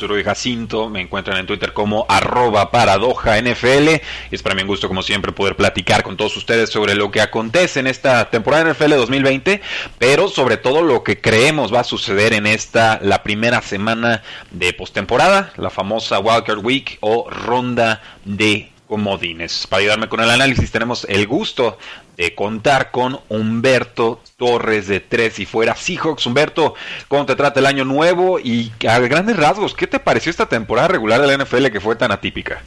Yo 0.00 0.08
Jacinto, 0.24 0.88
me 0.88 1.00
encuentran 1.00 1.38
en 1.38 1.46
Twitter 1.46 1.72
como 1.72 2.06
arroba 2.08 2.70
paradoja 2.70 3.40
NFL. 3.40 3.88
Y 4.30 4.34
es 4.34 4.42
para 4.42 4.54
mí 4.54 4.62
un 4.62 4.68
gusto, 4.68 4.88
como 4.88 5.02
siempre, 5.02 5.32
poder 5.32 5.56
platicar 5.56 6.02
con 6.02 6.16
todos 6.16 6.36
ustedes 6.36 6.70
sobre 6.70 6.94
lo 6.94 7.10
que 7.10 7.20
acontece 7.20 7.80
en 7.80 7.86
esta 7.86 8.30
temporada 8.30 8.72
NFL 8.72 8.94
2020, 8.94 9.60
pero 9.98 10.28
sobre 10.28 10.56
todo 10.56 10.82
lo 10.82 11.02
que 11.02 11.20
creemos 11.20 11.72
va 11.72 11.80
a 11.80 11.84
suceder 11.84 12.32
en 12.32 12.46
esta, 12.46 12.98
la 13.02 13.22
primera 13.22 13.62
semana 13.62 14.22
de 14.50 14.72
postemporada, 14.72 15.52
la 15.56 15.70
famosa 15.70 16.18
Wildcard 16.18 16.64
Week 16.64 16.98
o 17.00 17.28
ronda 17.30 18.02
de 18.24 18.70
comodines. 18.86 19.66
Para 19.66 19.80
ayudarme 19.80 20.08
con 20.08 20.20
el 20.20 20.30
análisis 20.30 20.70
tenemos 20.70 21.06
el 21.08 21.26
gusto 21.26 21.78
de 22.16 22.34
contar 22.34 22.90
con 22.90 23.20
Humberto 23.28 24.20
Torres 24.36 24.86
de 24.86 25.00
Tres 25.00 25.38
y 25.38 25.46
Fuera 25.46 25.76
Seahawks. 25.76 26.26
Humberto, 26.26 26.74
¿cómo 27.08 27.26
te 27.26 27.36
trata 27.36 27.60
el 27.60 27.66
año 27.66 27.84
nuevo? 27.84 28.38
Y 28.38 28.72
a 28.88 28.98
grandes 29.00 29.36
rasgos, 29.36 29.74
¿qué 29.74 29.86
te 29.86 30.00
pareció 30.00 30.30
esta 30.30 30.46
temporada 30.46 30.88
regular 30.88 31.20
de 31.20 31.26
la 31.26 31.44
NFL 31.44 31.66
que 31.66 31.80
fue 31.80 31.96
tan 31.96 32.12
atípica? 32.12 32.62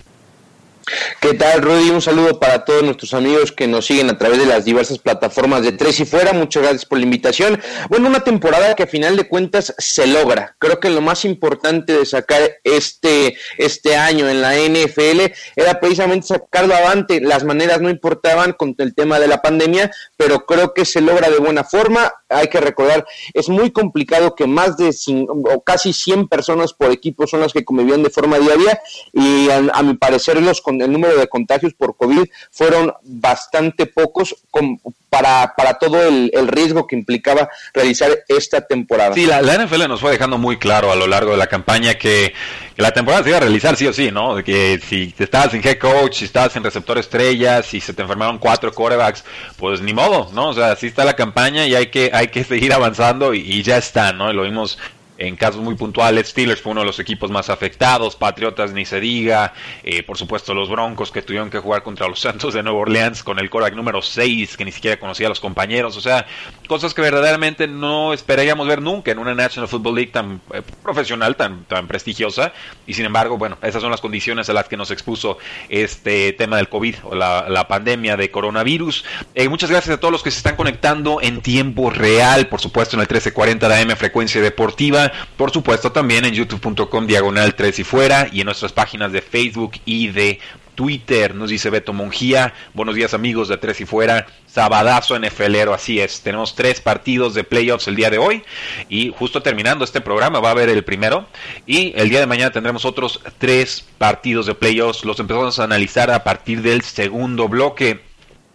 ¿Qué 1.22 1.34
tal, 1.34 1.62
Rudy? 1.62 1.90
Un 1.90 2.02
saludo 2.02 2.40
para 2.40 2.64
todos 2.64 2.82
nuestros 2.82 3.14
amigos 3.14 3.52
que 3.52 3.68
nos 3.68 3.86
siguen 3.86 4.10
a 4.10 4.18
través 4.18 4.40
de 4.40 4.46
las 4.46 4.64
diversas 4.64 5.00
plataformas 5.00 5.64
de 5.64 5.74
Tres 5.74 6.00
y 6.00 6.06
Fuera. 6.06 6.32
Muchas 6.32 6.64
gracias 6.64 6.86
por 6.86 6.98
la 6.98 7.04
invitación. 7.04 7.60
Bueno, 7.90 8.08
una 8.08 8.24
temporada 8.24 8.74
que 8.74 8.84
a 8.84 8.88
final 8.88 9.18
de 9.18 9.28
cuentas 9.28 9.76
se 9.78 10.08
logra. 10.08 10.56
Creo 10.60 10.80
que 10.80 10.90
lo 10.90 11.02
más 11.02 11.26
importante 11.26 11.92
de 11.92 12.06
sacar 12.06 12.42
este, 12.64 13.36
este 13.58 13.98
año 13.98 14.30
en 14.30 14.42
la 14.42 14.56
NFL 14.56 15.34
era 15.58 15.82
precisamente 15.82 16.28
sacarlo 16.28 16.74
avante. 16.74 17.20
Las 17.20 17.44
maneras 17.44 17.82
no 17.82 17.90
importaban 17.90 18.54
con 18.54 18.74
el 18.78 18.96
tema 18.96 19.20
de 19.20 19.28
la 19.28 19.42
pandemia, 19.42 19.92
pero 20.16 20.46
creo 20.46 20.74
que 20.74 20.86
se 20.86 21.02
logra 21.02 21.30
de 21.30 21.40
buena 21.40 21.66
forma. 21.66 22.14
Hay 22.30 22.48
que 22.48 22.60
recordar, 22.60 23.06
es 23.34 23.50
muy 23.50 23.72
complicado 23.72 24.36
que 24.36 24.48
más 24.48 24.78
de 24.78 24.90
o 25.28 25.62
casi 25.62 25.94
100 25.94 26.28
personas 26.28 26.74
por 26.74 26.92
equipo 26.92 27.28
son 27.28 27.42
las 27.42 27.54
que 27.54 27.66
convivían 27.66 28.04
de 28.04 28.10
forma 28.10 28.40
diaria 28.40 28.82
y 29.14 29.50
a, 29.50 29.82
mi 29.84 29.96
parecer 29.96 30.42
los 30.42 30.62
con 30.62 30.82
el 30.82 30.92
número 30.92 31.18
de 31.18 31.28
contagios 31.28 31.74
por 31.74 31.96
COVID 31.96 32.26
fueron 32.52 32.94
bastante 33.04 33.86
pocos 33.86 34.36
con, 34.52 34.80
para, 35.10 35.54
para 35.56 35.76
todo 35.76 36.04
el, 36.08 36.30
el, 36.34 36.48
riesgo 36.48 36.86
que 36.86 36.96
implicaba 36.96 37.50
realizar 37.74 38.10
esta 38.28 38.62
temporada. 38.62 39.14
Sí, 39.14 39.26
la, 39.26 39.42
NFL 39.42 39.88
nos 39.88 40.02
fue 40.02 40.12
dejando 40.12 40.38
muy 40.38 40.58
claro 40.58 40.92
a 40.92 40.96
lo 40.96 41.08
largo 41.08 41.32
de 41.32 41.38
la 41.38 41.48
campaña 41.48 41.96
que, 41.96 42.34
la 42.80 42.92
temporada 42.92 43.24
se 43.24 43.30
iba 43.30 43.38
a 43.38 43.42
realizar 43.42 43.76
sí 43.76 43.88
o 43.88 43.94
sí, 43.94 44.10
¿no? 44.10 44.42
Que 44.42 44.80
si 44.88 45.14
estabas 45.18 45.52
sin 45.52 45.66
head 45.66 45.78
coach, 45.78 46.20
si 46.20 46.26
estabas 46.26 46.54
sin 46.54 46.64
receptor 46.64 46.98
estrella, 46.98 47.62
si 47.62 47.82
se 47.82 47.94
te 47.94 48.04
enfermaron 48.04 48.38
cuatro 48.38 48.72
quarterbacks, 48.72 49.26
pues 49.58 49.82
ni 49.82 49.94
modo, 49.94 50.30
¿no? 50.34 50.50
O 50.50 50.54
sea, 50.54 50.72
así 50.72 50.88
está 50.88 51.04
la 51.04 51.16
campaña 51.16 51.68
y 51.68 51.76
hay 51.76 51.88
que, 51.88 52.10
hay 52.20 52.28
que 52.28 52.44
seguir 52.44 52.74
avanzando 52.74 53.34
y, 53.34 53.64
ya 53.64 53.78
está, 53.78 54.12
¿no? 54.12 54.34
Lo 54.34 54.44
vimos 54.44 54.78
en 55.20 55.36
casos 55.36 55.62
muy 55.62 55.76
puntuales, 55.76 56.30
Steelers 56.30 56.62
fue 56.62 56.72
uno 56.72 56.82
de 56.82 56.88
los 56.88 57.00
equipos 57.00 57.30
más 57.30 57.50
afectados, 57.50 58.16
Patriotas 58.16 58.72
ni 58.72 58.86
se 58.86 59.02
diga, 59.02 59.54
eh, 59.84 60.02
por 60.02 60.18
supuesto 60.18 60.54
los 60.54 60.70
Broncos 60.70 61.12
que 61.12 61.22
tuvieron 61.22 61.50
que 61.50 61.60
jugar 61.60 61.84
contra 61.84 62.08
los 62.08 62.20
Santos 62.30 62.54
de 62.54 62.64
Nueva 62.64 62.80
Orleans 62.80 63.22
con 63.22 63.38
el 63.38 63.50
quarterback 63.50 63.76
número 63.76 64.02
6 64.02 64.56
que 64.56 64.66
ni 64.66 64.72
siquiera 64.72 64.98
conocía 64.98 65.28
a 65.28 65.30
los 65.30 65.42
compañeros, 65.42 65.98
o 65.98 66.02
sea, 66.02 66.26
cosas 66.68 66.94
que 66.94 67.02
verdaderamente 67.02 67.68
no 67.68 68.14
esperaríamos 68.14 68.66
ver 68.66 68.82
nunca 68.82 69.12
en 69.12 69.20
una 69.20 69.36
National 69.36 69.68
Football 69.68 69.96
League 69.96 70.12
tan 70.12 70.42
eh, 70.54 70.62
profesional, 70.82 71.36
tan, 71.36 71.66
tan 71.66 71.88
prestigiosa, 71.88 72.54
y 72.88 72.94
sin 72.94 73.06
embargo, 73.06 73.38
bueno, 73.38 73.58
esas 73.62 73.82
son 73.82 73.92
las 73.92 74.02
condiciones 74.02 74.50
a 74.50 74.54
las 74.54 74.70
que 74.70 74.78
nos 74.78 74.90
expuso 74.90 75.38
este 75.68 76.32
tema 76.34 76.56
del 76.58 76.70
COVID 76.70 76.96
o 77.04 77.16
la, 77.16 77.50
la 77.50 77.68
pandemia 77.68 78.16
de 78.16 78.32
coronavirus. 78.32 79.04
Eh, 79.36 79.50
muchas 79.50 79.70
gracias 79.70 79.98
a 79.98 80.00
todos 80.00 80.12
los 80.14 80.24
que 80.24 80.32
se 80.32 80.38
están 80.38 80.56
conectando 80.56 81.20
en 81.22 81.42
tiempo 81.42 81.90
real, 81.90 82.48
por 82.48 82.62
supuesto 82.62 82.96
en 82.96 83.02
el 83.02 83.08
1340 83.08 83.68
de 83.68 83.82
AM 83.82 83.98
Frecuencia 83.98 84.42
Deportiva, 84.42 85.09
por 85.38 85.52
supuesto 85.52 85.92
también 85.92 86.26
en 86.26 86.34
youtube.com 86.34 87.08
diagonal 87.08 87.56
3 87.56 87.80
y 87.80 87.84
fuera 87.84 88.28
y 88.32 88.42
en 88.42 88.46
nuestras 88.46 88.72
páginas 88.72 89.12
de 89.12 89.22
Facebook 89.22 89.74
y 89.86 90.08
de 90.08 90.40
Twitter, 90.80 91.36
nos 91.36 91.50
dice 91.50 91.70
Beto 91.70 91.92
Monjía, 91.92 92.54
buenos 92.74 92.96
días 92.96 93.14
amigos 93.14 93.50
de 93.50 93.58
Tres 93.58 93.82
y 93.82 93.86
Fuera, 93.86 94.28
sabadazo 94.46 95.20
NFLero, 95.20 95.74
así 95.74 96.00
es, 96.00 96.22
tenemos 96.22 96.56
tres 96.56 96.80
partidos 96.80 97.34
de 97.34 97.44
playoffs 97.44 97.90
el 97.90 97.98
día 97.98 98.10
de 98.10 98.18
hoy 98.18 98.44
y 98.88 99.14
justo 99.14 99.42
terminando 99.42 99.84
este 99.84 100.00
programa 100.00 100.40
va 100.40 100.48
a 100.48 100.52
haber 100.54 100.70
el 100.70 100.86
primero 100.86 101.28
y 101.66 101.92
el 101.98 102.08
día 102.08 102.22
de 102.22 102.28
mañana 102.28 102.54
tendremos 102.54 102.86
otros 102.86 103.20
tres 103.40 103.86
partidos 103.98 104.46
de 104.46 104.56
playoffs, 104.56 105.04
los 105.04 105.20
empezamos 105.20 105.60
a 105.60 105.66
analizar 105.66 106.12
a 106.12 106.24
partir 106.24 106.62
del 106.62 106.82
segundo 106.82 107.50
bloque. 107.50 108.09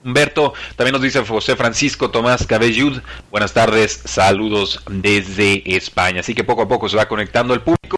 Humberto, 0.05 0.53
también 0.77 0.93
nos 0.93 1.03
dice 1.03 1.25
José 1.25 1.57
Francisco 1.57 2.11
Tomás 2.11 2.47
Cabellud, 2.47 3.01
buenas 3.31 3.55
tardes, 3.55 4.03
saludos 4.05 4.83
desde 4.89 5.63
España. 5.77 6.21
Así 6.21 6.35
que 6.35 6.45
poco 6.45 6.63
a 6.63 6.69
poco 6.69 6.89
se 6.89 6.97
va 6.97 7.09
conectando 7.09 7.55
el 7.55 7.63
público. 7.63 7.97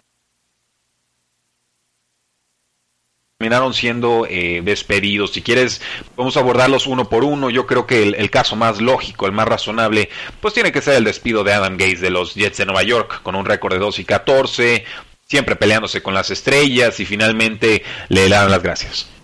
terminaron 3.39 3.75
siendo 3.75 4.25
eh, 4.27 4.61
despedidos. 4.63 5.31
Si 5.33 5.43
quieres, 5.43 5.79
vamos 6.15 6.35
a 6.35 6.39
abordarlos 6.39 6.87
uno 6.87 7.07
por 7.07 7.23
uno. 7.23 7.51
Yo 7.51 7.67
creo 7.67 7.85
que 7.85 8.01
el, 8.01 8.15
el, 8.15 8.31
caso 8.31 8.55
más 8.55 8.81
lógico, 8.81 9.27
el 9.27 9.31
más 9.31 9.47
razonable, 9.47 10.09
pues 10.41 10.55
tiene 10.55 10.71
que 10.71 10.81
ser 10.81 10.95
el 10.95 11.03
despido 11.03 11.43
de 11.43 11.53
Adam 11.53 11.77
Gates 11.77 12.01
de 12.01 12.09
los 12.09 12.33
Jets 12.33 12.57
de 12.57 12.65
Nueva 12.65 12.81
York, 12.81 13.21
con 13.21 13.35
un 13.35 13.45
récord 13.45 13.73
de 13.73 13.79
2 13.79 13.99
y 13.99 14.05
14, 14.05 14.85
siempre 15.27 15.55
peleándose 15.55 16.01
con 16.01 16.15
las 16.15 16.31
estrellas 16.31 16.99
y 16.99 17.05
finalmente 17.05 17.83
le 18.09 18.27
dan 18.27 18.49
las 18.49 18.63
gracias. 18.63 19.16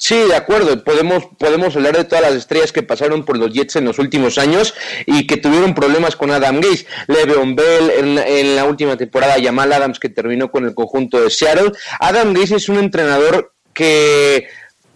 Sí, 0.00 0.16
de 0.16 0.34
acuerdo. 0.34 0.82
Podemos, 0.82 1.24
podemos 1.36 1.76
hablar 1.76 1.94
de 1.94 2.04
todas 2.04 2.24
las 2.24 2.34
estrellas 2.34 2.72
que 2.72 2.82
pasaron 2.82 3.26
por 3.26 3.36
los 3.36 3.52
Jets 3.52 3.76
en 3.76 3.84
los 3.84 3.98
últimos 3.98 4.38
años 4.38 4.74
y 5.04 5.26
que 5.26 5.36
tuvieron 5.36 5.74
problemas 5.74 6.16
con 6.16 6.30
Adam 6.30 6.56
Gates. 6.56 6.86
Le'Veon 7.06 7.54
Bell 7.54 7.90
en, 7.90 8.18
en, 8.18 8.56
la 8.56 8.64
última 8.64 8.96
temporada, 8.96 9.36
Jamal 9.40 9.70
Adams 9.70 10.00
que 10.00 10.08
terminó 10.08 10.50
con 10.50 10.64
el 10.64 10.74
conjunto 10.74 11.20
de 11.20 11.28
Seattle. 11.28 11.72
Adam 12.00 12.32
Gates 12.32 12.52
es 12.52 12.68
un 12.70 12.78
entrenador 12.78 13.52
que 13.74 14.48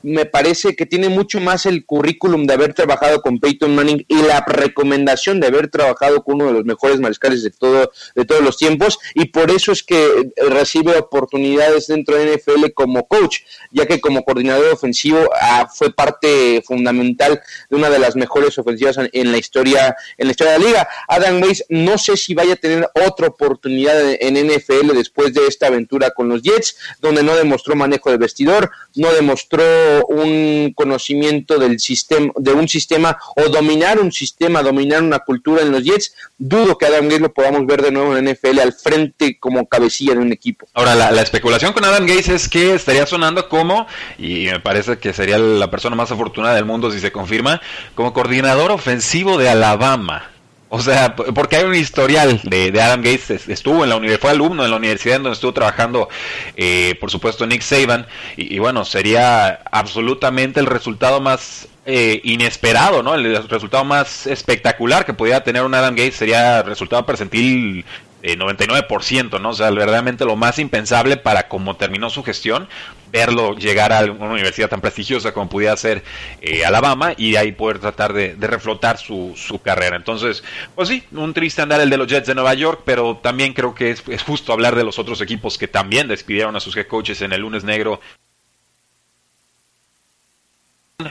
me 0.04 0.26
parece 0.26 0.76
que 0.76 0.84
tiene 0.84 1.08
mucho 1.08 1.40
más 1.40 1.64
el 1.64 1.86
currículum 1.86 2.46
de 2.46 2.52
haber 2.52 2.74
trabajado 2.74 3.22
con 3.22 3.40
Peyton 3.40 3.74
Manning 3.74 4.04
y 4.06 4.22
la 4.22 4.44
recomendación 4.46 5.40
de 5.40 5.46
haber 5.46 5.68
trabajado 5.68 6.22
con 6.22 6.36
uno 6.36 6.46
de 6.46 6.52
los 6.52 6.64
mejores 6.66 7.00
mariscales 7.00 7.42
de 7.42 7.50
todo 7.50 7.90
de 8.14 8.24
todos 8.26 8.42
los 8.42 8.58
tiempos 8.58 8.98
y 9.14 9.26
por 9.26 9.50
eso 9.50 9.72
es 9.72 9.82
que 9.82 10.30
recibe 10.48 10.96
oportunidades 10.98 11.86
dentro 11.86 12.16
de 12.16 12.36
NFL 12.36 12.72
como 12.74 13.06
coach, 13.06 13.40
ya 13.70 13.86
que 13.86 14.00
como 14.00 14.24
coordinador 14.24 14.72
ofensivo 14.74 15.18
ah, 15.40 15.68
fue 15.74 15.90
parte 15.90 16.62
fundamental 16.66 17.40
de 17.70 17.76
una 17.76 17.88
de 17.88 17.98
las 17.98 18.14
mejores 18.14 18.58
ofensivas 18.58 18.98
en 19.10 19.32
la 19.32 19.38
historia 19.38 19.96
en 20.18 20.26
la 20.26 20.32
historia 20.32 20.52
de 20.52 20.58
la 20.58 20.66
liga. 20.66 20.88
Adam 21.08 21.42
Weiss 21.42 21.64
no 21.70 21.96
sé 21.96 22.18
si 22.18 22.34
vaya 22.34 22.54
a 22.54 22.56
tener 22.56 22.88
otra 23.06 23.28
oportunidad 23.28 23.98
en 24.20 24.34
NFL 24.34 24.92
después 24.94 25.32
de 25.32 25.46
esta 25.46 25.68
aventura 25.68 26.10
con 26.10 26.28
los 26.28 26.42
Jets, 26.42 26.76
donde 27.00 27.22
no 27.22 27.34
demostró 27.34 27.74
manejo 27.74 28.10
de 28.10 28.18
vestidor, 28.18 28.70
no 28.94 29.12
demostró 29.12 29.64
un 30.06 30.72
conocimiento 30.74 31.58
del 31.58 31.78
sistema, 31.80 32.32
de 32.36 32.52
un 32.52 32.68
sistema 32.68 33.18
o 33.36 33.48
dominar 33.48 33.98
un 33.98 34.12
sistema, 34.12 34.62
dominar 34.62 35.02
una 35.02 35.20
cultura 35.20 35.62
en 35.62 35.72
los 35.72 35.82
Jets, 35.82 36.14
dudo 36.38 36.78
que 36.78 36.86
Adam 36.86 37.04
Gates 37.04 37.20
lo 37.20 37.32
podamos 37.32 37.66
ver 37.66 37.82
de 37.82 37.90
nuevo 37.90 38.16
en 38.16 38.30
NFL 38.30 38.60
al 38.60 38.72
frente 38.72 39.38
como 39.38 39.66
cabecilla 39.66 40.14
de 40.14 40.20
un 40.20 40.32
equipo. 40.32 40.66
Ahora, 40.74 40.94
la, 40.94 41.10
la 41.10 41.22
especulación 41.22 41.72
con 41.72 41.84
Adam 41.84 42.06
Gates 42.06 42.28
es 42.28 42.48
que 42.48 42.74
estaría 42.74 43.06
sonando 43.06 43.48
como, 43.48 43.86
y 44.18 44.46
me 44.46 44.60
parece 44.60 44.98
que 44.98 45.12
sería 45.12 45.38
la 45.38 45.70
persona 45.70 45.96
más 45.96 46.10
afortunada 46.10 46.54
del 46.54 46.64
mundo 46.64 46.90
si 46.90 47.00
se 47.00 47.12
confirma, 47.12 47.60
como 47.94 48.12
coordinador 48.12 48.70
ofensivo 48.70 49.38
de 49.38 49.48
Alabama. 49.48 50.33
O 50.74 50.80
sea, 50.80 51.14
porque 51.14 51.54
hay 51.54 51.64
un 51.64 51.74
historial 51.76 52.40
de, 52.42 52.72
de, 52.72 52.82
Adam 52.82 53.00
Gates, 53.00 53.48
estuvo 53.48 53.84
en 53.84 53.90
la 53.90 53.96
universidad, 53.96 54.22
fue 54.22 54.30
alumno 54.32 54.64
en 54.64 54.72
la 54.72 54.76
universidad 54.76 55.18
en 55.18 55.22
donde 55.22 55.34
estuvo 55.34 55.54
trabajando, 55.54 56.08
eh, 56.56 56.96
por 57.00 57.12
supuesto, 57.12 57.46
Nick 57.46 57.62
Saban, 57.62 58.08
y, 58.36 58.58
bueno, 58.58 58.84
sería 58.84 59.60
absolutamente 59.70 60.58
el 60.58 60.66
resultado 60.66 61.20
más 61.20 61.68
eh, 61.86 62.20
inesperado, 62.24 63.04
¿no? 63.04 63.14
El 63.14 63.48
resultado 63.48 63.84
más 63.84 64.26
espectacular 64.26 65.06
que 65.06 65.14
pudiera 65.14 65.44
tener 65.44 65.62
un 65.62 65.76
Adam 65.76 65.94
Gates 65.94 66.16
sería 66.16 66.60
resultado 66.64 67.06
percentil 67.06 67.84
99%, 68.24 69.40
¿no? 69.40 69.50
O 69.50 69.54
sea, 69.54 69.70
verdaderamente 69.70 70.24
lo 70.24 70.34
más 70.34 70.58
impensable 70.58 71.16
para 71.16 71.46
cómo 71.46 71.76
terminó 71.76 72.10
su 72.10 72.24
gestión, 72.24 72.66
verlo 73.14 73.54
llegar 73.54 73.92
a 73.92 74.02
una 74.10 74.32
universidad 74.32 74.68
tan 74.68 74.80
prestigiosa 74.80 75.32
como 75.32 75.48
pudiera 75.48 75.76
ser 75.76 76.02
eh, 76.40 76.64
Alabama 76.64 77.14
y 77.16 77.36
ahí 77.36 77.52
poder 77.52 77.78
tratar 77.78 78.12
de, 78.12 78.34
reflotar 78.40 78.98
su, 78.98 79.34
su, 79.36 79.62
carrera. 79.62 79.94
Entonces, 79.94 80.42
pues 80.74 80.88
sí, 80.88 81.04
un 81.12 81.32
triste 81.32 81.62
andar 81.62 81.80
el 81.80 81.90
de 81.90 81.96
los 81.96 82.08
Jets 82.08 82.26
de 82.26 82.34
Nueva 82.34 82.54
York, 82.54 82.82
pero 82.84 83.18
también 83.22 83.52
creo 83.52 83.72
que 83.72 83.90
es, 83.90 84.02
justo 84.26 84.52
hablar 84.52 84.74
de 84.74 84.82
los 84.82 84.98
otros 84.98 85.20
equipos 85.20 85.56
que 85.56 85.68
también 85.68 86.08
despidieron 86.08 86.56
a 86.56 86.60
sus 86.60 86.76
head 86.76 86.88
coaches 86.88 87.22
en 87.22 87.32
el 87.32 87.42
lunes 87.42 87.62
negro. 87.62 88.00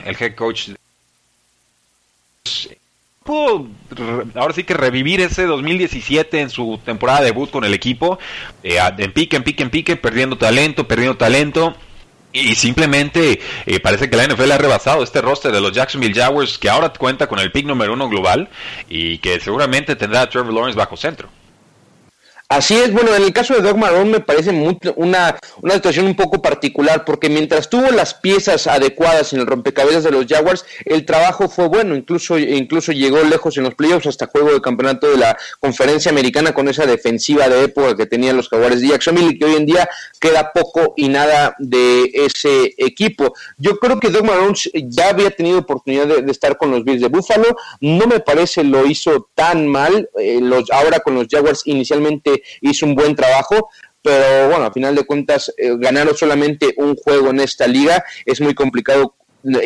El 0.04 0.16
head 0.20 0.34
coach 0.34 0.72
pudo 3.24 3.66
ahora 4.34 4.52
sí 4.52 4.64
que 4.64 4.74
revivir 4.74 5.22
ese 5.22 5.44
2017 5.44 6.42
en 6.42 6.50
su 6.50 6.78
temporada 6.84 7.20
de 7.20 7.26
debut 7.26 7.50
con 7.50 7.64
el 7.64 7.72
equipo, 7.72 8.18
eh, 8.62 8.78
en 8.98 9.12
pique, 9.12 9.36
en 9.36 9.42
pique, 9.42 9.62
en 9.62 9.70
pique, 9.70 9.96
perdiendo 9.96 10.36
talento, 10.36 10.86
perdiendo 10.86 11.16
talento. 11.16 11.74
Y 12.34 12.56
simplemente 12.56 13.40
eh, 13.64 13.78
parece 13.78 14.10
que 14.10 14.16
la 14.16 14.26
NFL 14.26 14.50
ha 14.50 14.58
rebasado 14.58 15.04
este 15.04 15.22
roster 15.22 15.52
de 15.52 15.60
los 15.60 15.70
Jacksonville 15.70 16.20
Jaguars, 16.20 16.58
que 16.58 16.68
ahora 16.68 16.92
cuenta 16.92 17.28
con 17.28 17.38
el 17.38 17.52
pick 17.52 17.64
número 17.64 17.92
uno 17.92 18.08
global 18.08 18.48
y 18.88 19.18
que 19.18 19.38
seguramente 19.38 19.94
tendrá 19.94 20.22
a 20.22 20.28
Trevor 20.28 20.52
Lawrence 20.52 20.76
bajo 20.76 20.96
centro. 20.96 21.28
Así 22.50 22.74
es, 22.74 22.92
bueno, 22.92 23.14
en 23.16 23.22
el 23.22 23.32
caso 23.32 23.54
de 23.54 23.62
Doug 23.62 23.78
Marrone 23.78 24.10
me 24.10 24.20
parece 24.20 24.50
una, 24.96 25.38
una 25.62 25.74
situación 25.74 26.04
un 26.06 26.14
poco 26.14 26.42
particular, 26.42 27.04
porque 27.06 27.30
mientras 27.30 27.70
tuvo 27.70 27.90
las 27.90 28.12
piezas 28.12 28.66
adecuadas 28.66 29.32
en 29.32 29.40
el 29.40 29.46
rompecabezas 29.46 30.04
de 30.04 30.10
los 30.10 30.26
Jaguars, 30.26 30.66
el 30.84 31.06
trabajo 31.06 31.48
fue 31.48 31.68
bueno, 31.68 31.96
incluso, 31.96 32.38
incluso 32.38 32.92
llegó 32.92 33.22
lejos 33.24 33.56
en 33.56 33.64
los 33.64 33.74
playoffs 33.74 34.06
hasta 34.06 34.26
juego 34.26 34.52
de 34.52 34.60
campeonato 34.60 35.10
de 35.10 35.16
la 35.16 35.38
conferencia 35.58 36.12
americana 36.12 36.52
con 36.52 36.68
esa 36.68 36.84
defensiva 36.84 37.48
de 37.48 37.64
época 37.64 37.96
que 37.96 38.04
tenían 38.04 38.36
los 38.36 38.50
Jaguares 38.50 38.82
de 38.82 38.88
Jacksonville 38.88 39.32
y 39.32 39.38
que 39.38 39.46
hoy 39.46 39.54
en 39.54 39.64
día 39.64 39.88
queda 40.20 40.52
poco 40.52 40.92
y 40.98 41.08
nada 41.08 41.56
de 41.58 42.10
ese 42.12 42.74
equipo. 42.76 43.32
Yo 43.56 43.78
creo 43.78 43.98
que 43.98 44.10
Doug 44.10 44.26
Marrone 44.26 44.54
ya 44.86 45.08
había 45.08 45.30
tenido 45.30 45.60
oportunidad 45.60 46.06
de, 46.06 46.30
estar 46.30 46.58
con 46.58 46.70
los 46.70 46.84
Bills 46.84 47.00
de 47.00 47.08
Buffalo, 47.08 47.56
no 47.80 48.06
me 48.06 48.20
parece 48.20 48.64
lo 48.64 48.84
hizo 48.86 49.30
tan 49.34 49.66
mal, 49.66 50.10
eh, 50.20 50.40
los, 50.42 50.70
ahora 50.70 51.00
con 51.00 51.14
los 51.14 51.26
Jaguars 51.28 51.62
inicialmente 51.64 52.43
hizo 52.60 52.86
un 52.86 52.94
buen 52.94 53.14
trabajo, 53.14 53.68
pero 54.02 54.48
bueno, 54.48 54.66
a 54.66 54.72
final 54.72 54.94
de 54.94 55.04
cuentas, 55.04 55.52
eh, 55.56 55.76
ganar 55.78 56.14
solamente 56.14 56.74
un 56.76 56.94
juego 56.94 57.30
en 57.30 57.40
esta 57.40 57.66
liga 57.66 58.04
es 58.26 58.40
muy 58.40 58.54
complicado 58.54 59.14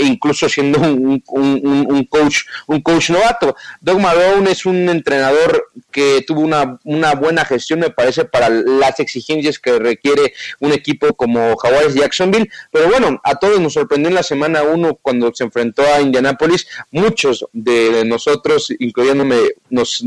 incluso 0.00 0.48
siendo 0.48 0.80
un, 0.80 1.22
un, 1.28 2.04
coach 2.06 2.42
un 2.66 2.80
coach 2.80 3.10
novato. 3.10 3.56
Doug 3.80 4.00
Marrone 4.00 4.50
es 4.50 4.66
un 4.66 4.88
entrenador 4.88 5.68
que 5.90 6.24
tuvo 6.26 6.40
una, 6.40 6.78
una, 6.84 7.14
buena 7.14 7.44
gestión, 7.44 7.80
me 7.80 7.90
parece, 7.90 8.24
para 8.24 8.48
las 8.48 9.00
exigencias 9.00 9.58
que 9.58 9.78
requiere 9.78 10.34
un 10.60 10.72
equipo 10.72 11.14
como 11.14 11.56
Jaguares 11.56 11.94
Jacksonville. 11.94 12.50
Pero 12.72 12.88
bueno, 12.88 13.20
a 13.24 13.36
todos 13.36 13.60
nos 13.60 13.74
sorprendió 13.74 14.08
en 14.08 14.14
la 14.14 14.22
semana 14.22 14.62
1 14.62 14.98
cuando 15.00 15.32
se 15.34 15.44
enfrentó 15.44 15.82
a 15.82 16.00
Indianapolis. 16.00 16.66
Muchos 16.90 17.46
de 17.52 18.04
nosotros, 18.04 18.72
incluyéndome, 18.78 19.36
nos, 19.70 20.04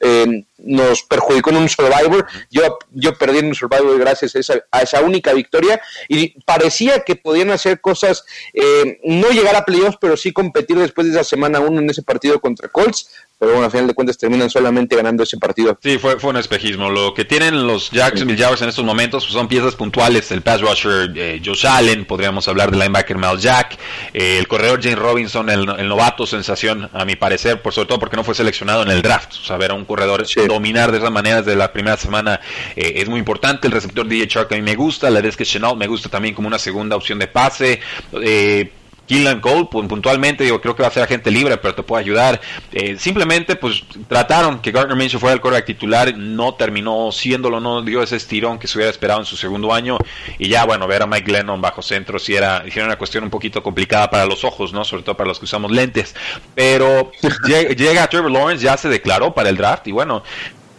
eh, 0.00 0.44
nos 0.64 1.02
perjudicó 1.02 1.50
en 1.50 1.56
un 1.56 1.68
Survivor. 1.68 2.26
Yo, 2.50 2.78
yo 2.90 3.14
perdí 3.14 3.38
en 3.38 3.46
un 3.46 3.54
Survivor 3.54 3.98
gracias 3.98 4.34
a 4.36 4.38
esa, 4.38 4.64
a 4.70 4.82
esa 4.82 5.00
única 5.00 5.32
victoria 5.32 5.80
y 6.08 6.40
parecía 6.42 7.00
que 7.00 7.16
podían 7.16 7.50
hacer 7.50 7.80
cosas, 7.80 8.24
eh, 8.52 9.00
no 9.04 9.30
llegar 9.30 9.56
a 9.56 9.64
playoffs, 9.64 9.98
pero 10.00 10.16
sí 10.16 10.32
competir 10.32 10.78
después 10.78 11.06
de 11.06 11.12
esa 11.12 11.24
semana 11.24 11.60
uno 11.60 11.80
en 11.80 11.90
ese 11.90 12.02
partido 12.02 12.40
contra 12.40 12.68
Colts 12.68 13.08
pero 13.42 13.54
bueno, 13.54 13.66
a 13.66 13.70
final 13.70 13.88
de 13.88 13.94
cuentas 13.94 14.16
terminan 14.16 14.48
solamente 14.48 14.94
ganando 14.94 15.24
ese 15.24 15.36
partido. 15.36 15.76
Sí, 15.82 15.98
fue, 15.98 16.20
fue 16.20 16.30
un 16.30 16.36
espejismo. 16.36 16.88
Lo 16.88 17.12
que 17.12 17.24
tienen 17.24 17.66
los 17.66 17.90
Jacksonville 17.90 18.40
Jaguars 18.40 18.62
en 18.62 18.68
estos 18.68 18.84
momentos 18.84 19.24
pues, 19.24 19.32
son 19.32 19.48
piezas 19.48 19.74
puntuales. 19.74 20.30
El 20.30 20.42
pass 20.42 20.60
rusher 20.60 21.10
eh, 21.16 21.42
Josh 21.44 21.66
Allen, 21.66 22.04
podríamos 22.04 22.46
hablar 22.46 22.70
del 22.70 22.78
linebacker 22.78 23.18
Mal 23.18 23.40
Jack, 23.40 23.76
eh, 24.14 24.38
el 24.38 24.46
corredor 24.46 24.80
Jane 24.80 24.94
Robinson, 24.94 25.50
el, 25.50 25.66
novato 25.88 26.24
sensación, 26.24 26.88
a 26.92 27.04
mi 27.04 27.16
parecer, 27.16 27.60
por 27.60 27.72
sobre 27.72 27.88
todo 27.88 27.98
porque 27.98 28.16
no 28.16 28.22
fue 28.22 28.36
seleccionado 28.36 28.84
en 28.84 28.92
el 28.92 29.02
draft. 29.02 29.32
O 29.32 29.44
sea, 29.44 29.56
ver 29.56 29.72
a 29.72 29.74
un 29.74 29.86
corredor 29.86 30.24
dominar 30.46 30.92
de 30.92 30.98
esas 30.98 31.10
maneras 31.10 31.44
de 31.44 31.56
la 31.56 31.72
primera 31.72 31.96
semana 31.96 32.40
eh, 32.76 32.92
es 32.98 33.08
muy 33.08 33.18
importante. 33.18 33.66
El 33.66 33.72
receptor 33.72 34.06
DJ 34.06 34.26
Shark 34.28 34.52
a 34.52 34.54
mí 34.54 34.62
me 34.62 34.76
gusta, 34.76 35.10
la 35.10 35.20
que 35.20 35.44
Chenault 35.44 35.76
me 35.76 35.88
gusta 35.88 36.08
también 36.08 36.32
como 36.32 36.46
una 36.46 36.60
segunda 36.60 36.94
opción 36.94 37.18
de 37.18 37.26
pase. 37.26 37.80
Eh, 38.12 38.70
Killan 39.06 39.40
Cole, 39.40 39.68
puntualmente, 39.70 40.46
yo 40.46 40.60
creo 40.60 40.76
que 40.76 40.82
va 40.82 40.88
a 40.88 40.92
ser 40.92 41.02
agente 41.02 41.30
libre, 41.30 41.56
pero 41.56 41.74
te 41.74 41.82
puede 41.82 42.02
ayudar. 42.02 42.40
Eh, 42.72 42.96
simplemente, 42.98 43.56
pues 43.56 43.82
trataron 44.08 44.60
que 44.60 44.70
Gardner 44.70 44.96
Minshew 44.96 45.20
fuera 45.20 45.34
el 45.34 45.40
coreback 45.40 45.66
titular, 45.66 46.16
no 46.16 46.54
terminó 46.54 47.10
siéndolo, 47.12 47.60
no 47.60 47.82
dio 47.82 48.02
ese 48.02 48.16
estirón 48.16 48.58
que 48.58 48.66
se 48.66 48.78
hubiera 48.78 48.90
esperado 48.90 49.20
en 49.20 49.26
su 49.26 49.36
segundo 49.36 49.72
año. 49.72 49.98
Y 50.38 50.48
ya, 50.48 50.64
bueno, 50.64 50.86
ver 50.86 51.02
a 51.02 51.06
Mike 51.06 51.30
Lennon 51.30 51.60
bajo 51.60 51.82
centro 51.82 52.18
si 52.18 52.34
era, 52.34 52.64
si 52.70 52.78
era 52.78 52.86
una 52.86 52.96
cuestión 52.96 53.24
un 53.24 53.30
poquito 53.30 53.62
complicada 53.62 54.08
para 54.10 54.26
los 54.26 54.44
ojos, 54.44 54.72
¿no? 54.72 54.84
Sobre 54.84 55.02
todo 55.02 55.16
para 55.16 55.28
los 55.28 55.38
que 55.38 55.44
usamos 55.46 55.72
lentes. 55.72 56.14
Pero 56.54 57.10
llega 57.76 58.06
Trevor 58.08 58.30
Lawrence, 58.30 58.64
ya 58.64 58.76
se 58.76 58.88
declaró 58.88 59.34
para 59.34 59.48
el 59.48 59.56
draft, 59.56 59.88
y 59.88 59.92
bueno, 59.92 60.22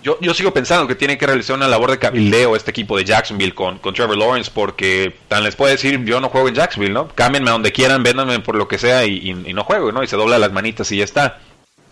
yo, 0.03 0.17
yo 0.19 0.33
sigo 0.33 0.53
pensando 0.53 0.85
que 0.85 0.95
tiene 0.95 1.17
que 1.17 1.25
realizar 1.25 1.55
una 1.55 1.67
labor 1.67 1.89
de 1.89 1.97
cabildeo 1.97 2.55
este 2.55 2.71
equipo 2.71 2.97
de 2.97 3.05
Jacksonville 3.05 3.55
con, 3.55 3.79
con 3.79 3.93
Trevor 3.93 4.17
Lawrence, 4.17 4.51
porque 4.53 5.15
tan 5.29 5.43
les 5.43 5.55
puede 5.55 5.71
decir, 5.71 6.03
yo 6.03 6.19
no 6.19 6.29
juego 6.29 6.49
en 6.49 6.55
Jacksonville, 6.55 6.93
¿no? 6.93 7.07
Cámbienme 7.07 7.49
a 7.49 7.53
donde 7.53 7.71
quieran, 7.71 8.03
véndanme 8.03 8.39
por 8.41 8.55
lo 8.55 8.67
que 8.67 8.77
sea 8.77 9.05
y, 9.05 9.33
no 9.33 9.63
juego, 9.63 9.91
¿no? 9.93 10.03
Y 10.03 10.07
se 10.07 10.17
dobla 10.17 10.37
las 10.37 10.51
manitas 10.51 10.91
y 10.91 10.97
ya 10.97 11.05
está. 11.05 11.39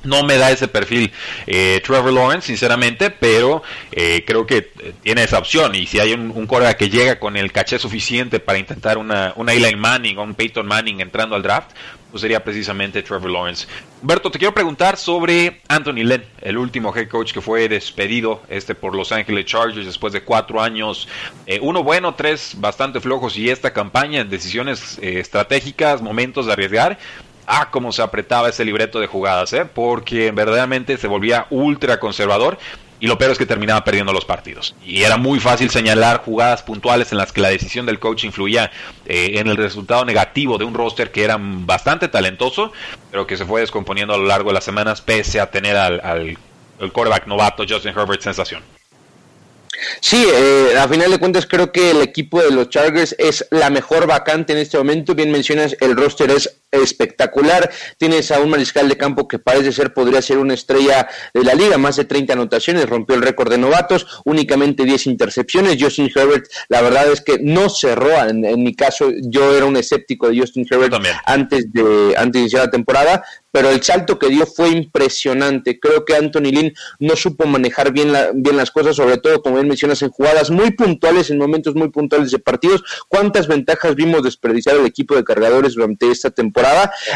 No 0.03 0.23
me 0.23 0.37
da 0.37 0.51
ese 0.51 0.67
perfil 0.67 1.11
eh, 1.47 1.79
Trevor 1.85 2.11
Lawrence, 2.11 2.47
sinceramente, 2.47 3.11
pero 3.11 3.61
eh, 3.91 4.23
creo 4.25 4.45
que 4.45 4.71
tiene 5.03 5.23
esa 5.23 5.37
opción. 5.37 5.75
Y 5.75 5.85
si 5.85 5.99
hay 5.99 6.11
un, 6.13 6.31
un 6.31 6.47
que 6.75 6.89
llega 6.89 7.19
con 7.19 7.37
el 7.37 7.51
caché 7.51 7.79
suficiente 7.79 8.39
para 8.39 8.57
intentar 8.57 8.97
una, 8.97 9.31
una 9.35 9.53
Eli 9.53 9.75
Manning 9.75 10.17
o 10.17 10.23
un 10.23 10.33
Peyton 10.33 10.65
Manning 10.65 11.01
entrando 11.01 11.35
al 11.35 11.43
draft, 11.43 11.69
pues 12.11 12.21
sería 12.21 12.43
precisamente 12.43 13.01
Trevor 13.01 13.29
Lawrence. 13.29 13.67
Berto, 14.01 14.29
te 14.29 14.37
quiero 14.37 14.53
preguntar 14.53 14.97
sobre 14.97 15.61
Anthony 15.67 16.03
Lynn, 16.03 16.23
el 16.41 16.57
último 16.57 16.95
head 16.95 17.07
coach 17.07 17.33
que 17.33 17.41
fue 17.41 17.67
despedido 17.69 18.41
este 18.49 18.75
por 18.75 18.95
Los 18.95 19.11
Angeles 19.11 19.45
Chargers 19.45 19.85
después 19.85 20.13
de 20.13 20.23
cuatro 20.23 20.61
años, 20.61 21.07
eh, 21.45 21.59
uno 21.61 21.83
bueno, 21.83 22.13
tres 22.15 22.55
bastante 22.57 22.99
flojos 22.99 23.37
y 23.37 23.49
esta 23.49 23.71
campaña 23.71 24.23
decisiones 24.23 24.99
eh, 25.01 25.19
estratégicas, 25.19 26.01
momentos 26.01 26.45
de 26.45 26.53
arriesgar. 26.53 26.99
Ah, 27.47 27.69
cómo 27.71 27.91
se 27.91 28.01
apretaba 28.01 28.49
ese 28.49 28.63
libreto 28.63 28.99
de 28.99 29.07
jugadas, 29.07 29.51
¿eh? 29.53 29.65
porque 29.65 30.31
verdaderamente 30.31 30.97
se 30.97 31.07
volvía 31.07 31.47
ultra 31.49 31.99
conservador 31.99 32.57
y 33.01 33.07
lo 33.07 33.17
peor 33.17 33.31
es 33.31 33.39
que 33.39 33.47
terminaba 33.47 33.83
perdiendo 33.83 34.13
los 34.13 34.25
partidos. 34.25 34.75
Y 34.85 35.01
era 35.01 35.17
muy 35.17 35.39
fácil 35.39 35.71
señalar 35.71 36.19
jugadas 36.23 36.61
puntuales 36.61 37.11
en 37.11 37.17
las 37.17 37.31
que 37.33 37.41
la 37.41 37.49
decisión 37.49 37.87
del 37.87 37.99
coach 37.99 38.23
influía 38.23 38.71
eh, 39.07 39.39
en 39.39 39.47
el 39.47 39.57
resultado 39.57 40.05
negativo 40.05 40.59
de 40.59 40.65
un 40.65 40.75
roster 40.75 41.11
que 41.11 41.23
era 41.23 41.37
bastante 41.39 42.07
talentoso, 42.07 42.71
pero 43.09 43.25
que 43.25 43.37
se 43.37 43.45
fue 43.45 43.61
descomponiendo 43.61 44.13
a 44.13 44.17
lo 44.17 44.25
largo 44.25 44.51
de 44.51 44.53
las 44.53 44.63
semanas 44.63 45.01
pese 45.01 45.39
a 45.39 45.49
tener 45.49 45.75
al, 45.75 45.99
al, 45.99 46.37
quarterback 46.91 47.25
novato 47.25 47.65
Justin 47.67 47.97
Herbert 47.97 48.21
sensación. 48.21 48.61
Sí, 49.99 50.23
eh, 50.31 50.77
a 50.77 50.87
final 50.87 51.09
de 51.09 51.17
cuentas 51.17 51.47
creo 51.47 51.71
que 51.71 51.89
el 51.89 52.01
equipo 52.01 52.39
de 52.39 52.51
los 52.51 52.69
Chargers 52.69 53.15
es 53.17 53.47
la 53.49 53.71
mejor 53.71 54.05
vacante 54.05 54.53
en 54.53 54.59
este 54.59 54.77
momento. 54.77 55.15
Bien 55.15 55.31
mencionas, 55.31 55.75
el 55.79 55.95
roster 55.95 56.29
es 56.29 56.60
espectacular. 56.71 57.69
Tienes 57.97 58.31
a 58.31 58.39
un 58.39 58.49
mariscal 58.49 58.87
de 58.87 58.97
campo 58.97 59.27
que 59.27 59.39
parece 59.39 59.71
ser, 59.71 59.93
podría 59.93 60.21
ser 60.21 60.37
una 60.37 60.53
estrella 60.53 61.07
de 61.33 61.43
la 61.43 61.53
liga, 61.53 61.77
más 61.77 61.97
de 61.97 62.05
30 62.05 62.33
anotaciones, 62.33 62.89
rompió 62.89 63.15
el 63.15 63.21
récord 63.21 63.51
de 63.51 63.57
novatos, 63.57 64.07
únicamente 64.25 64.85
10 64.85 65.07
intercepciones. 65.07 65.77
Justin 65.79 66.09
Herbert, 66.13 66.45
la 66.69 66.81
verdad 66.81 67.11
es 67.11 67.21
que 67.21 67.39
no 67.39 67.69
cerró, 67.69 68.11
en, 68.27 68.41
mi 68.63 68.75
caso, 68.75 69.11
yo 69.23 69.55
era 69.55 69.65
un 69.65 69.77
escéptico 69.77 70.29
de 70.29 70.39
Justin 70.39 70.65
Herbert 70.69 70.95
antes 71.25 71.71
de, 71.71 72.15
antes 72.17 72.33
de 72.33 72.39
iniciar 72.39 72.65
la 72.65 72.71
temporada, 72.71 73.23
pero 73.51 73.69
el 73.69 73.83
salto 73.83 74.17
que 74.17 74.29
dio 74.29 74.45
fue 74.45 74.69
impresionante. 74.69 75.79
Creo 75.79 76.05
que 76.05 76.15
Anthony 76.15 76.51
Lynn 76.51 76.73
no 76.99 77.15
supo 77.15 77.45
manejar 77.45 77.91
bien, 77.91 78.13
bien 78.35 78.55
las 78.55 78.71
cosas, 78.71 78.95
sobre 78.95 79.17
todo, 79.17 79.41
como 79.41 79.55
bien 79.55 79.67
mencionas, 79.67 80.01
en 80.01 80.09
jugadas 80.09 80.49
muy 80.49 80.71
puntuales, 80.71 81.29
en 81.29 81.37
momentos 81.37 81.75
muy 81.75 81.89
puntuales 81.89 82.31
de 82.31 82.39
partidos. 82.39 82.83
¿Cuántas 83.09 83.47
ventajas 83.47 83.95
vimos 83.95 84.23
desperdiciar 84.23 84.77
el 84.77 84.85
equipo 84.85 85.15
de 85.15 85.23
cargadores 85.23 85.73
durante 85.75 86.09
esta 86.09 86.29
temporada? 86.29 86.60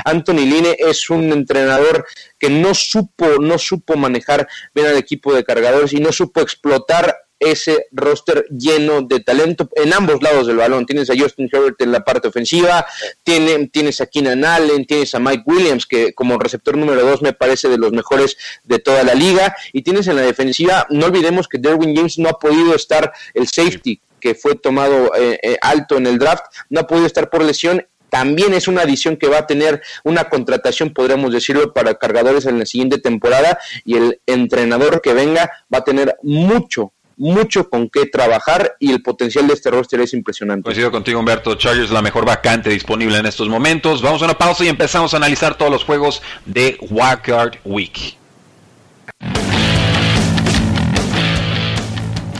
Anthony 0.03 0.45
Lynn 0.45 0.75
es 0.77 1.09
un 1.09 1.31
entrenador 1.31 2.05
que 2.39 2.49
no 2.49 2.73
supo, 2.73 3.39
no 3.39 3.57
supo 3.57 3.95
manejar 3.95 4.47
bien 4.73 4.87
al 4.87 4.97
equipo 4.97 5.33
de 5.33 5.43
cargadores 5.43 5.93
y 5.93 5.99
no 5.99 6.11
supo 6.11 6.41
explotar 6.41 7.25
ese 7.39 7.87
roster 7.91 8.45
lleno 8.49 9.01
de 9.01 9.19
talento 9.19 9.69
en 9.75 9.93
ambos 9.93 10.21
lados 10.21 10.47
del 10.47 10.57
balón. 10.57 10.85
Tienes 10.85 11.09
a 11.09 11.13
Justin 11.17 11.49
Herbert 11.51 11.81
en 11.81 11.91
la 11.91 12.03
parte 12.03 12.27
ofensiva, 12.27 12.85
tienes 13.23 14.01
a 14.01 14.05
Keenan 14.05 14.45
Allen, 14.45 14.85
tienes 14.85 15.13
a 15.15 15.19
Mike 15.19 15.43
Williams, 15.45 15.85
que 15.85 16.13
como 16.13 16.37
receptor 16.37 16.77
número 16.77 17.03
dos 17.03 17.21
me 17.21 17.33
parece 17.33 17.69
de 17.69 17.77
los 17.77 17.91
mejores 17.91 18.37
de 18.63 18.79
toda 18.79 19.03
la 19.03 19.13
liga, 19.13 19.55
y 19.73 19.81
tienes 19.81 20.07
en 20.07 20.15
la 20.15 20.21
defensiva, 20.21 20.87
no 20.89 21.07
olvidemos 21.07 21.47
que 21.47 21.57
Derwin 21.57 21.95
James 21.95 22.17
no 22.17 22.29
ha 22.29 22.39
podido 22.39 22.73
estar 22.73 23.11
el 23.33 23.47
safety 23.47 24.01
que 24.19 24.33
fue 24.33 24.55
tomado 24.55 25.11
eh, 25.15 25.37
eh, 25.43 25.57
alto 25.61 25.97
en 25.97 26.07
el 26.07 26.17
draft, 26.17 26.45
no 26.69 26.79
ha 26.79 26.87
podido 26.87 27.05
estar 27.05 27.29
por 27.29 27.43
lesión 27.43 27.85
también 28.15 28.53
es 28.53 28.69
una 28.69 28.83
adición 28.83 29.17
que 29.17 29.27
va 29.27 29.39
a 29.39 29.45
tener 29.45 29.81
una 30.05 30.29
contratación, 30.29 30.93
podríamos 30.93 31.33
decirlo, 31.33 31.73
para 31.73 31.95
cargadores 31.95 32.45
en 32.45 32.57
la 32.57 32.65
siguiente 32.65 32.97
temporada 32.97 33.59
y 33.83 33.97
el 33.97 34.21
entrenador 34.25 35.01
que 35.01 35.13
venga 35.13 35.51
va 35.73 35.79
a 35.79 35.83
tener 35.83 36.15
mucho, 36.23 36.93
mucho 37.17 37.69
con 37.69 37.89
qué 37.89 38.05
trabajar 38.05 38.77
y 38.79 38.93
el 38.93 39.01
potencial 39.03 39.47
de 39.47 39.53
este 39.55 39.69
roster 39.69 39.99
es 39.99 40.13
impresionante. 40.13 40.63
Coincido 40.63 40.91
contigo, 40.91 41.19
Humberto. 41.19 41.55
Chargers 41.55 41.91
la 41.91 42.01
mejor 42.01 42.23
vacante 42.23 42.69
disponible 42.69 43.17
en 43.17 43.25
estos 43.25 43.49
momentos. 43.49 44.01
Vamos 44.01 44.21
a 44.21 44.25
una 44.25 44.37
pausa 44.37 44.63
y 44.63 44.69
empezamos 44.69 45.13
a 45.13 45.17
analizar 45.17 45.57
todos 45.57 45.69
los 45.69 45.83
juegos 45.83 46.21
de 46.45 46.77
Wildcard 46.89 47.57
Week. 47.65 48.17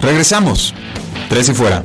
Regresamos. 0.01 0.73
Tres 1.27 1.49
y 1.49 1.53
fuera. 1.53 1.83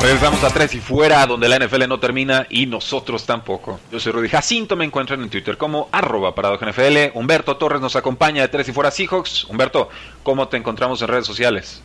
Regresamos 0.00 0.44
a 0.44 0.50
tres 0.50 0.74
y 0.74 0.80
fuera, 0.80 1.26
donde 1.26 1.48
la 1.48 1.58
NFL 1.58 1.88
no 1.88 1.98
termina 1.98 2.46
y 2.48 2.66
nosotros 2.66 3.24
tampoco. 3.26 3.80
Yo 3.90 3.98
soy 3.98 4.12
Rudy 4.12 4.28
Jacinto, 4.28 4.76
me 4.76 4.84
encuentran 4.84 5.22
en 5.22 5.30
Twitter 5.30 5.56
como 5.56 5.88
arroba 5.90 6.32
NFL. 6.32 7.12
Humberto 7.14 7.56
Torres 7.56 7.80
nos 7.80 7.96
acompaña 7.96 8.42
de 8.42 8.48
tres 8.48 8.68
y 8.68 8.72
fuera 8.72 8.90
Seahawks. 8.90 9.44
Humberto, 9.44 9.88
¿cómo 10.22 10.46
te 10.48 10.56
encontramos 10.56 11.02
en 11.02 11.08
redes 11.08 11.26
sociales? 11.26 11.82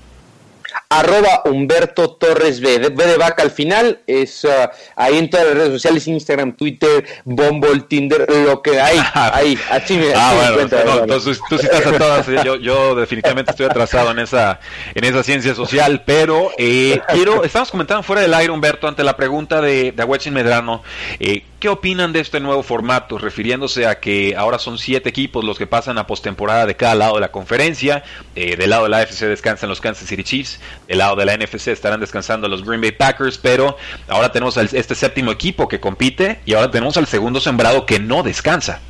Arroba 0.92 1.42
Humberto 1.46 2.12
Torres 2.12 2.60
B, 2.60 2.78
de, 2.78 2.90
B 2.90 3.06
de 3.06 3.18
vaca 3.18 3.42
al 3.44 3.52
final, 3.52 4.00
es 4.06 4.44
uh, 4.44 4.70
ahí 4.96 5.18
en 5.18 5.30
todas 5.30 5.48
las 5.48 5.56
redes 5.56 5.72
sociales, 5.72 6.08
Instagram, 6.08 6.54
Twitter, 6.56 7.06
Bumble, 7.24 7.82
Tinder, 7.88 8.28
lo 8.30 8.62
que 8.62 8.80
hay, 8.80 9.00
ahí, 9.14 9.58
así 9.70 9.98
me, 9.98 10.14
ah, 10.14 10.52
bueno, 10.54 11.02
entonces 11.02 11.40
tú 11.50 11.58
sí 11.58 11.66
estás 11.66 11.86
a 11.86 11.98
todas, 11.98 12.28
yo, 12.44 12.58
yo, 12.58 12.94
definitivamente 12.96 13.52
estoy 13.52 13.68
atrasado 13.68 14.12
en 14.12 14.20
esa, 14.20 14.60
en 14.94 15.06
esa 15.06 15.24
ciencia 15.24 15.56
social, 15.56 16.04
pero 16.06 16.52
eh, 16.58 17.00
quiero, 17.08 17.44
estamos 17.46 17.72
comentando 17.72 18.04
fuera 18.04 18.22
del 18.22 18.34
aire, 18.34 18.52
Humberto, 18.52 18.88
ante 18.88 19.04
la 19.04 19.16
pregunta 19.16 19.62
de, 19.62 19.94
de 19.94 20.32
Medrano, 20.32 20.84
eh, 21.20 21.44
¿Qué 21.62 21.70
opinan 21.70 22.12
de 22.12 22.22
este 22.22 22.40
nuevo 22.40 22.64
formato? 22.64 23.20
Refiriéndose 23.20 23.86
a 23.86 24.00
que 24.00 24.34
ahora 24.36 24.58
son 24.58 24.80
siete 24.80 25.10
equipos 25.10 25.46
los 25.46 25.60
que 25.60 25.68
pasan 25.68 26.00
a 26.00 26.08
postemporada 26.08 26.66
de 26.66 26.76
cada 26.76 26.96
lado 26.96 27.14
de 27.14 27.22
la 27.22 27.32
conferencia. 27.32 28.04
Eh, 28.36 28.56
del 28.56 28.72
lado 28.72 28.86
de 28.86 28.90
la 28.90 28.98
AFC 28.98 29.26
descansan 29.26 29.70
los 29.70 29.80
Kansas 29.80 30.08
City 30.08 30.24
Chiefs. 30.24 30.60
Del 30.92 30.98
lado 30.98 31.16
de 31.16 31.24
la 31.24 31.38
NFC 31.38 31.70
estarán 31.70 32.02
descansando 32.02 32.50
los 32.50 32.66
Green 32.66 32.82
Bay 32.82 32.92
Packers. 32.92 33.38
Pero 33.38 33.78
ahora 34.10 34.30
tenemos 34.30 34.58
este 34.58 34.94
séptimo 34.94 35.32
equipo 35.32 35.70
que 35.70 35.80
compite 35.80 36.42
y 36.46 36.54
ahora 36.54 36.70
tenemos 36.70 36.98
al 36.98 37.08
segundo 37.08 37.40
sembrado 37.40 37.86
que 37.86 37.98
no 37.98 38.24
descansa. 38.24 38.82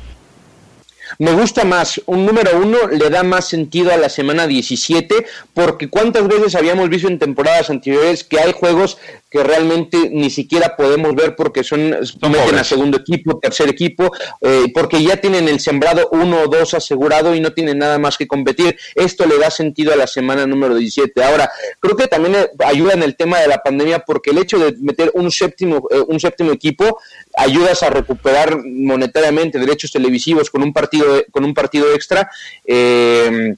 Me 1.20 1.32
gusta 1.32 1.62
más, 1.62 2.02
un 2.06 2.26
número 2.26 2.58
uno 2.58 2.88
le 2.88 3.08
da 3.08 3.22
más 3.22 3.46
sentido 3.46 3.92
a 3.92 3.96
la 3.96 4.08
semana 4.08 4.48
17, 4.48 5.26
porque 5.54 5.88
cuántas 5.88 6.26
veces 6.26 6.56
habíamos 6.56 6.88
visto 6.88 7.06
en 7.06 7.20
temporadas 7.20 7.70
anteriores 7.70 8.24
que 8.24 8.40
hay 8.40 8.52
juegos 8.52 8.98
que 9.32 9.42
realmente 9.42 10.10
ni 10.10 10.28
siquiera 10.28 10.76
podemos 10.76 11.14
ver 11.14 11.34
porque 11.34 11.64
son, 11.64 11.90
meten 11.90 12.58
a 12.58 12.64
segundo 12.64 12.98
equipo, 12.98 13.38
tercer 13.40 13.68
equipo, 13.70 14.12
eh, 14.42 14.66
porque 14.74 15.02
ya 15.02 15.16
tienen 15.16 15.48
el 15.48 15.58
sembrado 15.58 16.10
uno 16.12 16.42
o 16.42 16.48
dos 16.48 16.74
asegurado 16.74 17.34
y 17.34 17.40
no 17.40 17.52
tienen 17.52 17.78
nada 17.78 17.98
más 17.98 18.18
que 18.18 18.26
competir. 18.26 18.76
Esto 18.94 19.26
le 19.26 19.38
da 19.38 19.50
sentido 19.50 19.92
a 19.92 19.96
la 19.96 20.06
semana 20.06 20.46
número 20.46 20.74
17. 20.74 21.24
Ahora, 21.24 21.50
creo 21.80 21.96
que 21.96 22.08
también 22.08 22.34
eh, 22.34 22.50
ayuda 22.64 22.92
en 22.92 23.02
el 23.02 23.16
tema 23.16 23.40
de 23.40 23.48
la 23.48 23.62
pandemia 23.62 24.00
porque 24.00 24.30
el 24.30 24.38
hecho 24.38 24.58
de 24.58 24.76
meter 24.78 25.10
un 25.14 25.30
séptimo, 25.30 25.88
eh, 25.90 26.02
un 26.06 26.20
séptimo 26.20 26.52
equipo 26.52 26.98
ayudas 27.34 27.82
a 27.82 27.90
recuperar 27.90 28.62
monetariamente 28.62 29.58
derechos 29.58 29.92
televisivos 29.92 30.50
con 30.50 30.62
un 30.62 30.74
partido, 30.74 31.24
con 31.30 31.44
un 31.44 31.54
partido 31.54 31.92
extra. 31.94 32.30
Eh, 32.66 33.54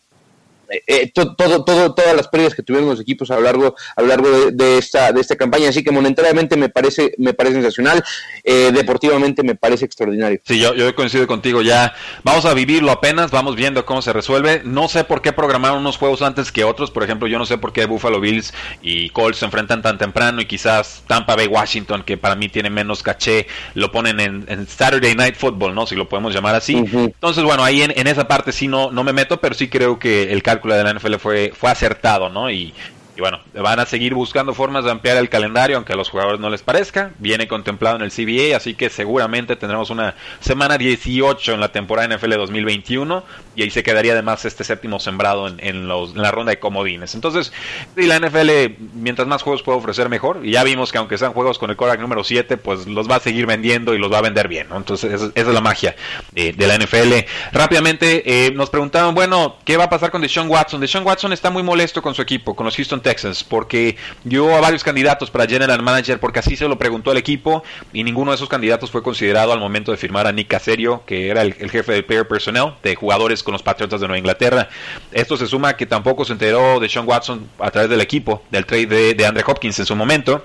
eh, 0.70 0.82
eh, 0.86 1.12
todo, 1.12 1.64
todo, 1.64 1.94
todas 1.94 2.16
las 2.16 2.28
pérdidas 2.28 2.54
que 2.54 2.62
tuvieron 2.62 2.88
los 2.88 3.00
equipos 3.00 3.30
a 3.30 3.36
lo 3.36 3.42
largo, 3.42 3.74
a 3.96 4.02
lo 4.02 4.08
largo 4.08 4.50
de, 4.50 4.78
esta, 4.78 5.12
de 5.12 5.20
esta 5.20 5.36
campaña. 5.36 5.68
Así 5.68 5.82
que 5.82 5.90
monetariamente 5.90 6.56
me 6.56 6.68
parece, 6.68 7.14
me 7.18 7.34
parece 7.34 7.56
sensacional, 7.56 8.04
eh, 8.42 8.70
deportivamente 8.72 9.42
me 9.42 9.54
parece 9.54 9.84
extraordinario. 9.84 10.40
Sí, 10.44 10.58
yo, 10.58 10.74
yo 10.74 10.94
coincido 10.94 11.26
contigo, 11.26 11.62
ya 11.62 11.94
vamos 12.22 12.44
a 12.44 12.54
vivirlo 12.54 12.90
apenas, 12.90 13.30
vamos 13.30 13.56
viendo 13.56 13.84
cómo 13.84 14.02
se 14.02 14.12
resuelve. 14.12 14.62
No 14.64 14.88
sé 14.88 15.04
por 15.04 15.22
qué 15.22 15.32
programaron 15.32 15.78
unos 15.78 15.98
juegos 15.98 16.22
antes 16.22 16.52
que 16.52 16.64
otros, 16.64 16.90
por 16.90 17.02
ejemplo, 17.02 17.28
yo 17.28 17.38
no 17.38 17.46
sé 17.46 17.58
por 17.58 17.72
qué 17.72 17.86
Buffalo 17.86 18.20
Bills 18.20 18.52
y 18.82 19.10
Colts 19.10 19.38
se 19.38 19.44
enfrentan 19.44 19.82
tan 19.82 19.98
temprano 19.98 20.40
y 20.40 20.46
quizás 20.46 21.02
Tampa 21.06 21.36
Bay 21.36 21.46
Washington, 21.46 22.02
que 22.02 22.16
para 22.16 22.34
mí 22.34 22.48
tiene 22.48 22.70
menos 22.70 23.02
caché, 23.02 23.46
lo 23.74 23.90
ponen 23.92 24.20
en, 24.20 24.66
Saturday 24.66 25.14
Night 25.14 25.36
Football, 25.36 25.74
¿no? 25.74 25.86
Si 25.86 25.94
lo 25.94 26.08
podemos 26.08 26.34
llamar 26.34 26.54
así. 26.54 26.76
Entonces, 26.76 27.44
bueno, 27.44 27.62
ahí 27.62 27.82
en, 27.82 27.92
en, 27.96 28.06
esa 28.06 28.26
parte 28.26 28.52
sí 28.52 28.68
no, 28.68 28.90
no 28.90 29.04
me 29.04 29.12
meto, 29.12 29.40
pero 29.40 29.54
sí 29.54 29.68
creo 29.68 29.98
que 29.98 30.32
el 30.32 30.42
cálculo 30.54 30.74
de 30.74 30.84
la 30.84 30.94
NFL 30.94 31.16
fue, 31.16 31.52
fue 31.54 31.70
acertado, 31.70 32.28
¿no? 32.28 32.50
Y 32.50 32.72
y 33.16 33.20
bueno, 33.20 33.40
van 33.54 33.78
a 33.78 33.86
seguir 33.86 34.12
buscando 34.12 34.54
formas 34.54 34.84
de 34.84 34.90
ampliar 34.90 35.16
el 35.18 35.28
calendario, 35.28 35.76
aunque 35.76 35.92
a 35.92 35.96
los 35.96 36.10
jugadores 36.10 36.40
no 36.40 36.50
les 36.50 36.62
parezca. 36.62 37.12
Viene 37.18 37.46
contemplado 37.46 37.96
en 37.96 38.02
el 38.02 38.10
CBA, 38.10 38.56
así 38.56 38.74
que 38.74 38.90
seguramente 38.90 39.54
tendremos 39.54 39.90
una 39.90 40.16
semana 40.40 40.78
18 40.78 41.54
en 41.54 41.60
la 41.60 41.70
temporada 41.70 42.16
NFL 42.16 42.32
2021. 42.34 43.22
Y 43.54 43.62
ahí 43.62 43.70
se 43.70 43.84
quedaría 43.84 44.14
además 44.14 44.44
este 44.44 44.64
séptimo 44.64 44.98
sembrado 44.98 45.46
en, 45.46 45.86
los, 45.86 46.16
la 46.16 46.32
ronda 46.32 46.50
de 46.50 46.58
comodines. 46.58 47.14
Entonces, 47.14 47.52
y 47.96 48.06
la 48.06 48.18
NFL, 48.18 48.82
mientras 48.94 49.28
más 49.28 49.42
juegos 49.42 49.62
puede 49.62 49.78
ofrecer, 49.78 50.08
mejor. 50.08 50.40
Y 50.42 50.50
ya 50.50 50.64
vimos 50.64 50.90
que 50.90 50.98
aunque 50.98 51.16
sean 51.16 51.34
juegos 51.34 51.60
con 51.60 51.70
el 51.70 51.76
Korak 51.76 52.00
número 52.00 52.24
7, 52.24 52.56
pues 52.56 52.88
los 52.88 53.08
va 53.08 53.16
a 53.16 53.20
seguir 53.20 53.46
vendiendo 53.46 53.94
y 53.94 53.98
los 53.98 54.12
va 54.12 54.18
a 54.18 54.22
vender 54.22 54.48
bien. 54.48 54.66
Entonces, 54.74 55.12
esa, 55.12 55.30
es 55.32 55.46
la 55.46 55.60
magia 55.60 55.94
de, 56.32 56.52
la 56.58 56.76
NFL. 56.78 57.12
Rápidamente, 57.52 58.46
eh, 58.46 58.50
nos 58.50 58.70
preguntaban, 58.70 59.14
bueno, 59.14 59.58
¿qué 59.64 59.76
va 59.76 59.84
a 59.84 59.90
pasar 59.90 60.10
con 60.10 60.20
Deshaun 60.20 60.48
Watson? 60.50 60.80
Deshaun 60.80 61.06
Watson 61.06 61.32
está 61.32 61.50
muy 61.50 61.62
molesto 61.62 62.02
con 62.02 62.12
su 62.12 62.22
equipo, 62.22 62.56
con 62.56 62.66
los 62.66 62.74
Houston 62.74 63.03
Texas, 63.04 63.44
porque 63.44 63.96
dio 64.24 64.52
a 64.56 64.60
varios 64.60 64.82
candidatos 64.82 65.30
para 65.30 65.46
General 65.46 65.80
Manager, 65.80 66.18
porque 66.18 66.40
así 66.40 66.56
se 66.56 66.66
lo 66.66 66.76
preguntó 66.76 67.12
el 67.12 67.18
equipo, 67.18 67.62
y 67.92 68.02
ninguno 68.02 68.32
de 68.32 68.34
esos 68.34 68.48
candidatos 68.48 68.90
fue 68.90 69.04
considerado 69.04 69.52
al 69.52 69.60
momento 69.60 69.92
de 69.92 69.96
firmar 69.96 70.26
a 70.26 70.32
Nick 70.32 70.48
Caserio, 70.48 71.04
que 71.06 71.28
era 71.28 71.42
el, 71.42 71.54
jefe 71.70 71.92
del 71.92 72.04
player 72.04 72.26
personnel 72.26 72.74
de 72.82 72.96
jugadores 72.96 73.44
con 73.44 73.52
los 73.52 73.62
Patriotas 73.62 74.00
de 74.00 74.08
Nueva 74.08 74.18
Inglaterra. 74.18 74.68
Esto 75.12 75.36
se 75.36 75.46
suma 75.46 75.68
a 75.68 75.76
que 75.76 75.86
tampoco 75.86 76.24
se 76.24 76.32
enteró 76.32 76.80
de 76.80 76.88
Sean 76.88 77.06
Watson 77.06 77.48
a 77.60 77.70
través 77.70 77.88
del 77.88 78.00
equipo, 78.00 78.42
del 78.50 78.66
trade 78.66 78.86
de, 78.86 79.14
de 79.14 79.26
Andre 79.26 79.44
Hopkins 79.46 79.78
en 79.78 79.86
su 79.86 79.94
momento 79.94 80.44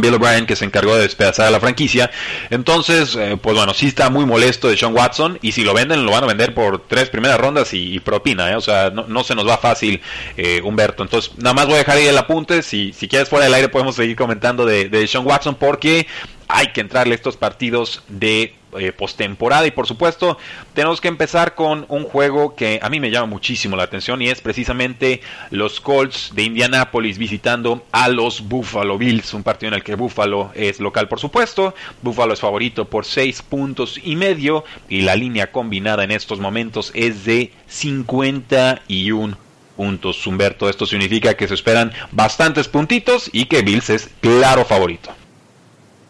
Bill 0.00 0.14
O'Brien 0.14 0.46
que 0.46 0.56
se 0.56 0.64
encargó 0.64 0.94
de 0.96 1.02
despedazar 1.02 1.46
a 1.46 1.50
la 1.50 1.60
franquicia. 1.60 2.10
Entonces, 2.50 3.16
eh, 3.16 3.36
pues 3.40 3.56
bueno, 3.56 3.74
sí 3.74 3.86
está 3.86 4.10
muy 4.10 4.26
molesto 4.26 4.68
de 4.68 4.76
Sean 4.76 4.94
Watson 4.94 5.38
y 5.42 5.52
si 5.52 5.62
lo 5.62 5.74
venden 5.74 6.04
lo 6.04 6.12
van 6.12 6.24
a 6.24 6.26
vender 6.26 6.54
por 6.54 6.86
tres 6.86 7.08
primeras 7.08 7.38
rondas 7.38 7.72
y, 7.72 8.00
propina, 8.00 8.50
¿eh? 8.50 8.56
o 8.56 8.60
sea, 8.60 8.90
no, 8.90 9.24
se 9.24 9.34
nos 9.34 9.46
va 9.46 9.58
fácil 9.58 10.00
eh, 10.36 10.60
Humberto. 10.62 11.02
Entonces, 11.02 11.32
nada 11.38 11.54
más 11.54 11.66
voy 11.66 11.74
a 11.76 11.78
dejar 11.78 11.96
ahí 11.96 12.06
el 12.06 12.18
apunte, 12.18 12.62
si, 12.62 12.92
si 12.92 13.08
quieres 13.08 13.28
fuera 13.28 13.44
del 13.44 13.54
aire 13.54 13.68
podemos 13.68 13.96
seguir 13.96 14.16
comentando 14.16 14.66
de, 14.66 14.88
de 14.88 15.06
Sean 15.06 15.26
Watson 15.26 15.54
porque 15.54 16.06
hay 16.48 16.68
que 16.72 16.80
entrarle 16.80 17.14
estos 17.14 17.36
partidos 17.36 18.02
de 18.08 18.54
eh, 18.76 18.92
postemporada 18.92 19.66
y 19.66 19.70
por 19.70 19.86
supuesto 19.86 20.36
tenemos 20.72 21.00
que 21.00 21.06
empezar 21.06 21.54
con 21.54 21.86
un 21.88 22.02
juego 22.02 22.56
que 22.56 22.80
a 22.82 22.90
mí 22.90 22.98
me 22.98 23.10
llama 23.10 23.26
muchísimo 23.26 23.76
la 23.76 23.84
atención 23.84 24.20
y 24.20 24.28
es 24.28 24.40
precisamente 24.40 25.20
los 25.50 25.80
Colts 25.80 26.32
de 26.34 26.42
Indianapolis 26.42 27.16
visitando 27.16 27.84
a 27.92 28.08
los 28.08 28.48
Buffalo 28.48 28.98
Bills, 28.98 29.32
un 29.32 29.44
partido 29.44 29.68
en 29.68 29.74
el 29.74 29.84
que 29.84 29.94
Buffalo 29.94 30.50
es 30.54 30.80
local 30.80 31.06
por 31.06 31.20
supuesto, 31.20 31.74
Buffalo 32.02 32.34
es 32.34 32.40
favorito 32.40 32.86
por 32.86 33.04
6 33.04 33.42
puntos 33.42 34.00
y 34.02 34.16
medio 34.16 34.64
y 34.88 35.02
la 35.02 35.14
línea 35.14 35.52
combinada 35.52 36.02
en 36.02 36.10
estos 36.10 36.40
momentos 36.40 36.90
es 36.94 37.24
de 37.24 37.52
51 37.68 39.44
puntos. 39.76 40.26
Humberto, 40.26 40.68
esto 40.68 40.86
significa 40.86 41.34
que 41.34 41.48
se 41.48 41.54
esperan 41.54 41.92
bastantes 42.12 42.68
puntitos 42.68 43.30
y 43.32 43.46
que 43.46 43.62
Bills 43.62 43.90
es 43.90 44.10
claro 44.20 44.64
favorito. 44.64 45.14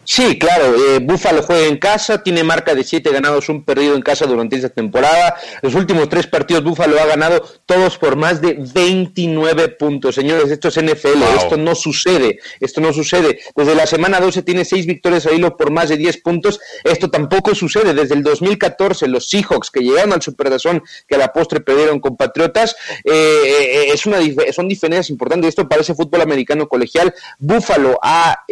Sí, 0.05 0.37
claro, 0.37 0.75
eh, 0.75 0.99
Buffalo 1.01 1.41
juega 1.41 1.65
en 1.65 1.77
casa, 1.77 2.21
tiene 2.21 2.43
marca 2.43 2.75
de 2.75 2.83
siete 2.83 3.11
ganados, 3.11 3.49
un 3.49 3.65
perdido 3.65 3.95
en 3.95 4.03
casa 4.03 4.27
durante 4.27 4.55
esta 4.55 4.69
temporada. 4.69 5.35
Los 5.63 5.73
últimos 5.73 6.09
tres 6.09 6.27
partidos 6.27 6.63
Buffalo 6.63 6.99
ha 6.99 7.05
ganado 7.05 7.43
todos 7.65 7.97
por 7.97 8.15
más 8.15 8.39
de 8.39 8.55
29 8.73 9.69
puntos. 9.69 10.13
Señores, 10.13 10.51
esto 10.51 10.67
es 10.67 10.75
NFL, 10.75 11.23
esto 11.35 11.57
no 11.57 11.73
sucede, 11.73 12.39
esto 12.59 12.81
no 12.81 12.93
sucede. 12.93 13.39
Desde 13.55 13.73
la 13.73 13.87
semana 13.87 14.19
12 14.19 14.43
tiene 14.43 14.63
seis 14.63 14.85
victorias 14.85 15.25
a 15.25 15.31
hilo 15.31 15.57
por 15.57 15.71
más 15.71 15.89
de 15.89 15.97
10 15.97 16.21
puntos. 16.21 16.59
Esto 16.83 17.09
tampoco 17.09 17.55
sucede. 17.55 17.95
Desde 17.95 18.13
el 18.13 18.21
2014 18.21 19.07
los 19.07 19.27
Seahawks 19.27 19.71
que 19.71 19.79
llegaron 19.81 20.13
al 20.13 20.21
Superdazón, 20.21 20.83
que 21.07 21.15
a 21.15 21.17
la 21.17 21.33
postre 21.33 21.61
perdieron 21.61 21.99
con 21.99 22.15
Patriotas, 22.15 22.75
eh, 23.03 23.11
eh, 23.11 23.85
es 23.91 24.05
una, 24.05 24.19
son 24.53 24.67
diferencias 24.67 25.09
importantes. 25.09 25.49
Esto 25.49 25.67
parece 25.67 25.95
fútbol 25.95 26.21
americano 26.21 26.67
colegial. 26.67 27.13
Buffalo 27.39 27.97
ha, 28.03 28.45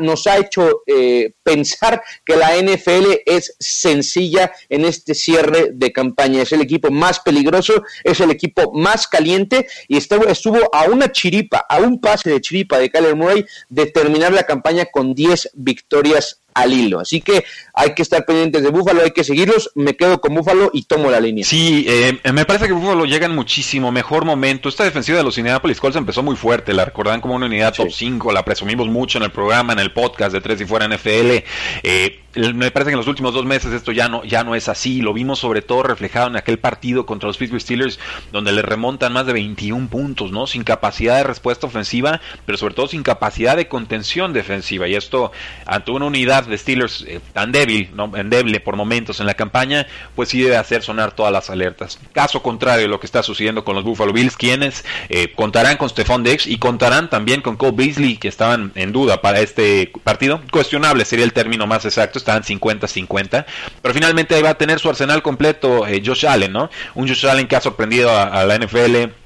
nos 0.00 0.26
ha 0.26 0.39
hecho 0.40 0.82
eh, 0.86 1.32
pensar 1.42 2.02
que 2.24 2.36
la 2.36 2.56
NFL 2.56 3.22
es 3.26 3.54
sencilla 3.58 4.52
en 4.68 4.84
este 4.84 5.14
cierre 5.14 5.70
de 5.72 5.92
campaña. 5.92 6.42
Es 6.42 6.52
el 6.52 6.60
equipo 6.60 6.90
más 6.90 7.20
peligroso, 7.20 7.82
es 8.04 8.20
el 8.20 8.30
equipo 8.30 8.72
más 8.72 9.06
caliente 9.06 9.66
y 9.88 9.96
estuvo, 9.96 10.26
estuvo 10.26 10.74
a 10.74 10.84
una 10.84 11.12
chiripa, 11.12 11.64
a 11.68 11.78
un 11.78 12.00
pase 12.00 12.30
de 12.30 12.40
chiripa 12.40 12.78
de 12.78 12.90
Kyler 12.90 13.16
Murray 13.16 13.44
de 13.68 13.86
terminar 13.86 14.32
la 14.32 14.44
campaña 14.44 14.86
con 14.86 15.14
10 15.14 15.50
victorias 15.54 16.39
al 16.54 16.72
hilo. 16.72 17.00
Así 17.00 17.20
que 17.20 17.44
hay 17.74 17.94
que 17.94 18.02
estar 18.02 18.24
pendientes 18.24 18.62
de 18.62 18.70
Búfalo, 18.70 19.02
hay 19.02 19.10
que 19.10 19.24
seguirlos. 19.24 19.70
Me 19.74 19.96
quedo 19.96 20.20
con 20.20 20.34
Búfalo 20.34 20.70
y 20.72 20.84
tomo 20.84 21.10
la 21.10 21.20
línea. 21.20 21.44
Sí, 21.44 21.84
eh, 21.88 22.18
me 22.32 22.44
parece 22.44 22.66
que 22.66 22.72
Búfalo 22.72 23.04
llega 23.04 23.26
en 23.26 23.34
muchísimo 23.34 23.92
mejor 23.92 24.24
momento. 24.24 24.68
Esta 24.68 24.84
defensiva 24.84 25.18
de 25.18 25.24
los 25.24 25.38
Indianapolis 25.38 25.80
Colts 25.80 25.96
empezó 25.96 26.22
muy 26.22 26.36
fuerte. 26.36 26.74
La 26.74 26.84
recordan 26.84 27.20
como 27.20 27.34
una 27.34 27.46
unidad 27.46 27.74
top 27.74 27.90
5. 27.90 28.32
La 28.32 28.44
presumimos 28.44 28.88
mucho 28.88 29.18
en 29.18 29.24
el 29.24 29.30
programa, 29.30 29.72
en 29.72 29.78
el 29.78 29.92
podcast 29.92 30.32
de 30.32 30.40
Tres 30.40 30.60
y 30.60 30.66
Fuera 30.66 30.86
NFL. 30.88 31.44
Eh, 31.82 32.20
me 32.34 32.70
parece 32.70 32.90
que 32.90 32.94
en 32.94 32.98
los 32.98 33.08
últimos 33.08 33.34
dos 33.34 33.44
meses 33.44 33.72
esto 33.72 33.90
ya 33.90 34.08
no, 34.08 34.22
ya 34.24 34.44
no 34.44 34.54
es 34.54 34.68
así. 34.68 35.00
Lo 35.00 35.12
vimos 35.12 35.40
sobre 35.40 35.62
todo 35.62 35.82
reflejado 35.82 36.28
en 36.28 36.36
aquel 36.36 36.58
partido 36.58 37.04
contra 37.04 37.26
los 37.26 37.36
Pittsburgh 37.36 37.60
Steelers, 37.60 37.98
donde 38.30 38.52
le 38.52 38.62
remontan 38.62 39.12
más 39.12 39.26
de 39.26 39.32
21 39.32 39.88
puntos, 39.88 40.30
¿no? 40.30 40.46
Sin 40.46 40.62
capacidad 40.62 41.16
de 41.16 41.24
respuesta 41.24 41.66
ofensiva, 41.66 42.20
pero 42.46 42.56
sobre 42.56 42.74
todo 42.74 42.86
sin 42.86 43.02
capacidad 43.02 43.56
de 43.56 43.68
contención 43.68 44.32
defensiva. 44.32 44.86
Y 44.86 44.94
esto, 44.94 45.32
ante 45.66 45.90
una 45.90 46.06
unidad 46.06 46.39
de 46.46 46.58
Steelers 46.58 47.04
eh, 47.06 47.20
tan 47.32 47.52
débil, 47.52 47.90
¿no? 47.94 48.10
endeble 48.16 48.60
por 48.60 48.76
momentos 48.76 49.20
en 49.20 49.26
la 49.26 49.34
campaña, 49.34 49.86
pues 50.14 50.28
sí 50.30 50.40
debe 50.42 50.56
hacer 50.56 50.82
sonar 50.82 51.12
todas 51.12 51.32
las 51.32 51.50
alertas. 51.50 51.98
Caso 52.12 52.42
contrario 52.42 52.82
de 52.82 52.88
lo 52.88 53.00
que 53.00 53.06
está 53.06 53.22
sucediendo 53.22 53.64
con 53.64 53.74
los 53.74 53.84
Buffalo 53.84 54.12
Bills, 54.12 54.36
quienes 54.36 54.84
eh, 55.08 55.32
contarán 55.34 55.76
con 55.76 55.88
Stephon 55.88 56.22
Diggs 56.22 56.46
y 56.46 56.58
contarán 56.58 57.10
también 57.10 57.40
con 57.40 57.56
Cole 57.56 57.72
Beasley, 57.72 58.16
que 58.16 58.28
estaban 58.28 58.72
en 58.74 58.92
duda 58.92 59.20
para 59.20 59.40
este 59.40 59.92
partido. 60.04 60.40
Cuestionable 60.50 61.04
sería 61.04 61.24
el 61.24 61.32
término 61.32 61.66
más 61.66 61.84
exacto 61.84 62.18
estaban 62.18 62.42
50-50, 62.42 63.44
pero 63.82 63.94
finalmente 63.94 64.34
ahí 64.34 64.42
va 64.42 64.50
a 64.50 64.58
tener 64.58 64.78
su 64.78 64.88
arsenal 64.88 65.22
completo 65.22 65.86
eh, 65.86 66.02
Josh 66.04 66.26
Allen, 66.26 66.52
¿no? 66.52 66.70
Un 66.94 67.08
Josh 67.08 67.26
Allen 67.26 67.46
que 67.46 67.56
ha 67.56 67.60
sorprendido 67.60 68.10
a 68.10 68.44
la 68.44 68.58
NFL 68.58 69.19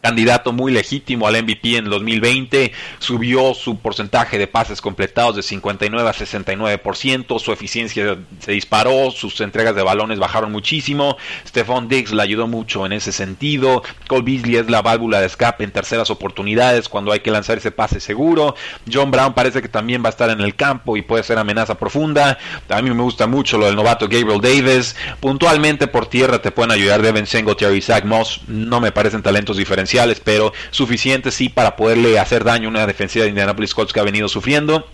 candidato 0.00 0.52
muy 0.52 0.72
legítimo 0.72 1.26
al 1.26 1.42
MVP 1.42 1.76
en 1.76 1.86
2020, 1.86 2.72
subió 2.98 3.54
su 3.54 3.78
porcentaje 3.78 4.38
de 4.38 4.46
pases 4.46 4.80
completados 4.80 5.36
de 5.36 5.42
59 5.42 6.08
a 6.08 6.12
69%, 6.12 7.38
su 7.38 7.52
eficiencia 7.52 8.18
se 8.38 8.52
disparó, 8.52 9.10
sus 9.10 9.40
entregas 9.40 9.74
de 9.74 9.82
balones 9.82 10.18
bajaron 10.18 10.52
muchísimo, 10.52 11.16
Stephon 11.46 11.88
Diggs 11.88 12.12
le 12.12 12.22
ayudó 12.22 12.46
mucho 12.46 12.86
en 12.86 12.92
ese 12.92 13.12
sentido, 13.12 13.82
Cole 14.06 14.22
Beasley 14.22 14.56
es 14.56 14.70
la 14.70 14.82
válvula 14.82 15.20
de 15.20 15.26
escape 15.26 15.64
en 15.64 15.72
terceras 15.72 16.10
oportunidades 16.10 16.88
cuando 16.88 17.12
hay 17.12 17.20
que 17.20 17.30
lanzar 17.30 17.58
ese 17.58 17.72
pase 17.72 18.00
seguro, 18.00 18.54
John 18.90 19.10
Brown 19.10 19.34
parece 19.34 19.62
que 19.62 19.68
también 19.68 20.02
va 20.02 20.08
a 20.08 20.10
estar 20.10 20.30
en 20.30 20.40
el 20.40 20.54
campo 20.54 20.96
y 20.96 21.02
puede 21.02 21.24
ser 21.24 21.38
amenaza 21.38 21.76
profunda, 21.76 22.38
a 22.68 22.82
mí 22.82 22.90
me 22.90 23.02
gusta 23.02 23.26
mucho 23.26 23.58
lo 23.58 23.66
del 23.66 23.76
novato 23.76 24.08
Gabriel 24.08 24.40
Davis, 24.40 24.94
puntualmente 25.20 25.88
por 25.88 26.06
tierra 26.06 26.40
te 26.40 26.52
pueden 26.52 26.70
ayudar 26.70 27.02
Devin 27.02 27.26
Singletary 27.26 27.78
y 27.78 27.82
Zach 27.82 28.04
Moss, 28.04 28.40
no 28.46 28.80
me 28.80 28.92
parecen 28.92 29.22
talentos 29.22 29.56
pero 30.22 30.52
suficientes 30.70 31.34
sí 31.34 31.48
para 31.48 31.76
poderle 31.76 32.18
hacer 32.18 32.44
daño 32.44 32.68
a 32.68 32.70
una 32.70 32.86
defensiva 32.86 33.24
de 33.24 33.30
Indianapolis 33.30 33.74
Colts 33.74 33.92
que 33.92 34.00
ha 34.00 34.04
venido 34.04 34.28
sufriendo. 34.28 34.86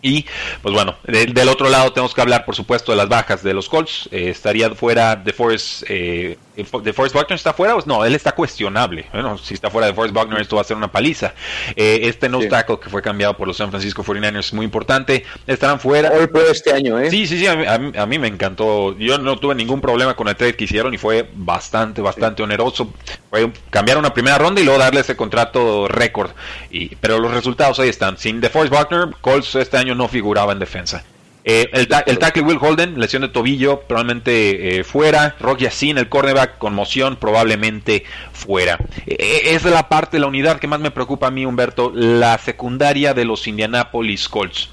Y 0.00 0.26
pues 0.62 0.72
bueno, 0.72 0.96
del 1.04 1.48
otro 1.48 1.68
lado 1.68 1.92
tenemos 1.92 2.14
que 2.14 2.20
hablar 2.20 2.44
por 2.44 2.54
supuesto 2.54 2.92
de 2.92 2.98
las 2.98 3.08
bajas 3.08 3.42
de 3.42 3.52
los 3.52 3.68
Colts. 3.68 4.08
Eh, 4.12 4.30
estaría 4.30 4.70
fuera 4.70 5.16
de 5.16 5.32
Forrest, 5.32 5.82
eh, 5.88 6.38
de 6.58 6.92
Forrest 6.92 7.14
Buckner 7.14 7.36
está 7.36 7.52
fuera, 7.52 7.74
pues 7.74 7.86
no, 7.86 8.04
él 8.04 8.14
está 8.14 8.32
cuestionable. 8.32 9.06
Bueno, 9.12 9.38
si 9.38 9.54
está 9.54 9.70
fuera 9.70 9.86
de 9.86 9.94
Forrest 9.94 10.14
Buckner 10.14 10.40
esto 10.40 10.56
va 10.56 10.62
a 10.62 10.64
ser 10.64 10.76
una 10.76 10.90
paliza. 10.90 11.34
Eh, 11.76 12.00
este 12.02 12.28
no 12.28 12.40
tackle 12.40 12.80
que 12.80 12.88
fue 12.90 13.00
cambiado 13.00 13.36
por 13.36 13.46
los 13.46 13.56
San 13.56 13.70
Francisco 13.70 14.02
49ers 14.02 14.38
es 14.38 14.52
muy 14.52 14.64
importante. 14.64 15.24
Estarán 15.46 15.78
fuera. 15.78 16.10
Hoy 16.10 16.26
fue 16.30 16.50
este 16.50 16.72
año, 16.72 16.98
¿eh? 16.98 17.10
Sí, 17.10 17.26
sí, 17.26 17.38
sí, 17.38 17.46
a 17.46 18.06
mí, 18.06 18.18
me 18.18 18.28
encantó. 18.28 18.96
Yo 18.98 19.18
no 19.18 19.38
tuve 19.38 19.54
ningún 19.54 19.80
problema 19.80 20.14
con 20.14 20.28
el 20.28 20.36
trade 20.36 20.56
que 20.56 20.64
hicieron 20.64 20.92
y 20.94 20.98
fue 20.98 21.28
bastante, 21.34 22.00
bastante 22.00 22.42
oneroso. 22.42 22.92
Fue 23.30 23.52
cambiar 23.70 23.98
una 23.98 24.12
primera 24.12 24.38
ronda 24.38 24.60
y 24.60 24.64
luego 24.64 24.80
darle 24.80 25.00
ese 25.00 25.16
contrato 25.16 25.86
récord. 25.88 26.30
Y, 26.70 26.96
pero 26.96 27.18
los 27.18 27.32
resultados 27.32 27.78
ahí 27.78 27.88
están. 27.88 28.18
Sin 28.18 28.40
DeForest 28.40 28.74
Buckner, 28.74 29.08
Colts 29.20 29.54
este 29.54 29.76
año 29.76 29.94
no 29.94 30.08
figuraba 30.08 30.52
en 30.52 30.58
defensa. 30.58 31.04
Eh, 31.50 31.70
el, 31.72 32.18
tackle 32.18 32.42
Will 32.42 32.58
Holden, 32.60 33.00
lesión 33.00 33.22
de 33.22 33.30
tobillo, 33.30 33.80
probablemente 33.80 34.80
eh, 34.80 34.84
fuera. 34.84 35.34
Rock 35.40 35.60
Yassin, 35.60 35.96
el 35.96 36.10
cornerback, 36.10 36.58
conmoción, 36.58 37.16
probablemente 37.16 38.04
fuera. 38.34 38.76
Eh, 39.06 39.40
es 39.44 39.64
la 39.64 39.88
parte 39.88 40.18
la 40.18 40.26
unidad 40.26 40.58
que 40.58 40.66
más 40.66 40.78
me 40.78 40.90
preocupa 40.90 41.28
a 41.28 41.30
mí, 41.30 41.46
Humberto, 41.46 41.90
la 41.94 42.36
secundaria 42.36 43.14
de 43.14 43.24
los 43.24 43.46
Indianapolis 43.46 44.28
Colts. 44.28 44.68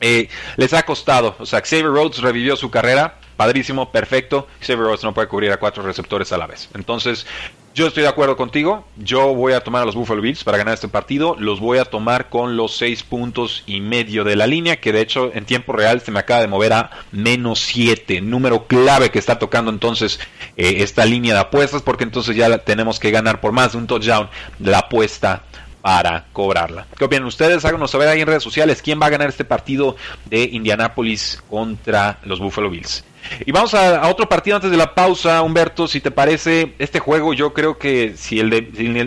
les 0.00 0.72
ha 0.72 0.84
costado, 0.84 1.36
o 1.38 1.44
sea, 1.44 1.60
Xavier 1.60 1.88
Rhodes 1.88 2.22
revivió 2.22 2.56
su 2.56 2.70
carrera, 2.70 3.18
padrísimo, 3.36 3.92
perfecto. 3.92 4.48
Xavier 4.62 4.86
Rhodes 4.86 5.04
no 5.04 5.12
puede 5.12 5.28
cubrir 5.28 5.52
a 5.52 5.58
cuatro 5.58 5.82
receptores 5.82 6.32
a 6.32 6.38
la 6.38 6.46
vez. 6.46 6.70
Entonces, 6.72 7.26
yo 7.74 7.88
estoy 7.88 8.04
de 8.04 8.08
acuerdo 8.08 8.36
contigo. 8.36 8.86
Yo 8.96 9.34
voy 9.34 9.52
a 9.52 9.60
tomar 9.60 9.82
a 9.82 9.84
los 9.84 9.96
Buffalo 9.96 10.22
Bills 10.22 10.44
para 10.44 10.56
ganar 10.56 10.74
este 10.74 10.88
partido. 10.88 11.36
Los 11.38 11.58
voy 11.58 11.78
a 11.78 11.84
tomar 11.84 12.28
con 12.28 12.56
los 12.56 12.76
seis 12.76 13.02
puntos 13.02 13.64
y 13.66 13.80
medio 13.80 14.22
de 14.22 14.36
la 14.36 14.46
línea, 14.46 14.76
que 14.76 14.92
de 14.92 15.00
hecho 15.00 15.32
en 15.34 15.44
tiempo 15.44 15.72
real 15.72 16.00
se 16.00 16.12
me 16.12 16.20
acaba 16.20 16.40
de 16.40 16.46
mover 16.46 16.72
a 16.72 16.90
menos 17.10 17.58
siete. 17.58 18.20
Número 18.20 18.66
clave 18.68 19.10
que 19.10 19.18
está 19.18 19.40
tocando 19.40 19.72
entonces 19.72 20.20
eh, 20.56 20.76
esta 20.78 21.04
línea 21.04 21.34
de 21.34 21.40
apuestas, 21.40 21.82
porque 21.82 22.04
entonces 22.04 22.36
ya 22.36 22.58
tenemos 22.58 23.00
que 23.00 23.10
ganar 23.10 23.40
por 23.40 23.50
más 23.50 23.72
de 23.72 23.78
un 23.78 23.88
touchdown 23.88 24.28
la 24.60 24.78
apuesta 24.78 25.42
para 25.82 26.26
cobrarla. 26.32 26.86
¿Qué 26.96 27.04
opinan 27.04 27.26
ustedes? 27.26 27.64
Háganos 27.64 27.90
saber 27.90 28.08
ahí 28.08 28.20
en 28.20 28.26
redes 28.28 28.42
sociales 28.42 28.80
quién 28.82 29.00
va 29.02 29.06
a 29.06 29.10
ganar 29.10 29.28
este 29.28 29.44
partido 29.44 29.96
de 30.26 30.44
Indianapolis 30.44 31.42
contra 31.50 32.20
los 32.22 32.38
Buffalo 32.38 32.70
Bills. 32.70 33.04
Y 33.46 33.52
vamos 33.52 33.74
a, 33.74 34.08
otro 34.08 34.28
partido 34.28 34.56
antes 34.56 34.70
de 34.70 34.76
la 34.76 34.94
pausa, 34.94 35.42
Humberto, 35.42 35.88
si 35.88 36.00
te 36.00 36.10
parece, 36.10 36.74
este 36.78 36.98
juego 36.98 37.34
yo 37.34 37.52
creo 37.52 37.78
que 37.78 38.14
si 38.16 38.40
el 38.40 38.50
de 38.50 38.58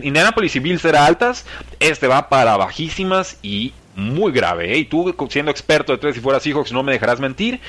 Indianapolis 0.03 0.55
y 0.55 0.59
Bills 0.59 0.85
era 0.85 1.05
altas, 1.05 1.45
este 1.79 2.07
va 2.07 2.29
para 2.29 2.57
bajísimas 2.57 3.37
y 3.41 3.73
muy 3.95 4.31
grave. 4.31 4.73
¿eh? 4.73 4.77
Y 4.77 4.85
tú, 4.85 5.13
siendo 5.29 5.51
experto 5.51 5.91
de 5.91 5.97
tres 5.97 6.17
y 6.17 6.21
fuera 6.21 6.39
Seahawks, 6.39 6.71
no 6.71 6.83
me 6.83 6.91
dejarás 6.91 7.19
mentir. 7.19 7.59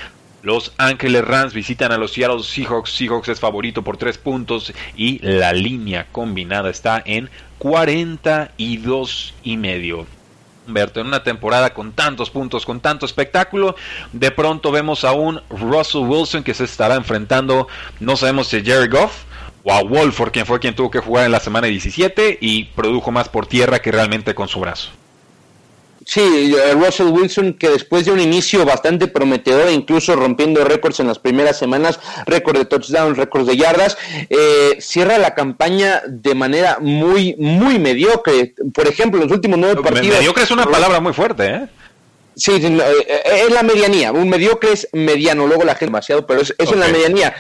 Los 0.42 0.72
Ángeles 0.78 1.24
Rams 1.24 1.52
visitan 1.52 1.90
a 1.90 1.98
los 1.98 2.12
Seattle 2.12 2.42
Seahawks. 2.42 2.90
Seahawks 2.90 3.28
es 3.28 3.40
favorito 3.40 3.82
por 3.82 3.96
tres 3.96 4.18
puntos 4.18 4.72
y 4.96 5.18
la 5.20 5.52
línea 5.52 6.06
combinada 6.12 6.70
está 6.70 7.02
en 7.04 7.28
42 7.58 9.34
y 9.42 9.56
medio. 9.56 10.06
En 10.68 11.06
una 11.06 11.22
temporada 11.22 11.72
con 11.72 11.92
tantos 11.92 12.28
puntos, 12.30 12.66
con 12.66 12.80
tanto 12.80 13.06
espectáculo, 13.06 13.74
de 14.12 14.30
pronto 14.30 14.70
vemos 14.70 15.04
a 15.04 15.12
un 15.12 15.40
Russell 15.48 16.02
Wilson 16.02 16.42
que 16.42 16.52
se 16.52 16.64
estará 16.64 16.94
enfrentando, 16.94 17.68
no 18.00 18.16
sabemos 18.16 18.48
si 18.48 18.62
Jerry 18.62 18.88
Goff 18.88 19.24
o 19.64 19.72
a 19.72 19.82
Wolford, 19.82 20.30
quien 20.30 20.46
fue 20.46 20.60
quien 20.60 20.74
tuvo 20.74 20.90
que 20.90 21.00
jugar 21.00 21.24
en 21.24 21.32
la 21.32 21.40
semana 21.40 21.68
17 21.68 22.38
y 22.40 22.64
produjo 22.64 23.10
más 23.10 23.28
por 23.28 23.46
tierra 23.46 23.80
que 23.80 23.92
realmente 23.92 24.34
con 24.34 24.48
su 24.48 24.60
brazo. 24.60 24.90
Sí, 26.08 26.54
eh, 26.56 26.72
Russell 26.72 27.08
Wilson 27.08 27.52
que 27.52 27.68
después 27.68 28.06
de 28.06 28.12
un 28.12 28.18
inicio 28.18 28.64
bastante 28.64 29.08
prometedor, 29.08 29.70
incluso 29.70 30.16
rompiendo 30.16 30.64
récords 30.64 31.00
en 31.00 31.06
las 31.06 31.18
primeras 31.18 31.58
semanas, 31.58 32.00
récord 32.24 32.56
de 32.56 32.64
touchdowns, 32.64 33.18
récords 33.18 33.46
de 33.46 33.58
yardas, 33.58 33.98
eh, 34.30 34.78
cierra 34.80 35.18
la 35.18 35.34
campaña 35.34 36.00
de 36.08 36.34
manera 36.34 36.78
muy, 36.80 37.36
muy 37.36 37.78
mediocre. 37.78 38.54
Por 38.72 38.88
ejemplo, 38.88 39.20
los 39.20 39.30
últimos 39.30 39.58
nueve 39.58 39.82
partidos... 39.82 40.16
Mediocre 40.16 40.44
es 40.44 40.50
una 40.50 40.64
palabra 40.64 40.98
muy 41.00 41.12
fuerte, 41.12 41.46
¿eh? 41.46 41.68
Sí, 42.38 42.52
eh, 42.52 43.22
es 43.24 43.52
la 43.52 43.64
medianía. 43.64 44.12
Un 44.12 44.28
mediocre 44.28 44.72
es 44.72 44.88
mediano, 44.92 45.48
luego 45.48 45.64
la 45.64 45.72
gente 45.72 45.86
demasiado, 45.86 46.24
pero 46.24 46.40
es, 46.40 46.54
es 46.56 46.70
en 46.70 46.78
la 46.78 46.86
medianía. 46.86 47.34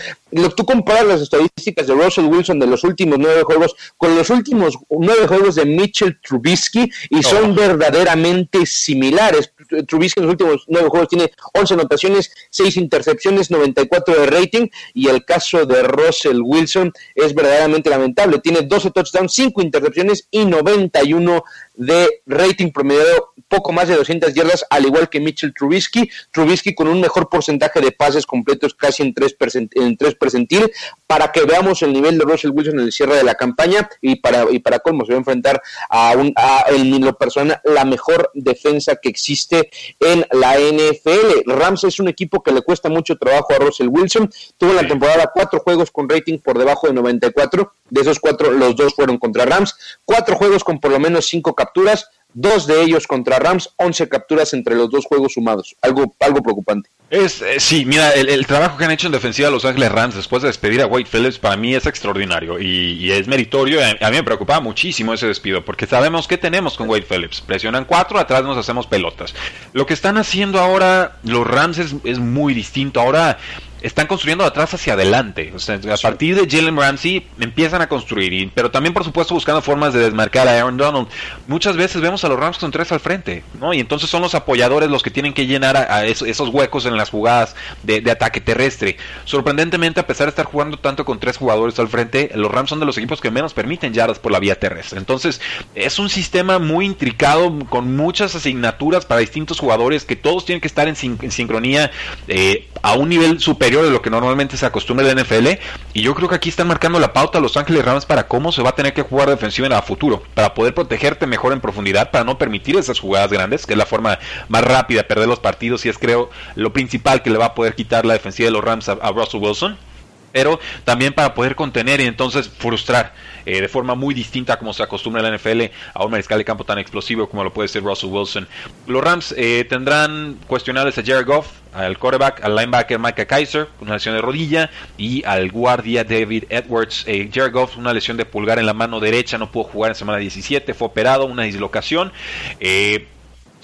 Tú 0.56 0.66
comparas 0.66 1.06
las 1.06 1.20
estadísticas 1.20 1.86
de 1.86 1.94
Russell 1.94 2.24
Wilson 2.24 2.58
de 2.58 2.66
los 2.66 2.82
últimos 2.82 3.18
nueve 3.18 3.44
juegos 3.44 3.76
con 3.96 4.14
los 4.16 4.28
últimos 4.28 4.76
nueve 4.90 5.26
juegos 5.28 5.54
de 5.54 5.64
Mitchell 5.64 6.20
Trubisky 6.20 6.90
y 7.08 7.22
son 7.22 7.52
oh. 7.52 7.54
verdaderamente 7.54 8.66
similares. 8.66 9.52
Trubisky 9.86 10.20
en 10.20 10.26
los 10.26 10.32
últimos 10.32 10.64
nueve 10.66 10.88
juegos 10.88 11.08
tiene 11.08 11.30
11 11.54 11.74
anotaciones, 11.74 12.32
6 12.50 12.76
intercepciones, 12.76 13.50
94 13.52 14.20
de 14.20 14.26
rating 14.26 14.66
y 14.94 15.08
el 15.08 15.24
caso 15.24 15.64
de 15.64 15.82
Russell 15.84 16.40
Wilson 16.42 16.92
es 17.14 17.34
verdaderamente 17.34 17.88
lamentable. 17.88 18.40
Tiene 18.40 18.62
12 18.62 18.90
touchdowns, 18.90 19.32
5 19.32 19.62
intercepciones 19.62 20.26
y 20.30 20.44
91 20.44 21.44
de 21.78 22.22
rating 22.26 22.72
promedio, 22.72 23.27
poco 23.48 23.72
más 23.72 23.88
de 23.88 23.96
200 23.96 24.34
yardas, 24.34 24.64
al 24.70 24.86
igual 24.86 25.08
que 25.08 25.20
Mitchell 25.20 25.54
Trubisky. 25.54 26.10
Trubisky 26.30 26.74
con 26.74 26.88
un 26.88 27.00
mejor 27.00 27.28
porcentaje 27.28 27.80
de 27.80 27.92
pases 27.92 28.26
completos, 28.26 28.74
casi 28.74 29.02
en 29.02 29.14
3, 29.14 29.36
en 29.74 29.96
3 29.96 30.14
percentil, 30.14 30.70
para 31.06 31.32
que 31.32 31.42
veamos 31.42 31.82
el 31.82 31.92
nivel 31.92 32.18
de 32.18 32.24
Russell 32.24 32.50
Wilson 32.50 32.78
en 32.78 32.86
el 32.86 32.92
cierre 32.92 33.16
de 33.16 33.24
la 33.24 33.34
campaña 33.34 33.88
y 34.00 34.16
para, 34.16 34.46
y 34.50 34.58
para 34.58 34.78
colmo 34.80 35.04
se 35.04 35.12
va 35.12 35.16
a 35.16 35.18
enfrentar 35.18 35.62
a, 35.88 36.12
un, 36.16 36.32
a 36.36 36.64
en 36.68 37.04
lo 37.04 37.16
personal, 37.16 37.60
la 37.64 37.84
mejor 37.84 38.30
defensa 38.34 38.96
que 38.96 39.08
existe 39.08 39.70
en 40.00 40.26
la 40.32 40.56
NFL. 40.58 41.50
Rams 41.50 41.84
es 41.84 41.98
un 42.00 42.08
equipo 42.08 42.42
que 42.42 42.52
le 42.52 42.62
cuesta 42.62 42.88
mucho 42.88 43.16
trabajo 43.16 43.54
a 43.54 43.58
Russell 43.58 43.88
Wilson. 43.88 44.30
Tuvo 44.56 44.70
en 44.70 44.76
la 44.76 44.86
temporada 44.86 45.30
cuatro 45.32 45.60
juegos 45.60 45.90
con 45.90 46.08
rating 46.08 46.38
por 46.38 46.58
debajo 46.58 46.86
de 46.86 46.92
94. 46.92 47.72
De 47.90 48.00
esos 48.00 48.18
cuatro, 48.18 48.50
los 48.50 48.76
dos 48.76 48.94
fueron 48.94 49.18
contra 49.18 49.44
Rams. 49.44 49.74
Cuatro 50.04 50.36
juegos 50.36 50.64
con 50.64 50.80
por 50.80 50.90
lo 50.90 51.00
menos 51.00 51.26
cinco 51.26 51.54
capturas 51.54 52.08
dos 52.34 52.66
de 52.66 52.82
ellos 52.82 53.06
contra 53.06 53.38
Rams, 53.38 53.70
11 53.76 54.08
capturas 54.08 54.52
entre 54.54 54.74
los 54.74 54.90
dos 54.90 55.06
juegos 55.06 55.34
sumados. 55.34 55.76
Algo, 55.82 56.14
algo 56.20 56.42
preocupante. 56.42 56.90
Es, 57.10 57.40
eh, 57.40 57.58
sí, 57.58 57.86
mira, 57.86 58.10
el, 58.10 58.46
trabajo 58.46 58.76
que 58.76 58.84
han 58.84 58.90
hecho 58.90 59.06
en 59.06 59.14
defensiva 59.14 59.48
Los 59.48 59.64
Ángeles 59.64 59.90
Rams 59.90 60.14
después 60.14 60.42
de 60.42 60.48
despedir 60.48 60.82
a 60.82 60.86
Wade 60.86 61.06
Phillips 61.10 61.38
para 61.38 61.56
mí 61.56 61.74
es 61.74 61.86
extraordinario 61.86 62.60
y, 62.60 63.10
es 63.10 63.26
meritorio. 63.26 63.80
A, 63.82 64.10
mí 64.10 64.16
me 64.16 64.22
preocupaba 64.22 64.60
muchísimo 64.60 65.14
ese 65.14 65.26
despido 65.26 65.64
porque 65.64 65.86
sabemos 65.86 66.28
qué 66.28 66.36
tenemos 66.36 66.76
con 66.76 66.88
Wade 66.88 67.06
Phillips. 67.08 67.40
Presionan 67.40 67.86
cuatro, 67.86 68.18
atrás 68.18 68.44
nos 68.44 68.58
hacemos 68.58 68.86
pelotas. 68.86 69.34
Lo 69.72 69.86
que 69.86 69.94
están 69.94 70.18
haciendo 70.18 70.60
ahora 70.60 71.16
los 71.22 71.46
Rams 71.46 71.78
es, 71.78 71.94
es 72.04 72.18
muy 72.18 72.52
distinto. 72.52 73.00
Ahora 73.00 73.38
están 73.82 74.06
construyendo 74.06 74.44
de 74.44 74.48
atrás 74.48 74.74
hacia 74.74 74.94
adelante. 74.94 75.52
O 75.54 75.58
sea, 75.58 75.76
a 75.76 75.96
partir 75.96 76.34
de 76.34 76.48
Jalen 76.48 76.76
Ramsey 76.76 77.26
empiezan 77.38 77.82
a 77.82 77.88
construir, 77.88 78.50
pero 78.54 78.70
también 78.70 78.92
por 78.92 79.04
supuesto 79.04 79.34
buscando 79.34 79.62
formas 79.62 79.92
de 79.92 80.00
desmarcar 80.00 80.48
a 80.48 80.52
Aaron 80.52 80.76
Donald. 80.76 81.08
Muchas 81.46 81.76
veces 81.76 82.00
vemos 82.00 82.24
a 82.24 82.28
los 82.28 82.38
Rams 82.38 82.58
con 82.58 82.70
tres 82.70 82.90
al 82.92 83.00
frente, 83.00 83.44
¿no? 83.60 83.72
Y 83.72 83.80
entonces 83.80 84.10
son 84.10 84.22
los 84.22 84.34
apoyadores 84.34 84.90
los 84.90 85.02
que 85.02 85.10
tienen 85.10 85.32
que 85.32 85.46
llenar 85.46 85.76
a, 85.76 86.06
esos, 86.06 86.48
huecos 86.48 86.86
en 86.86 86.96
las 86.96 87.10
jugadas 87.10 87.54
de, 87.82 88.08
ataque 88.10 88.40
terrestre. 88.40 88.96
Sorprendentemente, 89.24 90.00
a 90.00 90.06
pesar 90.06 90.26
de 90.26 90.30
estar 90.30 90.46
jugando 90.46 90.78
tanto 90.78 91.04
con 91.04 91.20
tres 91.20 91.36
jugadores 91.36 91.78
al 91.78 91.88
frente, 91.88 92.30
los 92.34 92.50
Rams 92.50 92.70
son 92.70 92.80
de 92.80 92.86
los 92.86 92.96
equipos 92.96 93.20
que 93.20 93.30
menos 93.30 93.54
permiten 93.54 93.92
yardas 93.92 94.18
por 94.18 94.32
la 94.32 94.40
vía 94.40 94.58
terrestre. 94.58 94.98
Entonces, 94.98 95.40
es 95.74 95.98
un 95.98 96.08
sistema 96.08 96.58
muy 96.58 96.86
intricado 96.86 97.58
con 97.68 97.96
muchas 97.96 98.34
asignaturas 98.34 99.06
para 99.06 99.20
distintos 99.20 99.60
jugadores 99.60 100.04
que 100.04 100.16
todos 100.16 100.44
tienen 100.44 100.60
que 100.60 100.68
estar 100.68 100.88
en, 100.88 100.96
sincronía 100.96 101.90
eh, 102.26 102.68
a 102.82 102.94
un 102.94 103.08
nivel 103.08 103.40
superior 103.40 103.67
de 103.68 103.90
lo 103.90 104.02
que 104.02 104.10
normalmente 104.10 104.56
se 104.56 104.66
acostumbra 104.66 105.08
en 105.08 105.16
la 105.16 105.22
NFL. 105.22 105.48
Y 105.92 106.02
yo 106.02 106.14
creo 106.14 106.28
que 106.28 106.34
aquí 106.34 106.48
están 106.48 106.68
marcando 106.68 106.98
la 106.98 107.12
pauta 107.12 107.38
Los 107.38 107.56
Ángeles 107.56 107.84
Rams 107.84 108.06
para 108.06 108.26
cómo 108.26 108.50
se 108.50 108.62
va 108.62 108.70
a 108.70 108.74
tener 108.74 108.94
que 108.94 109.02
jugar 109.02 109.28
defensiva 109.28 109.66
en 109.66 109.72
el 109.72 109.82
futuro, 109.82 110.22
para 110.34 110.54
poder 110.54 110.74
protegerte 110.74 111.26
mejor 111.26 111.52
en 111.52 111.60
profundidad, 111.60 112.10
para 112.10 112.24
no 112.24 112.38
permitir 112.38 112.76
esas 112.76 112.98
jugadas 112.98 113.30
grandes, 113.30 113.66
que 113.66 113.74
es 113.74 113.78
la 113.78 113.86
forma 113.86 114.18
más 114.48 114.64
rápida 114.64 115.02
de 115.02 115.04
perder 115.04 115.28
los 115.28 115.40
partidos 115.40 115.84
y 115.84 115.88
es 115.88 115.98
creo 115.98 116.30
lo 116.54 116.72
principal 116.72 117.22
que 117.22 117.30
le 117.30 117.38
va 117.38 117.46
a 117.46 117.54
poder 117.54 117.74
quitar 117.74 118.06
la 118.06 118.14
defensiva 118.14 118.46
de 118.46 118.52
los 118.52 118.64
Rams 118.64 118.88
a 118.88 119.12
Russell 119.12 119.40
Wilson 119.40 119.87
pero 120.32 120.60
también 120.84 121.12
para 121.12 121.34
poder 121.34 121.54
contener 121.54 122.00
y 122.00 122.04
entonces 122.04 122.48
frustrar 122.48 123.12
eh, 123.46 123.60
de 123.60 123.68
forma 123.68 123.94
muy 123.94 124.14
distinta 124.14 124.58
como 124.58 124.72
se 124.72 124.82
acostumbra 124.82 125.22
en 125.22 125.30
la 125.30 125.36
NFL 125.36 125.72
a 125.94 126.04
un 126.04 126.10
mariscal 126.10 126.38
de 126.38 126.44
campo 126.44 126.64
tan 126.64 126.78
explosivo 126.78 127.28
como 127.28 127.44
lo 127.44 127.52
puede 127.52 127.68
ser 127.68 127.82
Russell 127.82 128.10
Wilson. 128.10 128.46
Los 128.86 129.02
Rams 129.02 129.34
eh, 129.36 129.64
tendrán 129.68 130.38
cuestionables 130.46 130.98
a 130.98 131.02
Jared 131.02 131.26
Goff, 131.26 131.48
al 131.72 131.98
quarterback, 131.98 132.44
al 132.44 132.56
linebacker 132.56 132.98
Micah 132.98 133.26
Kaiser, 133.26 133.68
una 133.80 133.94
lesión 133.94 134.14
de 134.14 134.20
rodilla, 134.20 134.70
y 134.96 135.24
al 135.24 135.50
guardia 135.50 136.04
David 136.04 136.44
Edwards. 136.48 137.04
Eh, 137.06 137.30
Jared 137.32 137.52
Goff, 137.52 137.76
una 137.76 137.92
lesión 137.92 138.16
de 138.16 138.24
pulgar 138.24 138.58
en 138.58 138.66
la 138.66 138.74
mano 138.74 139.00
derecha, 139.00 139.38
no 139.38 139.50
pudo 139.50 139.64
jugar 139.64 139.92
en 139.92 139.94
semana 139.94 140.18
17, 140.18 140.74
fue 140.74 140.88
operado, 140.88 141.26
una 141.26 141.44
dislocación. 141.44 142.12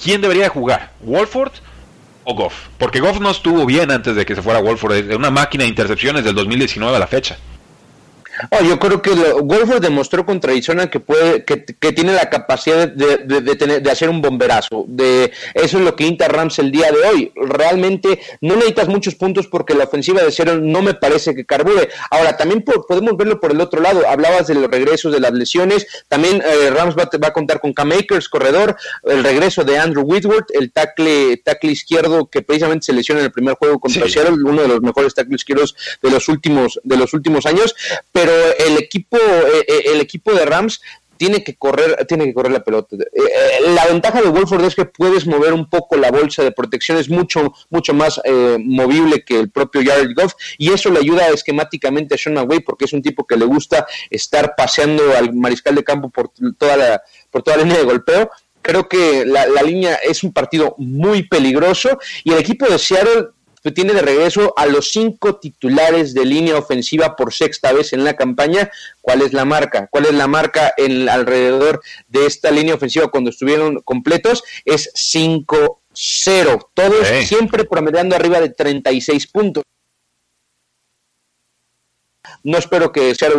¿Quién 0.02 0.20
debería 0.20 0.48
jugar? 0.48 0.92
¿Wolford? 1.00 1.52
O 2.24 2.34
Goff. 2.34 2.68
Porque 2.78 3.00
Goff 3.00 3.20
no 3.20 3.30
estuvo 3.30 3.66
bien 3.66 3.90
antes 3.90 4.16
de 4.16 4.26
que 4.26 4.34
se 4.34 4.42
fuera 4.42 4.60
Wolford. 4.60 4.92
Es 5.10 5.16
una 5.16 5.30
máquina 5.30 5.64
de 5.64 5.70
intercepciones 5.70 6.24
del 6.24 6.34
2019 6.34 6.96
a 6.96 6.98
la 6.98 7.06
fecha. 7.06 7.38
Oh, 8.50 8.62
yo 8.62 8.78
creo 8.78 9.02
que 9.02 9.10
Wolford 9.10 9.80
demostró 9.80 10.26
contra 10.26 10.52
Arizona 10.52 10.90
que 10.90 11.00
puede, 11.00 11.44
que, 11.44 11.56
tiene 11.92 12.12
la 12.12 12.30
capacidad 12.30 12.88
de, 12.88 13.18
de, 13.18 13.56
tener, 13.56 13.82
de 13.82 13.90
hacer 13.90 14.08
un 14.08 14.20
bomberazo. 14.20 14.84
De, 14.88 15.32
eso 15.54 15.78
es 15.78 15.84
lo 15.84 15.94
que 15.94 16.04
Inter 16.04 16.32
Rams 16.32 16.58
el 16.58 16.70
día 16.70 16.90
de 16.90 17.08
hoy. 17.08 17.32
Realmente 17.36 18.20
no 18.40 18.54
necesitas 18.54 18.88
muchos 18.88 19.14
puntos 19.14 19.46
porque 19.46 19.74
la 19.74 19.84
ofensiva 19.84 20.22
de 20.22 20.32
cero 20.32 20.58
no 20.60 20.82
me 20.82 20.94
parece 20.94 21.34
que 21.34 21.44
carbure. 21.44 21.88
Ahora, 22.10 22.36
también 22.36 22.62
podemos 22.62 23.16
verlo 23.16 23.40
por 23.40 23.52
el 23.52 23.60
otro 23.60 23.80
lado. 23.80 24.06
Hablabas 24.08 24.46
de 24.46 24.54
los 24.54 24.70
regresos 24.70 25.12
de 25.12 25.20
las 25.20 25.32
lesiones. 25.32 25.86
También 26.08 26.42
eh, 26.44 26.70
Rams 26.70 26.96
va, 26.96 27.08
va, 27.22 27.28
a 27.28 27.32
contar 27.32 27.60
con 27.60 27.72
Cam 27.72 27.92
Akers, 27.92 28.28
corredor. 28.28 28.76
El 29.04 29.22
regreso 29.22 29.64
de 29.64 29.78
Andrew 29.78 30.04
Whitworth, 30.04 30.50
el 30.54 30.72
tackle, 30.72 31.36
tackle 31.38 31.72
izquierdo 31.72 32.26
que 32.26 32.42
precisamente 32.42 32.86
se 32.86 32.92
lesiona 32.92 33.20
en 33.20 33.26
el 33.26 33.32
primer 33.32 33.54
juego 33.54 33.78
contra 33.78 34.08
Seattle, 34.08 34.42
uno 34.44 34.62
de 34.62 34.68
los 34.68 34.80
mejores 34.80 35.14
tackles 35.14 35.40
izquierdos 35.40 35.76
de 36.02 36.10
los 36.10 36.28
últimos, 36.28 36.80
de 36.82 36.96
los 36.96 37.12
últimos 37.14 37.46
años. 37.46 37.74
Pero 38.12 38.23
pero 38.24 38.54
el 38.58 38.78
equipo, 38.78 39.18
eh, 39.18 39.66
eh, 39.68 39.82
el 39.92 40.00
equipo 40.00 40.32
de 40.32 40.46
Rams 40.46 40.80
tiene 41.18 41.44
que 41.44 41.56
correr, 41.56 42.06
tiene 42.06 42.24
que 42.24 42.32
correr 42.32 42.52
la 42.52 42.64
pelota. 42.64 42.96
Eh, 42.96 43.70
la 43.74 43.86
ventaja 43.86 44.22
de 44.22 44.28
Wolford 44.28 44.64
es 44.64 44.74
que 44.74 44.86
puedes 44.86 45.26
mover 45.26 45.52
un 45.52 45.68
poco 45.68 45.96
la 45.96 46.10
bolsa 46.10 46.42
de 46.42 46.50
protección, 46.50 46.96
es 46.96 47.10
mucho, 47.10 47.52
mucho 47.68 47.92
más 47.92 48.20
movible 48.58 49.24
que 49.24 49.38
el 49.38 49.50
propio 49.50 49.82
Jared 49.84 50.14
Goff, 50.16 50.32
y 50.56 50.72
eso 50.72 50.90
le 50.90 51.00
ayuda 51.00 51.28
esquemáticamente 51.28 52.14
a 52.14 52.18
Sean 52.18 52.34
McVay 52.34 52.60
porque 52.60 52.86
es 52.86 52.94
un 52.94 53.02
tipo 53.02 53.26
que 53.26 53.36
le 53.36 53.44
gusta 53.44 53.86
estar 54.10 54.54
paseando 54.56 55.14
al 55.16 55.34
mariscal 55.34 55.74
de 55.74 55.84
campo 55.84 56.08
por 56.08 56.30
toda 56.58 56.76
la, 56.78 57.02
por 57.30 57.42
toda 57.42 57.58
la 57.58 57.62
línea 57.64 57.78
de 57.78 57.84
golpeo. 57.84 58.30
Creo 58.62 58.88
que 58.88 59.26
la, 59.26 59.46
la 59.46 59.62
línea 59.62 59.96
es 59.96 60.24
un 60.24 60.32
partido 60.32 60.74
muy 60.78 61.24
peligroso 61.28 61.98
y 62.24 62.32
el 62.32 62.38
equipo 62.38 62.66
de 62.66 62.78
Seattle 62.78 63.33
tiene 63.72 63.94
de 63.94 64.02
regreso 64.02 64.52
a 64.56 64.66
los 64.66 64.92
cinco 64.92 65.36
titulares 65.36 66.12
de 66.12 66.24
línea 66.24 66.58
ofensiva 66.58 67.16
por 67.16 67.32
sexta 67.32 67.72
vez 67.72 67.92
en 67.92 68.04
la 68.04 68.14
campaña. 68.14 68.70
¿Cuál 69.00 69.22
es 69.22 69.32
la 69.32 69.44
marca? 69.44 69.88
¿Cuál 69.90 70.06
es 70.06 70.12
la 70.14 70.26
marca 70.26 70.74
en, 70.76 71.08
alrededor 71.08 71.82
de 72.08 72.26
esta 72.26 72.50
línea 72.50 72.74
ofensiva 72.74 73.08
cuando 73.08 73.30
estuvieron 73.30 73.80
completos? 73.80 74.44
Es 74.66 74.92
5-0. 74.94 76.68
Todos 76.74 77.08
siempre 77.26 77.64
promediando 77.64 78.14
arriba 78.14 78.40
de 78.40 78.50
36 78.50 79.26
puntos. 79.28 79.64
No 82.42 82.58
espero 82.58 82.92
que 82.92 83.14
sea 83.14 83.30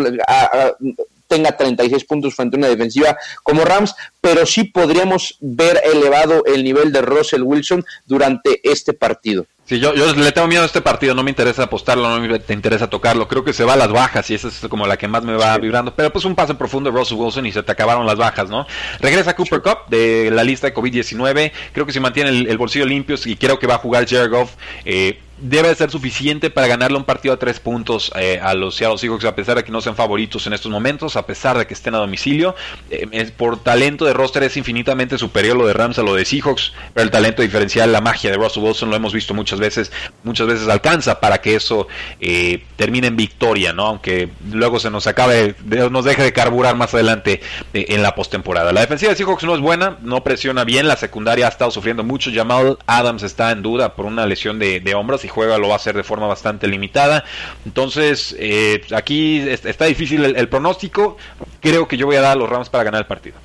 tenga 1.28 1.56
36 1.56 2.04
puntos 2.06 2.36
frente 2.36 2.56
a 2.56 2.60
una 2.60 2.68
defensiva 2.68 3.18
como 3.44 3.66
Rams, 3.66 3.96
pero 4.22 4.46
sí 4.46 4.66
podríamos 4.66 5.38
ver 5.40 5.82
elevado 5.84 6.46
el 6.46 6.64
nivel 6.64 6.92
de 6.92 7.02
Russell 7.02 7.42
Wilson 7.42 7.86
durante 8.06 8.62
este 8.64 8.94
partido. 8.94 9.46
Sí, 9.68 9.80
yo, 9.80 9.96
yo 9.96 10.14
le 10.14 10.32
tengo 10.32 10.48
miedo 10.48 10.62
a 10.62 10.68
este 10.68 10.80
partido, 10.80 11.16
no 11.16 11.24
me 11.24 11.32
interesa 11.32 11.64
apostarlo, 11.64 12.08
no 12.08 12.20
me 12.20 12.40
interesa 12.54 12.88
tocarlo. 12.88 13.28
Creo 13.28 13.44
que 13.44 13.52
se 13.52 13.64
va 13.64 13.74
a 13.74 13.76
las 13.76 13.92
bajas 13.92 14.30
y 14.30 14.36
esa 14.36 14.50
es 14.50 14.60
como 14.70 14.86
la 14.86 14.96
que 14.96 15.08
más 15.08 15.24
me 15.24 15.36
va 15.36 15.58
vibrando. 15.58 15.96
Pero 15.96 16.12
pues 16.12 16.24
un 16.24 16.36
pase 16.36 16.54
profundo 16.54 16.92
de 16.92 16.98
Russell 16.98 17.18
Wilson 17.18 17.48
y 17.48 17.52
se 17.52 17.64
te 17.64 17.72
acabaron 17.72 18.06
las 18.06 18.16
bajas, 18.16 18.48
¿no? 18.48 18.68
Regresa 19.00 19.36
Cooper 19.36 19.64
Cup 19.64 19.90
de 19.90 20.30
la 20.30 20.44
lista 20.44 20.68
de 20.68 20.76
COVID-19. 20.76 21.52
Creo 21.74 21.86
que 21.88 21.94
se 21.94 22.00
mantiene 22.00 22.30
el, 22.30 22.58
bolsillo 22.60 22.86
limpio 22.86 23.16
y 23.26 23.38
creo 23.38 23.58
que 23.58 23.66
va 23.66 23.76
a 23.76 23.80
jugar 23.80 24.08
Jared 24.08 24.30
Goff. 24.30 24.52
Eh, 24.86 25.20
debe 25.38 25.74
ser 25.76 25.92
suficiente 25.92 26.50
para 26.50 26.68
ganarle 26.68 26.98
un 26.98 27.04
partido 27.04 27.34
a 27.34 27.38
tres 27.38 27.60
puntos 27.60 28.12
eh, 28.16 28.40
a 28.42 28.54
los 28.54 28.76
Seattle 28.76 28.98
Seahawks, 28.98 29.26
a 29.26 29.36
pesar 29.36 29.58
de 29.58 29.64
que 29.64 29.72
no 29.72 29.82
sean 29.82 29.96
favoritos 29.96 30.48
en 30.48 30.54
estos 30.54 30.72
momentos, 30.72 31.18
a 31.18 31.26
pesar 31.26 31.58
de 31.58 31.68
que 31.68 31.74
estén 31.74 31.94
a 31.96 31.98
domicilio. 31.98 32.56
Eh, 32.90 33.32
por 33.36 33.62
talento 33.62 34.06
de 34.06 34.14
roster 34.14 34.44
es 34.44 34.56
infinitamente 34.56 35.18
superior 35.18 35.58
lo 35.58 35.68
de 35.68 35.74
Rams 35.74 36.00
a 36.00 36.04
lo 36.04 36.16
de 36.16 36.24
Seahawks, 36.24 36.74
pero 36.94 37.04
el 37.04 37.12
talento 37.12 37.42
diferencial, 37.42 37.92
la 37.92 38.00
magia 38.00 38.32
de 38.32 38.38
Russell 38.38 38.64
Wilson 38.64 38.90
lo 38.90 38.96
hemos 38.96 39.14
visto 39.14 39.34
muchas 39.34 39.60
veces, 39.60 39.92
muchas 40.24 40.48
veces 40.48 40.70
alcanza 40.70 41.20
para 41.20 41.42
que 41.42 41.56
eso 41.56 41.88
eh, 42.22 42.64
termine 42.78 43.08
en 43.08 43.18
victoria, 43.18 43.74
¿no? 43.74 43.88
Aunque 43.88 44.30
luego 44.54 44.80
se 44.80 44.90
nos 44.90 45.06
acabe, 45.06 45.56
nos 45.92 46.06
deje 46.06 46.24
de 46.24 46.32
carburar 46.32 46.76
más 46.76 46.94
adelante 46.94 47.42
en 47.74 48.02
la 48.02 48.16
postemporada. 48.16 48.72
La 48.72 48.82
defensiva 48.82 49.12
de 49.12 49.18
Seahawks 49.18 49.44
no 49.44 49.54
es 49.54 49.60
buena, 49.60 49.98
no 50.02 50.24
presiona 50.24 50.64
bien, 50.64 50.88
la 50.88 50.96
secundaria 50.96 51.46
ha 51.46 51.50
estado 51.50 51.72
sufriendo 51.72 52.04
mucho. 52.04 52.32
Jamal 52.34 52.78
Adams 52.86 53.24
está 53.24 53.52
en 53.52 53.62
duda 53.62 53.96
por 53.96 54.06
una 54.06 54.26
lesión 54.26 54.60
de, 54.60 54.80
de 54.80 54.96
hombros 54.96 55.25
y 55.26 55.28
juega 55.28 55.58
lo 55.58 55.68
va 55.68 55.74
a 55.74 55.78
hacer 55.78 55.96
de 55.96 56.04
forma 56.04 56.28
bastante 56.28 56.68
limitada. 56.68 57.26
Entonces, 57.66 58.36
eh, 58.40 58.82
aquí 58.96 59.40
está 59.50 59.86
difícil 59.86 60.24
el, 60.24 60.50
pronóstico. 60.50 61.18
Creo 61.60 61.88
que 61.88 61.98
yo 61.98 62.06
voy 62.06 62.16
a 62.16 62.22
dar 62.22 62.34
a 62.34 62.36
los 62.36 62.50
Rams 62.50 62.70
para 62.70 62.84
ganar 62.84 63.02
el 63.02 63.08
partido. 63.08 63.36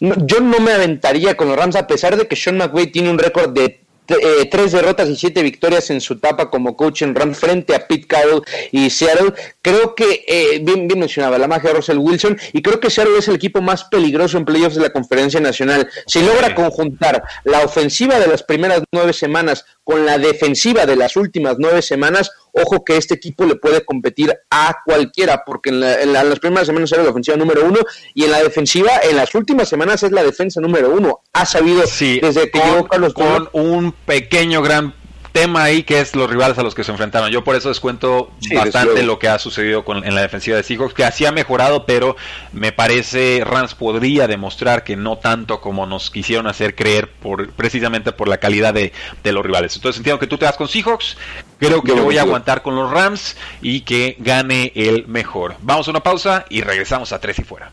yo 0.00 0.40
no 0.40 0.60
me 0.60 0.72
aventaría 0.72 1.36
con 1.36 1.48
los 1.48 1.56
Rams, 1.56 1.76
a 1.76 1.86
pesar 1.86 2.16
de 2.16 2.26
que 2.26 2.36
Sean 2.36 2.58
McVay 2.58 2.88
tiene 2.88 3.10
un 3.10 3.18
récord 3.18 3.50
de 3.52 3.81
eh, 4.08 4.48
tres 4.50 4.72
derrotas 4.72 5.08
y 5.08 5.16
siete 5.16 5.42
victorias 5.42 5.90
en 5.90 6.00
su 6.00 6.14
etapa 6.14 6.50
como 6.50 6.76
coach 6.76 7.02
en 7.02 7.14
Rams 7.14 7.38
frente 7.38 7.74
a 7.74 7.86
Pete 7.86 8.06
Carroll 8.06 8.42
y 8.70 8.90
Seattle. 8.90 9.32
Creo 9.62 9.94
que, 9.94 10.24
eh, 10.26 10.60
bien, 10.62 10.88
bien 10.88 11.00
mencionaba, 11.00 11.38
la 11.38 11.48
magia 11.48 11.70
de 11.70 11.76
Russell 11.76 11.98
Wilson, 11.98 12.38
y 12.52 12.62
creo 12.62 12.80
que 12.80 12.90
Seattle 12.90 13.18
es 13.18 13.28
el 13.28 13.36
equipo 13.36 13.62
más 13.62 13.84
peligroso 13.84 14.38
en 14.38 14.44
playoffs 14.44 14.76
de 14.76 14.82
la 14.82 14.92
conferencia 14.92 15.40
nacional. 15.40 15.88
Si 16.06 16.22
logra 16.22 16.54
conjuntar 16.54 17.22
la 17.44 17.60
ofensiva 17.60 18.18
de 18.18 18.26
las 18.26 18.42
primeras 18.42 18.82
nueve 18.92 19.12
semanas 19.12 19.64
con 19.84 20.04
la 20.04 20.18
defensiva 20.18 20.86
de 20.86 20.96
las 20.96 21.16
últimas 21.16 21.56
nueve 21.58 21.82
semanas, 21.82 22.30
ojo 22.52 22.84
que 22.84 22.96
este 22.96 23.14
equipo 23.14 23.44
le 23.44 23.56
puede 23.56 23.84
competir 23.84 24.32
a 24.50 24.76
cualquiera, 24.84 25.42
porque 25.44 25.70
en, 25.70 25.80
las 25.80 26.38
primeras 26.38 26.66
semanas 26.66 26.92
era 26.92 27.02
la 27.02 27.10
ofensiva 27.10 27.36
número 27.36 27.64
uno 27.64 27.80
y 28.14 28.24
en 28.24 28.30
la 28.30 28.42
defensiva, 28.42 28.92
en 29.02 29.16
las 29.16 29.34
últimas 29.34 29.68
semanas 29.68 30.02
es 30.02 30.12
la 30.12 30.22
defensa 30.22 30.60
número 30.60 30.90
uno. 30.90 31.20
Ha 31.32 31.46
sabido 31.46 31.82
desde 31.82 32.50
que 32.50 32.58
llegó 32.58 32.86
Carlos 32.86 33.14
con 33.14 33.48
un 33.52 33.92
pequeño 33.92 34.62
gran 34.62 34.94
tema 35.32 35.64
ahí 35.64 35.82
que 35.82 36.00
es 36.00 36.14
los 36.14 36.30
rivales 36.30 36.58
a 36.58 36.62
los 36.62 36.74
que 36.74 36.84
se 36.84 36.92
enfrentaron. 36.92 37.30
Yo 37.30 37.42
por 37.42 37.56
eso 37.56 37.68
descuento 37.68 38.30
bastante 38.54 39.02
lo 39.02 39.18
que 39.18 39.28
ha 39.28 39.38
sucedido 39.38 39.84
con, 39.84 40.04
en 40.04 40.14
la 40.14 40.20
defensiva 40.20 40.56
de 40.56 40.62
Seahawks, 40.62 40.94
que 40.94 41.04
así 41.04 41.26
ha 41.26 41.32
mejorado, 41.32 41.86
pero 41.86 42.16
me 42.52 42.72
parece 42.72 43.42
Rams 43.44 43.74
podría 43.74 44.26
demostrar 44.26 44.84
que 44.84 44.96
no 44.96 45.18
tanto 45.18 45.60
como 45.60 45.86
nos 45.86 46.10
quisieron 46.10 46.46
hacer 46.46 46.74
creer 46.74 47.08
por 47.10 47.50
precisamente 47.52 48.12
por 48.12 48.28
la 48.28 48.38
calidad 48.38 48.74
de, 48.74 48.92
los 49.24 49.44
rivales. 49.44 49.74
Entonces 49.76 49.98
entiendo 49.98 50.18
que 50.18 50.26
tú 50.26 50.36
te 50.38 50.44
vas 50.44 50.56
con 50.56 50.68
Seahawks, 50.68 51.16
creo 51.58 51.82
que 51.82 51.96
yo 51.96 52.04
voy 52.04 52.18
a 52.18 52.22
aguantar 52.22 52.62
con 52.62 52.76
los 52.76 52.90
Rams 52.90 53.36
y 53.62 53.80
que 53.80 54.16
gane 54.18 54.72
el 54.74 55.06
mejor. 55.06 55.56
Vamos 55.62 55.88
a 55.88 55.90
una 55.90 56.00
pausa 56.00 56.44
y 56.50 56.60
regresamos 56.60 57.12
a 57.12 57.20
tres 57.20 57.38
y 57.38 57.42
fuera. 57.42 57.72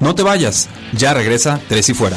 No 0.00 0.14
te 0.14 0.22
vayas, 0.22 0.68
ya 0.92 1.12
regresa 1.12 1.60
Tres 1.68 1.88
y 1.88 1.94
Fuera. 1.94 2.16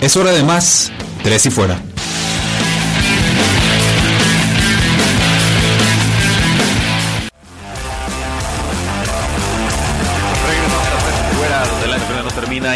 Es 0.00 0.16
hora 0.16 0.32
de 0.32 0.42
más, 0.42 0.90
Tres 1.22 1.44
y 1.46 1.50
Fuera. 1.50 1.80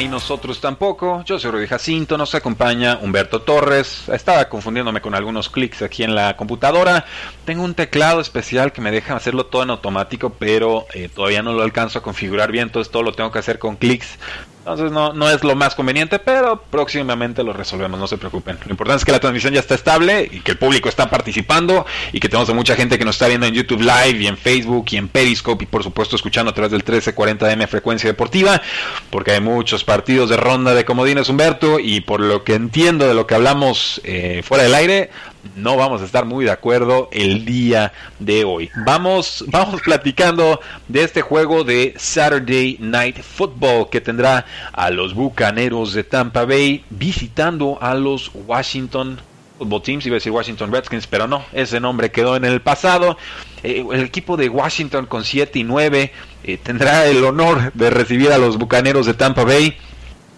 y 0.00 0.08
nosotros 0.08 0.60
tampoco. 0.60 1.22
Yo 1.24 1.38
soy 1.38 1.50
Rudy 1.50 1.66
Jacinto, 1.66 2.16
nos 2.16 2.34
acompaña 2.34 2.98
Humberto 3.00 3.42
Torres. 3.42 4.08
Estaba 4.08 4.48
confundiéndome 4.48 5.00
con 5.00 5.14
algunos 5.14 5.50
clics 5.50 5.82
aquí 5.82 6.02
en 6.02 6.14
la 6.14 6.36
computadora. 6.36 7.04
Tengo 7.44 7.62
un 7.62 7.74
teclado 7.74 8.20
especial 8.20 8.72
que 8.72 8.80
me 8.80 8.90
deja 8.90 9.14
hacerlo 9.14 9.46
todo 9.46 9.62
en 9.62 9.70
automático, 9.70 10.30
pero 10.30 10.86
eh, 10.94 11.08
todavía 11.14 11.42
no 11.42 11.52
lo 11.52 11.62
alcanzo 11.62 11.98
a 11.98 12.02
configurar 12.02 12.50
bien, 12.50 12.64
entonces 12.68 12.90
todo 12.90 13.02
lo 13.02 13.12
tengo 13.12 13.30
que 13.30 13.38
hacer 13.38 13.58
con 13.58 13.76
clics. 13.76 14.18
Entonces 14.64 14.92
no, 14.92 15.12
no 15.12 15.28
es 15.28 15.44
lo 15.44 15.54
más 15.54 15.74
conveniente, 15.74 16.18
pero 16.18 16.62
próximamente 16.70 17.44
lo 17.44 17.52
resolvemos, 17.52 18.00
no 18.00 18.06
se 18.06 18.16
preocupen. 18.16 18.56
Lo 18.64 18.70
importante 18.70 19.00
es 19.00 19.04
que 19.04 19.12
la 19.12 19.20
transmisión 19.20 19.52
ya 19.52 19.60
está 19.60 19.74
estable 19.74 20.26
y 20.32 20.40
que 20.40 20.52
el 20.52 20.58
público 20.58 20.88
está 20.88 21.10
participando 21.10 21.84
y 22.14 22.18
que 22.18 22.30
tenemos 22.30 22.48
a 22.48 22.54
mucha 22.54 22.74
gente 22.74 22.98
que 22.98 23.04
nos 23.04 23.16
está 23.16 23.28
viendo 23.28 23.44
en 23.44 23.52
YouTube 23.52 23.82
Live 23.82 24.20
y 24.20 24.26
en 24.26 24.38
Facebook 24.38 24.86
y 24.92 24.96
en 24.96 25.08
Periscope 25.08 25.64
y 25.64 25.66
por 25.66 25.82
supuesto 25.82 26.16
escuchando 26.16 26.50
a 26.50 26.54
través 26.54 26.72
del 26.72 26.82
1340M 26.82 27.68
Frecuencia 27.68 28.08
Deportiva, 28.08 28.62
porque 29.10 29.32
hay 29.32 29.42
muchos 29.42 29.84
partidos 29.84 30.30
de 30.30 30.38
ronda 30.38 30.72
de 30.72 30.86
comodines 30.86 31.28
Humberto 31.28 31.78
y 31.78 32.00
por 32.00 32.20
lo 32.20 32.42
que 32.42 32.54
entiendo 32.54 33.06
de 33.06 33.12
lo 33.12 33.26
que 33.26 33.34
hablamos 33.34 34.00
eh, 34.02 34.42
fuera 34.42 34.64
del 34.64 34.74
aire, 34.74 35.10
no 35.56 35.76
vamos 35.76 36.02
a 36.02 36.04
estar 36.04 36.24
muy 36.24 36.44
de 36.44 36.50
acuerdo 36.50 37.08
el 37.12 37.44
día 37.44 37.92
de 38.18 38.44
hoy. 38.44 38.70
Vamos, 38.84 39.44
vamos 39.48 39.80
platicando 39.82 40.60
de 40.88 41.02
este 41.04 41.22
juego 41.22 41.64
de 41.64 41.94
Saturday 41.96 42.78
Night 42.80 43.22
Football 43.22 43.88
que 43.90 44.00
tendrá 44.00 44.46
a 44.72 44.90
los 44.90 45.14
Bucaneros 45.14 45.92
de 45.94 46.04
Tampa 46.04 46.44
Bay 46.44 46.84
visitando 46.90 47.78
a 47.80 47.94
los 47.94 48.30
Washington 48.34 49.20
Football 49.58 49.82
Teams, 49.82 50.06
iba 50.06 50.14
a 50.14 50.18
decir 50.18 50.32
Washington 50.32 50.72
Redskins, 50.72 51.06
pero 51.06 51.28
no, 51.28 51.44
ese 51.52 51.78
nombre 51.80 52.10
quedó 52.10 52.36
en 52.36 52.44
el 52.44 52.60
pasado. 52.60 53.16
Eh, 53.62 53.84
el 53.92 54.00
equipo 54.02 54.36
de 54.36 54.48
Washington 54.48 55.06
con 55.06 55.24
7 55.24 55.58
y 55.60 55.64
9 55.64 56.12
eh, 56.42 56.58
tendrá 56.62 57.06
el 57.06 57.24
honor 57.24 57.72
de 57.72 57.90
recibir 57.90 58.32
a 58.32 58.38
los 58.38 58.58
Bucaneros 58.58 59.06
de 59.06 59.14
Tampa 59.14 59.44
Bay. 59.44 59.76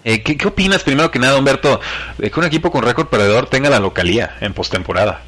Eh, 0.08 0.22
¿qué, 0.22 0.46
opinas, 0.46 0.84
primero 0.84 1.10
que 1.10 1.18
nada, 1.18 1.36
Humberto, 1.36 1.80
de 2.16 2.30
que 2.30 2.38
un 2.38 2.46
equipo 2.46 2.70
con 2.70 2.84
récord 2.84 3.08
perdedor 3.08 3.50
tenga 3.50 3.68
la 3.70 3.80
localía 3.80 4.36
en 4.40 4.54
postemporada? 4.54 5.22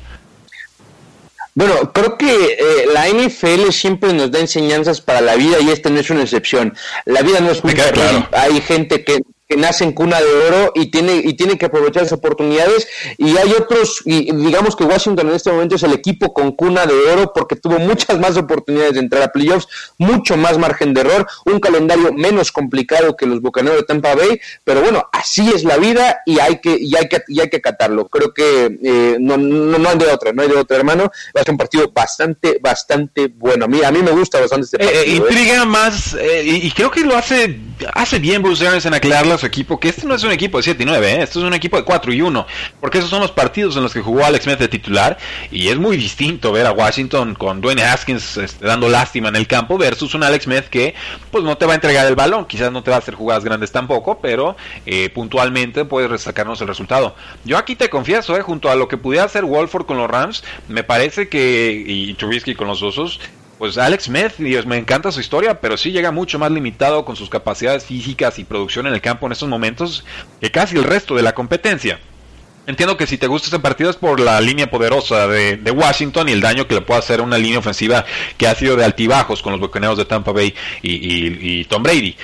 Bueno, 1.56 1.92
creo 1.92 2.16
que 2.16 2.32
eh, 2.32 2.86
la 2.94 3.08
NFL 3.08 3.72
siempre 3.72 4.12
nos 4.12 4.30
da 4.30 4.38
enseñanzas 4.38 5.00
para 5.00 5.20
la 5.20 5.34
vida 5.34 5.58
y 5.60 5.70
esta 5.70 5.90
no 5.90 5.98
es 5.98 6.08
una 6.10 6.22
excepción. 6.22 6.76
La 7.06 7.22
vida 7.22 7.40
no 7.40 7.50
es 7.50 7.60
claro. 7.60 8.28
Hay 8.30 8.60
gente 8.60 9.02
que 9.02 9.18
que 9.48 9.56
nace 9.56 9.84
en 9.84 9.92
cuna 9.92 10.20
de 10.20 10.26
oro 10.26 10.72
y 10.74 10.90
tiene, 10.90 11.16
y 11.24 11.34
tiene 11.34 11.56
que 11.56 11.66
aprovechar 11.66 12.02
esas 12.02 12.18
oportunidades. 12.18 12.86
Y 13.16 13.36
hay 13.38 13.52
otros, 13.52 14.02
y 14.04 14.30
digamos 14.36 14.76
que 14.76 14.84
Washington 14.84 15.28
en 15.28 15.34
este 15.34 15.50
momento 15.50 15.76
es 15.76 15.82
el 15.82 15.94
equipo 15.94 16.34
con 16.34 16.52
cuna 16.52 16.84
de 16.84 16.94
oro 16.94 17.32
porque 17.34 17.56
tuvo 17.56 17.78
muchas 17.78 18.18
más 18.18 18.36
oportunidades 18.36 18.94
de 18.94 19.00
entrar 19.00 19.22
a 19.22 19.28
playoffs, 19.28 19.66
mucho 19.96 20.36
más 20.36 20.58
margen 20.58 20.92
de 20.92 21.00
error, 21.00 21.26
un 21.46 21.60
calendario 21.60 22.12
menos 22.12 22.52
complicado 22.52 23.16
que 23.16 23.24
los 23.24 23.40
Bucaneros 23.40 23.78
de 23.78 23.84
Tampa 23.84 24.14
Bay, 24.14 24.38
pero 24.64 24.82
bueno, 24.82 25.08
así 25.12 25.50
es 25.54 25.64
la 25.64 25.78
vida 25.78 26.20
y 26.26 26.38
hay 26.40 26.60
que, 26.60 26.76
y 26.78 26.94
hay 26.94 27.08
que, 27.08 27.22
y 27.28 27.40
hay 27.40 27.48
que 27.48 27.56
acatarlo. 27.56 28.06
Creo 28.08 28.34
que 28.34 28.78
eh, 28.82 29.16
no, 29.18 29.38
no, 29.38 29.88
hay 29.88 29.96
de 29.96 30.06
otra, 30.08 30.32
no 30.32 30.42
hay 30.42 30.48
de 30.48 30.56
otra, 30.56 30.76
hermano. 30.76 31.04
Va 31.34 31.40
a 31.40 31.44
ser 31.44 31.52
un 31.52 31.58
partido 31.58 31.90
bastante, 31.90 32.58
bastante 32.60 33.28
bueno. 33.28 33.64
A 33.64 33.68
mí, 33.68 33.82
a 33.82 33.90
mí 33.90 34.02
me 34.02 34.10
gusta 34.10 34.40
bastante 34.40 34.66
este 34.66 34.76
eh, 34.76 34.88
eh, 34.88 34.94
partido. 34.94 35.16
intriga 35.16 35.64
más, 35.64 36.16
y, 36.44 36.70
creo 36.72 36.90
que 36.90 37.00
lo 37.00 37.16
hace, 37.16 37.58
hace 37.94 38.18
bien 38.18 38.42
Bruce 38.42 38.66
Arians 38.66 38.84
en 38.84 38.94
aclararlo 38.94 39.37
su 39.38 39.46
equipo, 39.46 39.78
que 39.78 39.88
este 39.88 40.06
no 40.06 40.14
es 40.14 40.22
un 40.24 40.32
equipo 40.32 40.58
de 40.58 40.64
7 40.64 40.82
y 40.82 40.86
9, 40.86 41.12
¿eh? 41.12 41.22
esto 41.22 41.38
es 41.40 41.44
un 41.44 41.54
equipo 41.54 41.76
de 41.76 41.84
4 41.84 42.12
y 42.12 42.22
1, 42.22 42.46
porque 42.80 42.98
esos 42.98 43.10
son 43.10 43.20
los 43.20 43.30
partidos 43.30 43.76
en 43.76 43.82
los 43.82 43.92
que 43.92 44.00
jugó 44.00 44.24
Alex 44.24 44.44
Smith 44.44 44.58
de 44.58 44.68
titular, 44.68 45.18
y 45.50 45.68
es 45.68 45.78
muy 45.78 45.96
distinto 45.96 46.52
ver 46.52 46.66
a 46.66 46.72
Washington 46.72 47.34
con 47.34 47.60
Dwayne 47.60 47.82
Haskins 47.82 48.36
este, 48.36 48.66
dando 48.66 48.88
lástima 48.88 49.28
en 49.28 49.36
el 49.36 49.46
campo 49.46 49.78
versus 49.78 50.14
un 50.14 50.22
Alex 50.22 50.44
Smith 50.44 50.64
que 50.64 50.94
pues 51.30 51.44
no 51.44 51.56
te 51.56 51.66
va 51.66 51.72
a 51.72 51.74
entregar 51.76 52.06
el 52.06 52.14
balón, 52.14 52.46
quizás 52.46 52.72
no 52.72 52.82
te 52.82 52.90
va 52.90 52.96
a 52.96 53.00
hacer 53.00 53.14
jugadas 53.14 53.44
grandes 53.44 53.72
tampoco, 53.72 54.18
pero 54.20 54.56
eh, 54.86 55.10
puntualmente 55.10 55.84
puedes 55.84 56.20
sacarnos 56.22 56.60
el 56.60 56.68
resultado. 56.68 57.14
Yo 57.44 57.58
aquí 57.58 57.76
te 57.76 57.88
confieso, 57.88 58.36
eh, 58.36 58.42
junto 58.42 58.70
a 58.70 58.76
lo 58.76 58.88
que 58.88 58.96
pudiera 58.96 59.24
hacer 59.24 59.44
Wolford 59.44 59.86
con 59.86 59.98
los 59.98 60.10
Rams, 60.10 60.44
me 60.68 60.84
parece 60.84 61.28
que, 61.28 61.82
y 61.86 62.14
Trubisky 62.14 62.54
con 62.54 62.68
los 62.68 62.82
Osos, 62.82 63.20
pues 63.58 63.76
Alex 63.76 64.04
Smith, 64.04 64.36
Dios, 64.38 64.66
me 64.66 64.76
encanta 64.76 65.10
su 65.10 65.20
historia, 65.20 65.60
pero 65.60 65.76
sí 65.76 65.90
llega 65.90 66.12
mucho 66.12 66.38
más 66.38 66.50
limitado 66.50 67.04
con 67.04 67.16
sus 67.16 67.28
capacidades 67.28 67.84
físicas 67.84 68.38
y 68.38 68.44
producción 68.44 68.86
en 68.86 68.94
el 68.94 69.00
campo 69.00 69.26
en 69.26 69.32
estos 69.32 69.48
momentos 69.48 70.04
que 70.40 70.50
casi 70.50 70.76
el 70.76 70.84
resto 70.84 71.14
de 71.14 71.22
la 71.22 71.34
competencia. 71.34 71.98
Entiendo 72.66 72.96
que 72.98 73.06
si 73.06 73.16
te 73.16 73.26
gusta 73.26 73.46
este 73.46 73.58
partido 73.58 73.88
es 73.88 73.96
por 73.96 74.20
la 74.20 74.40
línea 74.40 74.70
poderosa 74.70 75.26
de, 75.26 75.70
Washington 75.70 76.28
y 76.28 76.32
el 76.32 76.42
daño 76.42 76.68
que 76.68 76.74
le 76.74 76.82
puede 76.82 77.00
hacer 77.00 77.20
una 77.22 77.38
línea 77.38 77.58
ofensiva 77.58 78.04
que 78.36 78.46
ha 78.46 78.54
sido 78.54 78.76
de 78.76 78.84
altibajos 78.84 79.40
con 79.40 79.52
los 79.52 79.60
bucaneros 79.60 79.96
de 79.96 80.04
Tampa 80.04 80.32
Bay 80.32 80.54
y 80.82 81.64
Tom 81.64 81.82
Brady. 81.82 82.14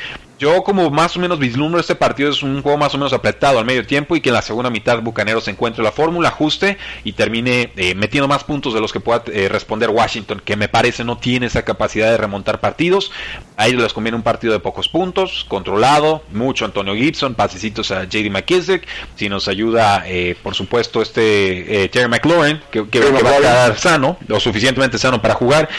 Yo 0.44 0.62
como 0.62 0.90
más 0.90 1.16
o 1.16 1.20
menos 1.20 1.38
vislumbro 1.38 1.80
este 1.80 1.94
partido 1.94 2.28
es 2.28 2.42
un 2.42 2.60
juego 2.60 2.76
más 2.76 2.92
o 2.92 2.98
menos 2.98 3.14
apretado 3.14 3.58
al 3.58 3.64
medio 3.64 3.86
tiempo 3.86 4.14
y 4.14 4.20
que 4.20 4.28
en 4.28 4.34
la 4.34 4.42
segunda 4.42 4.68
mitad 4.68 5.00
Bucaneros 5.00 5.48
encuentre 5.48 5.82
la 5.82 5.90
fórmula, 5.90 6.28
ajuste 6.28 6.76
y 7.02 7.12
termine 7.12 7.72
eh, 7.76 7.94
metiendo 7.94 8.28
más 8.28 8.44
puntos 8.44 8.74
de 8.74 8.80
los 8.82 8.92
que 8.92 9.00
pueda 9.00 9.22
eh, 9.32 9.48
responder 9.48 9.88
Washington, 9.88 10.42
que 10.44 10.56
me 10.56 10.68
parece 10.68 11.02
no 11.02 11.16
tiene 11.16 11.46
esa 11.46 11.62
capacidad 11.62 12.10
de 12.10 12.18
remontar 12.18 12.60
partidos. 12.60 13.10
A 13.56 13.68
ellos 13.68 13.82
les 13.82 13.94
conviene 13.94 14.16
un 14.16 14.22
partido 14.22 14.52
de 14.52 14.60
pocos 14.60 14.86
puntos, 14.86 15.46
controlado, 15.48 16.22
mucho 16.30 16.66
Antonio 16.66 16.94
Gibson, 16.94 17.34
pasecitos 17.34 17.90
a 17.90 18.04
JD 18.04 18.28
McKissick, 18.30 18.86
si 19.16 19.30
nos 19.30 19.48
ayuda 19.48 20.02
eh, 20.04 20.36
por 20.42 20.54
supuesto 20.54 21.00
este 21.00 21.88
Terry 21.90 22.10
McLaurin, 22.10 22.60
que, 22.70 22.80
va 22.82 23.30
a 23.30 23.38
quedar 23.38 23.78
sano, 23.78 24.18
lo 24.26 24.38
suficientemente 24.40 24.98
sano 24.98 25.22
para 25.22 25.32
jugar, 25.32 25.70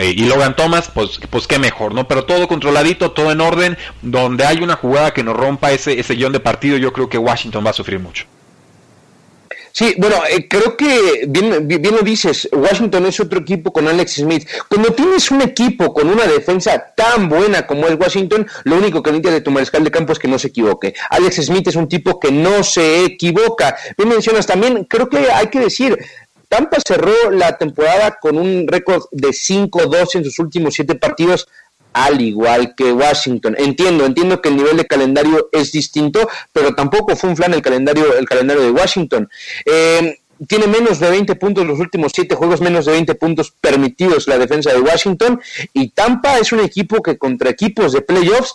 y 0.00 0.24
Logan 0.24 0.56
Thomas, 0.56 0.90
pues, 0.94 1.20
pues 1.28 1.46
qué 1.46 1.58
mejor, 1.58 1.92
¿no? 1.92 2.08
Pero 2.08 2.24
todo 2.24 2.48
controladito, 2.48 3.10
todo 3.10 3.30
en 3.30 3.42
orden 3.42 3.76
donde 4.20 4.44
hay 4.44 4.58
una 4.58 4.76
jugada 4.76 5.12
que 5.12 5.22
nos 5.22 5.36
rompa 5.36 5.72
ese, 5.72 5.98
ese 5.98 6.14
guion 6.14 6.32
de 6.32 6.40
partido, 6.40 6.76
yo 6.76 6.92
creo 6.92 7.08
que 7.08 7.18
Washington 7.18 7.64
va 7.64 7.70
a 7.70 7.74
sufrir 7.74 8.00
mucho. 8.00 8.26
Sí, 9.76 9.96
bueno, 9.98 10.22
eh, 10.30 10.46
creo 10.46 10.76
que 10.76 11.24
bien, 11.26 11.66
bien, 11.66 11.96
lo 11.96 12.02
dices, 12.02 12.48
Washington 12.52 13.06
es 13.06 13.18
otro 13.18 13.40
equipo 13.40 13.72
con 13.72 13.88
Alex 13.88 14.12
Smith. 14.14 14.48
Cuando 14.68 14.92
tienes 14.92 15.32
un 15.32 15.42
equipo 15.42 15.92
con 15.92 16.08
una 16.08 16.28
defensa 16.28 16.92
tan 16.94 17.28
buena 17.28 17.66
como 17.66 17.88
es 17.88 17.98
Washington, 17.98 18.46
lo 18.62 18.76
único 18.76 19.02
que 19.02 19.10
necesitas 19.10 19.32
de 19.32 19.40
tu 19.40 19.50
mariscal 19.50 19.82
de 19.82 19.90
campo 19.90 20.12
es 20.12 20.20
que 20.20 20.28
no 20.28 20.38
se 20.38 20.46
equivoque. 20.46 20.94
Alex 21.10 21.46
Smith 21.46 21.66
es 21.66 21.74
un 21.74 21.88
tipo 21.88 22.20
que 22.20 22.30
no 22.30 22.62
se 22.62 23.04
equivoca. 23.04 23.76
Bien 23.98 24.10
mencionas 24.10 24.46
también, 24.46 24.84
creo 24.84 25.08
que 25.08 25.28
hay 25.32 25.48
que 25.48 25.58
decir, 25.58 25.98
Tampa 26.48 26.76
cerró 26.86 27.32
la 27.32 27.58
temporada 27.58 28.18
con 28.20 28.38
un 28.38 28.68
récord 28.68 29.02
de 29.10 29.30
5-2 29.30 30.14
en 30.14 30.24
sus 30.24 30.38
últimos 30.38 30.74
siete 30.74 30.94
partidos 30.94 31.48
al 31.94 32.20
igual 32.20 32.74
que 32.76 32.92
Washington. 32.92 33.54
Entiendo, 33.56 34.04
entiendo 34.04 34.42
que 34.42 34.50
el 34.50 34.56
nivel 34.56 34.76
de 34.76 34.86
calendario 34.86 35.48
es 35.52 35.72
distinto, 35.72 36.28
pero 36.52 36.74
tampoco 36.74 37.16
fue 37.16 37.30
un 37.30 37.36
flan 37.36 37.54
el 37.54 37.62
calendario, 37.62 38.16
el 38.16 38.28
calendario 38.28 38.62
de 38.62 38.70
Washington. 38.70 39.30
Eh, 39.64 40.18
tiene 40.48 40.66
menos 40.66 40.98
de 40.98 41.08
20 41.08 41.36
puntos 41.36 41.64
los 41.64 41.78
últimos 41.78 42.12
7 42.14 42.34
juegos, 42.34 42.60
menos 42.60 42.86
de 42.86 42.92
20 42.92 43.14
puntos 43.14 43.54
permitidos 43.60 44.26
la 44.26 44.36
defensa 44.36 44.72
de 44.72 44.80
Washington. 44.80 45.40
Y 45.72 45.90
Tampa 45.90 46.38
es 46.38 46.52
un 46.52 46.60
equipo 46.60 47.00
que 47.00 47.16
contra 47.16 47.50
equipos 47.50 47.92
de 47.92 48.02
playoffs 48.02 48.54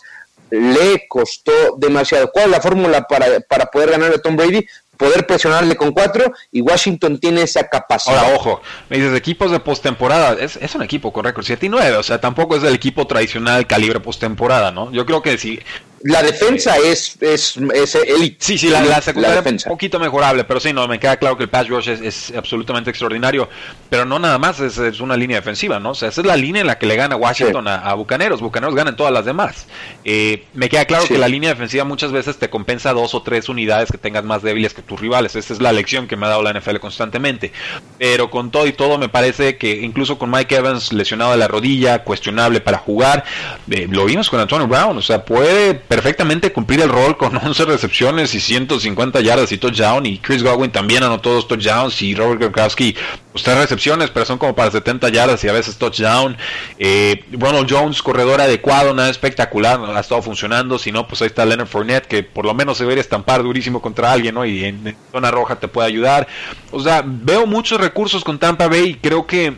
le 0.51 1.07
costó 1.07 1.77
demasiado. 1.77 2.31
¿Cuál 2.31 2.45
es 2.45 2.51
la 2.51 2.61
fórmula 2.61 3.07
para, 3.07 3.39
para 3.39 3.67
poder 3.67 3.91
ganar 3.91 4.13
a 4.13 4.21
Tom 4.21 4.35
Brady? 4.35 4.67
Poder 4.99 5.25
presionarle 5.25 5.77
con 5.77 5.93
cuatro 5.93 6.33
y 6.51 6.59
Washington 6.59 7.19
tiene 7.19 7.41
esa 7.43 7.63
capacidad. 7.69 8.17
Ahora, 8.17 8.35
ojo, 8.35 8.61
me 8.89 8.97
dices 8.97 9.15
equipos 9.15 9.49
de 9.49 9.61
postemporada, 9.61 10.33
es, 10.33 10.57
es 10.57 10.75
un 10.75 10.83
equipo 10.83 11.13
con 11.13 11.23
récord 11.23 11.45
7 11.45 11.65
y 11.65 11.69
9, 11.69 11.95
o 11.95 12.03
sea, 12.03 12.19
tampoco 12.19 12.57
es 12.57 12.63
el 12.63 12.75
equipo 12.75 13.07
tradicional 13.07 13.65
calibre 13.65 14.01
postemporada, 14.01 14.71
¿no? 14.71 14.91
Yo 14.91 15.05
creo 15.05 15.21
que 15.21 15.37
si 15.37 15.61
la 16.03 16.23
defensa 16.23 16.77
es, 16.77 17.17
es, 17.21 17.57
es 17.73 17.95
elite. 17.95 18.37
Sí, 18.39 18.57
sí, 18.57 18.69
la, 18.69 19.01
secundaria 19.01 19.41
es 19.45 19.65
un 19.65 19.71
poquito 19.71 19.99
mejorable, 19.99 20.43
pero 20.43 20.59
sí, 20.59 20.71
no, 20.71 20.87
me 20.87 20.99
queda 20.99 21.17
claro 21.17 21.37
que 21.37 21.43
el 21.43 21.49
pass 21.49 21.67
rush 21.67 21.89
es, 21.89 22.33
absolutamente 22.35 22.89
extraordinario, 22.89 23.49
pero 23.89 24.05
no 24.05 24.19
nada 24.19 24.37
más 24.37 24.59
es, 24.59 24.77
una 24.99 25.17
línea 25.17 25.37
defensiva, 25.37 25.79
¿no? 25.79 25.91
O 25.91 25.95
sea, 25.95 26.09
esa 26.09 26.21
es 26.21 26.27
la 26.27 26.37
línea 26.37 26.61
en 26.61 26.67
la 26.67 26.77
que 26.77 26.85
le 26.85 26.95
gana 26.95 27.15
Washington 27.15 27.67
a, 27.67 27.93
Bucaneros, 27.93 28.41
Bucaneros 28.41 28.75
ganan 28.75 28.95
todas 28.95 29.11
las 29.11 29.25
demás. 29.25 29.67
Eh, 30.05 30.45
me 30.53 30.69
queda 30.69 30.85
claro 30.85 31.05
que 31.05 31.17
la 31.17 31.27
línea 31.27 31.49
defensiva 31.49 31.83
muchas 31.83 32.11
veces 32.11 32.37
te 32.37 32.49
compensa 32.49 32.93
dos 32.93 33.13
o 33.13 33.21
tres 33.21 33.49
unidades 33.49 33.91
que 33.91 33.97
tengas 33.97 34.23
más 34.23 34.41
débiles 34.41 34.73
que 34.73 34.81
tus 34.81 34.99
rivales, 34.99 35.35
esa 35.35 35.53
es 35.53 35.61
la 35.61 35.71
lección 35.73 36.07
que 36.07 36.15
me 36.15 36.25
ha 36.25 36.29
dado 36.29 36.43
la 36.43 36.53
NFL 36.53 36.77
constantemente, 36.77 37.51
pero 37.97 38.29
con 38.29 38.51
todo 38.51 38.67
y 38.67 38.73
todo 38.73 38.97
me 38.97 39.09
parece 39.09 39.57
que 39.57 39.81
incluso 39.81 40.17
con 40.17 40.31
Mike 40.31 40.55
Evans 40.55 40.93
lesionado 40.93 41.31
de 41.31 41.37
la 41.37 41.47
rodilla, 41.47 42.03
cuestionable 42.03 42.61
para 42.61 42.77
jugar, 42.77 43.25
eh, 43.69 43.87
lo 43.89 44.05
vimos 44.05 44.29
con 44.29 44.39
Antonio 44.39 44.67
Brown, 44.67 44.97
o 44.97 45.01
sea, 45.01 45.25
puede 45.25 45.75
perfectamente 45.89 46.53
cumplir 46.53 46.81
el 46.81 46.89
rol 46.89 47.17
con 47.17 47.35
11 47.45 47.65
recepciones 47.65 48.33
y 48.35 48.39
150 48.39 49.19
yardas 49.19 49.51
y 49.51 49.57
touchdown. 49.57 50.05
Y 50.05 50.19
Chris 50.19 50.43
Godwin 50.43 50.71
también 50.71 51.03
anotó 51.03 51.33
dos 51.33 51.47
touchdowns. 51.47 52.01
Y 52.01 52.15
Robert 52.15 52.39
Gronkowski, 52.39 52.95
pues 53.33 53.43
tres 53.43 53.57
recepciones, 53.57 54.11
pero 54.11 54.25
son 54.25 54.37
como 54.37 54.55
para 54.55 54.71
70 54.71 55.09
yardas 55.09 55.43
y 55.43 55.49
a 55.49 55.51
veces 55.51 55.77
touchdown. 55.77 56.37
Eh, 56.77 57.25
Ronald 57.31 57.67
Jones, 57.69 58.01
corredor 58.01 58.39
adecuado, 58.39 58.93
nada 58.93 59.09
espectacular, 59.09 59.79
ha 59.83 59.99
estado 59.99 60.21
funcionando. 60.21 60.77
Si 60.77 60.91
no, 60.91 61.07
pues 61.07 61.21
ahí 61.23 61.27
está 61.27 61.43
Leonard 61.43 61.67
Fournette, 61.67 62.07
que 62.07 62.23
por 62.23 62.45
lo 62.45 62.53
menos 62.53 62.77
se 62.77 62.83
debería 62.83 63.01
estampar 63.01 63.41
durísimo 63.41 63.81
contra 63.81 64.11
alguien, 64.11 64.35
¿no? 64.35 64.45
Y 64.45 64.63
en 64.63 64.95
zona 65.11 65.31
roja 65.31 65.55
te 65.55 65.67
puede 65.67 65.87
ayudar. 65.87 66.27
O 66.71 66.79
sea, 66.79 67.03
veo 67.03 67.47
muchos 67.47 67.81
recursos 67.81 68.23
con 68.23 68.37
Tampa 68.37 68.67
Bay 68.67 68.89
y 68.89 68.95
creo 68.95 69.25
que 69.25 69.57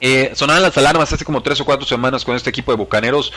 eh, 0.00 0.32
sonaban 0.34 0.62
las 0.62 0.76
alarmas 0.78 1.12
hace 1.12 1.24
como 1.24 1.42
tres 1.42 1.60
o 1.60 1.64
cuatro 1.64 1.86
semanas 1.86 2.24
con 2.24 2.34
este 2.34 2.50
equipo 2.50 2.72
de 2.72 2.78
Bucaneros. 2.78 3.32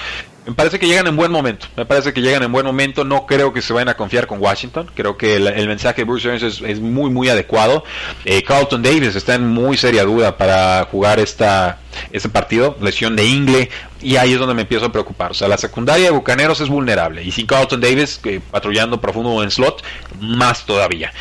Me 0.46 0.54
parece 0.54 0.80
que 0.80 0.88
llegan 0.88 1.08
en 1.08 1.16
buen 1.16 1.32
momento. 1.32 1.68
Me 1.76 1.86
parece 1.86 2.14
que 2.14 2.22
llegan 2.22 2.44
en 2.44 2.52
buen 2.52 2.66
momento. 2.66 3.04
No 3.04 3.26
creo 3.26 3.52
que 3.52 3.62
se 3.62 3.74
vayan 3.74 3.90
a 3.90 3.98
confiar 3.98 4.28
con 4.28 4.42
Washington. 4.42 4.90
Creo 4.94 5.18
que 5.18 5.36
el, 5.36 5.68
mensaje 5.68 6.02
de 6.02 6.06
Bruce 6.06 6.28
Jones 6.28 6.62
es, 6.62 6.80
muy, 6.80 7.10
muy 7.10 7.30
adecuado. 7.30 7.84
Eh, 8.24 8.44
Carlton 8.44 8.82
Davis 8.82 9.16
está 9.16 9.36
en 9.36 9.48
muy 9.48 9.78
seria 9.78 10.06
duda 10.06 10.38
para 10.38 10.88
jugar 10.90 11.20
esta, 11.20 11.80
este 12.12 12.30
partido. 12.30 12.78
Lesión 12.82 13.16
de 13.16 13.26
Ingle. 13.26 13.70
Y 14.02 14.16
ahí 14.16 14.34
es 14.34 14.40
donde 14.40 14.56
me 14.56 14.62
empiezo 14.62 14.86
a 14.86 14.92
preocupar. 14.92 15.32
O 15.32 15.34
sea, 15.34 15.48
la 15.48 15.58
secundaria 15.58 16.06
de 16.06 16.12
Bucaneros 16.12 16.62
es 16.62 16.70
vulnerable. 16.70 17.24
Y 17.24 17.32
sin 17.32 17.46
Carlton 17.46 17.82
Davis 17.82 18.20
eh, 18.24 18.40
patrullando 18.52 19.02
profundo 19.02 19.44
en 19.44 19.52
slot, 19.52 19.84
más 20.20 20.66
todavía 20.66 21.12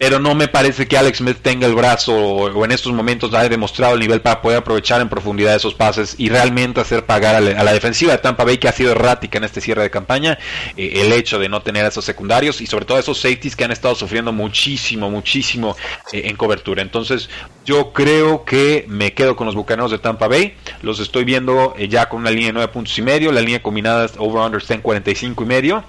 pero 0.00 0.18
no 0.18 0.34
me 0.34 0.48
parece 0.48 0.88
que 0.88 0.96
Alex 0.96 1.18
Smith 1.18 1.36
tenga 1.42 1.66
el 1.66 1.74
brazo 1.74 2.16
o, 2.16 2.64
en 2.64 2.72
estos 2.72 2.90
momentos 2.90 3.34
haya 3.34 3.50
demostrado 3.50 3.92
el 3.92 4.00
nivel 4.00 4.22
para 4.22 4.40
poder 4.40 4.56
aprovechar 4.56 5.02
en 5.02 5.10
profundidad 5.10 5.54
esos 5.54 5.74
pases 5.74 6.14
y 6.16 6.30
realmente 6.30 6.80
hacer 6.80 7.04
pagar 7.04 7.34
a 7.34 7.40
la, 7.42 7.72
defensiva 7.74 8.12
de 8.12 8.16
Tampa 8.16 8.44
Bay 8.44 8.56
que 8.56 8.66
ha 8.66 8.72
sido 8.72 8.92
errática 8.92 9.36
en 9.36 9.44
este 9.44 9.60
cierre 9.60 9.82
de 9.82 9.90
campaña 9.90 10.38
eh, 10.78 11.02
el 11.02 11.12
hecho 11.12 11.38
de 11.38 11.50
no 11.50 11.60
tener 11.60 11.84
a 11.84 11.88
esos 11.88 12.02
secundarios 12.02 12.62
y 12.62 12.66
sobre 12.66 12.86
todo 12.86 12.98
esos 12.98 13.20
safeties 13.20 13.54
que 13.54 13.64
han 13.64 13.72
estado 13.72 13.94
sufriendo 13.94 14.32
muchísimo, 14.32 15.10
muchísimo 15.10 15.76
eh, 16.14 16.22
en 16.24 16.36
cobertura. 16.36 16.80
Entonces 16.80 17.28
yo 17.66 17.92
creo 17.92 18.46
que 18.46 18.86
me 18.88 19.12
quedo 19.12 19.36
con 19.36 19.44
los 19.44 19.54
bucaneros 19.54 19.90
de 19.90 19.98
Tampa 19.98 20.28
Bay, 20.28 20.54
los 20.80 20.98
estoy 21.00 21.24
viendo 21.24 21.74
eh, 21.76 21.88
ya 21.88 22.08
con 22.08 22.22
una 22.22 22.30
línea 22.30 22.46
de 22.46 22.52
9 22.54 22.72
puntos 22.72 22.96
y 22.96 23.02
medio, 23.02 23.32
la 23.32 23.42
línea 23.42 23.62
combinada 23.62 24.10
over-under 24.16 24.62
está 24.62 24.72
en 24.72 24.80
45 24.80 25.44
y 25.44 25.46
medio. 25.46 25.84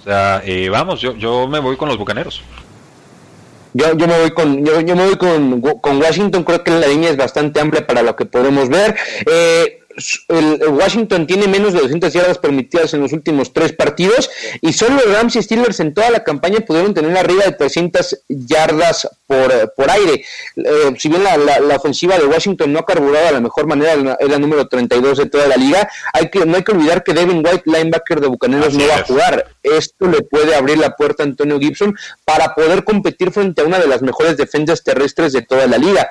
O 0.00 0.04
sea, 0.04 0.42
vamos, 0.70 1.00
yo, 1.00 1.16
yo 1.16 1.48
me 1.48 1.60
voy 1.60 1.78
con 1.78 1.88
los 1.88 1.96
bucaneros. 1.96 2.42
Yo, 3.74 3.96
yo 3.96 4.06
me 4.06 4.18
voy 4.18 4.30
con 4.30 4.64
yo, 4.64 4.80
yo 4.80 4.96
me 4.96 5.06
voy 5.06 5.16
con, 5.16 5.60
con, 5.60 6.00
Washington, 6.00 6.42
creo 6.44 6.64
que 6.64 6.70
la 6.70 6.86
línea 6.86 7.10
es 7.10 7.16
bastante 7.16 7.60
amplia 7.60 7.86
para 7.86 8.02
lo 8.02 8.16
que 8.16 8.24
podemos 8.24 8.68
ver. 8.68 8.96
Eh, 9.26 9.77
el 10.28 10.68
Washington 10.68 11.26
tiene 11.26 11.48
menos 11.48 11.72
de 11.72 11.80
200 11.80 12.12
yardas 12.12 12.38
permitidas 12.38 12.94
en 12.94 13.00
los 13.00 13.12
últimos 13.12 13.52
tres 13.52 13.72
partidos 13.72 14.30
y 14.60 14.72
solo 14.72 15.00
Rams 15.12 15.36
y 15.36 15.42
Steelers 15.42 15.80
en 15.80 15.94
toda 15.94 16.10
la 16.10 16.24
campaña 16.24 16.60
pudieron 16.60 16.94
tener 16.94 17.16
arriba 17.16 17.44
de 17.44 17.52
300 17.52 18.24
yardas 18.28 19.08
por, 19.26 19.74
por 19.74 19.90
aire. 19.90 20.24
Eh, 20.56 20.94
si 20.98 21.08
bien 21.08 21.22
la, 21.24 21.36
la, 21.36 21.76
ofensiva 21.76 22.18
de 22.18 22.26
Washington 22.26 22.72
no 22.72 22.80
ha 22.80 22.86
carburado 22.86 23.26
de 23.26 23.32
la 23.32 23.40
mejor 23.40 23.66
manera, 23.66 24.16
es 24.18 24.28
la 24.28 24.38
número 24.38 24.68
32 24.68 25.18
de 25.18 25.26
toda 25.26 25.46
la 25.46 25.56
liga, 25.56 25.88
hay 26.12 26.30
que, 26.30 26.46
no 26.46 26.56
hay 26.56 26.62
que 26.62 26.72
olvidar 26.72 27.04
que 27.04 27.12
Devin 27.12 27.44
White, 27.44 27.64
linebacker 27.66 28.20
de 28.20 28.28
Bucaneros, 28.28 28.74
no 28.74 28.86
va 28.86 28.96
a 28.96 29.04
jugar. 29.04 29.46
Esto 29.62 30.06
le 30.06 30.22
puede 30.22 30.54
abrir 30.54 30.78
la 30.78 30.96
puerta 30.96 31.22
a 31.22 31.26
Antonio 31.26 31.58
Gibson 31.58 31.96
para 32.24 32.54
poder 32.54 32.84
competir 32.84 33.30
frente 33.30 33.62
a 33.62 33.64
una 33.64 33.78
de 33.78 33.86
las 33.86 34.02
mejores 34.02 34.36
defensas 34.36 34.82
terrestres 34.82 35.32
de 35.32 35.42
toda 35.42 35.66
la 35.66 35.78
liga 35.78 36.08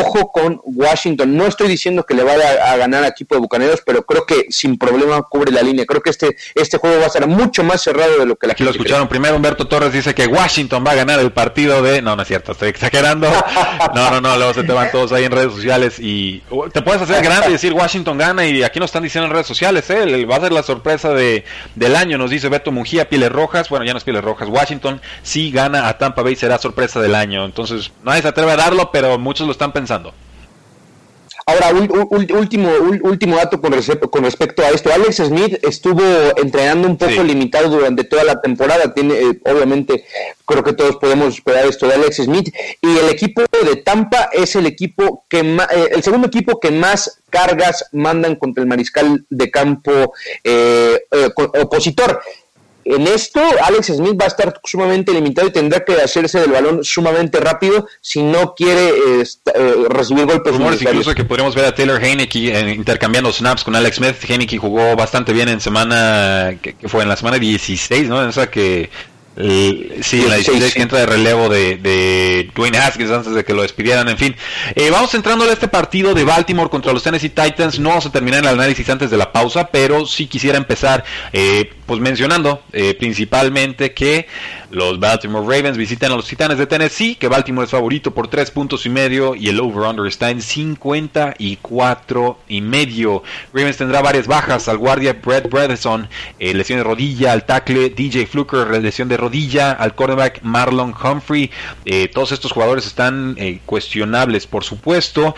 ojo 0.00 0.30
con 0.32 0.60
Washington. 0.64 1.36
No 1.36 1.46
estoy 1.46 1.68
diciendo 1.68 2.04
que 2.04 2.14
le 2.14 2.22
vaya 2.22 2.72
a 2.72 2.76
ganar 2.76 3.04
a 3.04 3.08
equipo 3.08 3.34
de 3.34 3.40
Bucaneros, 3.40 3.82
pero 3.84 4.04
creo 4.04 4.26
que 4.26 4.46
sin 4.50 4.78
problema 4.78 5.22
cubre 5.22 5.52
la 5.52 5.62
línea. 5.62 5.86
Creo 5.86 6.02
que 6.02 6.10
este, 6.10 6.36
este 6.54 6.78
juego 6.78 7.00
va 7.00 7.06
a 7.06 7.10
ser 7.10 7.26
mucho 7.26 7.64
más 7.64 7.82
cerrado 7.82 8.18
de 8.18 8.26
lo 8.26 8.36
que 8.36 8.46
la 8.46 8.52
Aquí 8.52 8.64
lo 8.64 8.70
escucharon 8.70 9.08
primero. 9.08 9.36
Humberto 9.36 9.66
Torres 9.66 9.92
dice 9.92 10.14
que 10.14 10.26
Washington 10.26 10.84
va 10.86 10.92
a 10.92 10.94
ganar 10.94 11.20
el 11.20 11.32
partido 11.32 11.82
de. 11.82 12.02
No, 12.02 12.16
no 12.16 12.22
es 12.22 12.28
cierto, 12.28 12.52
estoy 12.52 12.68
exagerando. 12.68 13.30
No, 13.94 14.10
no, 14.10 14.20
no, 14.20 14.36
luego 14.36 14.54
se 14.54 14.64
te 14.64 14.72
van 14.72 14.90
todos 14.90 15.12
ahí 15.12 15.24
en 15.24 15.32
redes 15.32 15.52
sociales 15.52 15.98
y 15.98 16.42
uh, 16.50 16.68
te 16.68 16.82
puedes 16.82 17.02
hacer 17.02 17.22
grande 17.22 17.48
y 17.48 17.52
decir 17.52 17.72
Washington 17.72 18.18
gana. 18.18 18.46
Y 18.46 18.62
aquí 18.62 18.80
nos 18.80 18.88
están 18.88 19.02
diciendo 19.02 19.26
en 19.26 19.32
redes 19.32 19.46
sociales, 19.46 19.88
¿eh? 19.90 20.24
va 20.24 20.36
a 20.36 20.40
ser 20.40 20.52
la 20.52 20.62
sorpresa 20.62 21.10
de, 21.10 21.44
del 21.74 21.96
año, 21.96 22.18
nos 22.18 22.30
dice 22.30 22.48
Beto 22.48 22.72
Mujía, 22.72 23.08
Pieles 23.08 23.30
Rojas. 23.30 23.68
Bueno, 23.68 23.84
ya 23.84 23.92
no 23.92 23.98
es 23.98 24.04
Pieles 24.04 24.24
Rojas. 24.24 24.48
Washington 24.48 25.00
sí 25.22 25.50
gana 25.50 25.88
a 25.88 25.98
Tampa 25.98 26.22
Bay, 26.22 26.36
será 26.36 26.58
sorpresa 26.58 27.00
del 27.00 27.14
año. 27.14 27.44
Entonces, 27.44 27.92
nadie 28.02 28.22
se 28.22 28.28
atreve 28.28 28.52
a 28.52 28.56
darlo, 28.56 28.90
pero 28.92 29.18
muchos 29.18 29.46
lo 29.46 29.52
están 29.52 29.72
pensando. 29.72 29.83
Ahora, 31.46 31.72
último, 31.74 32.70
último 33.02 33.36
dato 33.36 33.60
con, 33.60 33.72
respecto 33.72 34.62
a 34.62 34.70
esto. 34.70 34.90
Alex 34.90 35.16
Smith 35.16 35.58
estuvo 35.62 36.02
entrenando 36.36 36.88
un 36.88 36.96
poco 36.96 37.22
limitado 37.22 37.68
durante 37.68 38.04
toda 38.04 38.24
la 38.24 38.40
temporada. 38.40 38.94
Tiene, 38.94 39.14
eh, 39.14 39.40
obviamente, 39.44 40.06
creo 40.46 40.64
que 40.64 40.72
todos 40.72 40.96
podemos 40.96 41.34
esperar 41.34 41.66
esto 41.66 41.86
de 41.86 41.94
Alex 41.94 42.16
Smith. 42.16 42.48
Y 42.80 42.96
el 42.96 43.10
equipo 43.10 43.42
de 43.42 43.76
Tampa 43.76 44.30
es 44.32 44.56
el 44.56 44.64
equipo 44.64 45.26
que 45.28 45.40
eh, 45.40 45.88
el 45.90 46.02
segundo 46.02 46.28
equipo 46.28 46.58
que 46.58 46.70
más 46.70 47.20
cargas 47.28 47.90
mandan 47.92 48.36
contra 48.36 48.62
el 48.62 48.68
mariscal 48.68 49.26
de 49.28 49.50
campo 49.50 50.14
eh, 50.44 51.04
opositor. 51.60 52.22
En 52.84 53.06
esto, 53.06 53.40
Alex 53.62 53.86
Smith 53.86 54.20
va 54.20 54.24
a 54.24 54.28
estar 54.28 54.60
sumamente 54.64 55.12
limitado 55.12 55.48
y 55.48 55.50
tendrá 55.50 55.84
que 55.84 55.94
hacerse 55.94 56.40
del 56.40 56.50
balón 56.50 56.84
sumamente 56.84 57.40
rápido 57.40 57.88
si 58.00 58.22
no 58.22 58.54
quiere 58.54 58.88
eh, 58.88 59.24
recibir 59.88 60.26
golpes. 60.26 60.52
Rumores 60.52 60.82
incluso 60.82 61.14
que 61.14 61.24
podríamos 61.24 61.54
ver 61.54 61.64
a 61.64 61.74
Taylor 61.74 62.02
Heineke 62.02 62.52
eh, 62.52 62.74
intercambiando 62.74 63.32
snaps 63.32 63.64
con 63.64 63.74
Alex 63.74 63.96
Smith. 63.96 64.16
Heineke 64.28 64.58
jugó 64.58 64.96
bastante 64.96 65.32
bien 65.32 65.48
en 65.48 65.60
semana, 65.60 66.56
que, 66.60 66.76
fue 66.88 67.02
en 67.02 67.08
la 67.08 67.16
semana 67.16 67.38
16, 67.38 68.08
¿no? 68.08 68.22
En 68.22 68.28
esa 68.28 68.50
que 68.50 68.90
sí, 69.36 70.22
en 70.22 70.28
la 70.28 70.36
16 70.36 70.74
que 70.74 70.82
entra 70.82 71.00
de 71.00 71.06
relevo 71.06 71.48
de, 71.48 71.76
de, 71.76 72.50
Dwayne 72.54 72.78
Haskins 72.78 73.10
antes 73.10 73.34
de 73.34 73.44
que 73.44 73.52
lo 73.52 73.62
despidieran, 73.62 74.08
en 74.08 74.16
fin. 74.16 74.36
Eh, 74.74 74.90
vamos 74.90 75.14
entrándole 75.14 75.50
a 75.50 75.54
este 75.54 75.68
partido 75.68 76.14
de 76.14 76.24
Baltimore 76.24 76.70
contra 76.70 76.92
los 76.92 77.02
Tennessee 77.02 77.30
Titans. 77.30 77.78
No 77.78 77.90
vamos 77.90 78.06
a 78.06 78.12
terminar 78.12 78.40
el 78.40 78.48
análisis 78.48 78.88
antes 78.88 79.10
de 79.10 79.16
la 79.16 79.32
pausa, 79.32 79.68
pero 79.68 80.06
sí 80.06 80.26
quisiera 80.26 80.58
empezar 80.58 81.04
eh, 81.32 81.70
pues 81.86 82.00
mencionando 82.00 82.62
eh, 82.72 82.94
principalmente 82.94 83.92
que 83.92 84.26
los 84.70 84.98
Baltimore 84.98 85.44
Ravens 85.44 85.76
visitan 85.76 86.10
a 86.12 86.16
los 86.16 86.26
Titanes 86.26 86.58
de 86.58 86.66
Tennessee, 86.66 87.14
que 87.14 87.28
Baltimore 87.28 87.64
es 87.64 87.70
favorito 87.70 88.12
por 88.12 88.26
tres 88.28 88.50
puntos 88.50 88.86
y 88.86 88.88
medio 88.88 89.34
y 89.34 89.48
el 89.48 89.60
over-under 89.60 90.06
está 90.06 90.30
en 90.30 90.40
54 90.42 92.38
y 92.48 92.60
medio. 92.60 93.22
Ravens 93.52 93.76
tendrá 93.76 94.00
varias 94.02 94.26
bajas 94.26 94.66
al 94.68 94.78
guardia 94.78 95.12
Brett 95.12 95.48
Bredesen, 95.48 96.08
eh, 96.38 96.54
lesión 96.54 96.78
de 96.78 96.84
rodilla, 96.84 97.32
al 97.32 97.44
tackle 97.44 97.90
DJ 97.90 98.26
Fluker, 98.26 98.66
lesión 98.82 99.08
de 99.08 99.16
rodilla, 99.16 99.23
al 99.78 99.94
cornerback 99.94 100.42
Marlon 100.42 100.94
Humphrey. 100.94 101.50
Eh, 101.84 102.08
todos 102.08 102.32
estos 102.32 102.52
jugadores 102.52 102.86
están 102.86 103.34
eh, 103.38 103.60
cuestionables, 103.66 104.46
por 104.46 104.64
supuesto. 104.64 105.34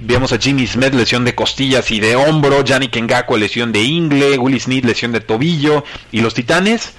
vemos 0.00 0.32
a 0.32 0.38
Jimmy 0.38 0.66
Smith, 0.66 0.94
lesión 0.94 1.24
de 1.24 1.34
costillas 1.34 1.90
y 1.90 2.00
de 2.00 2.16
hombro, 2.16 2.64
Yannick 2.64 2.96
Ngako, 2.96 3.36
lesión 3.36 3.72
de 3.72 3.82
ingle, 3.82 4.38
Willie 4.38 4.60
Smith, 4.60 4.84
lesión 4.84 5.12
de 5.12 5.20
tobillo 5.20 5.84
y 6.12 6.20
los 6.20 6.34
Titanes 6.34 6.94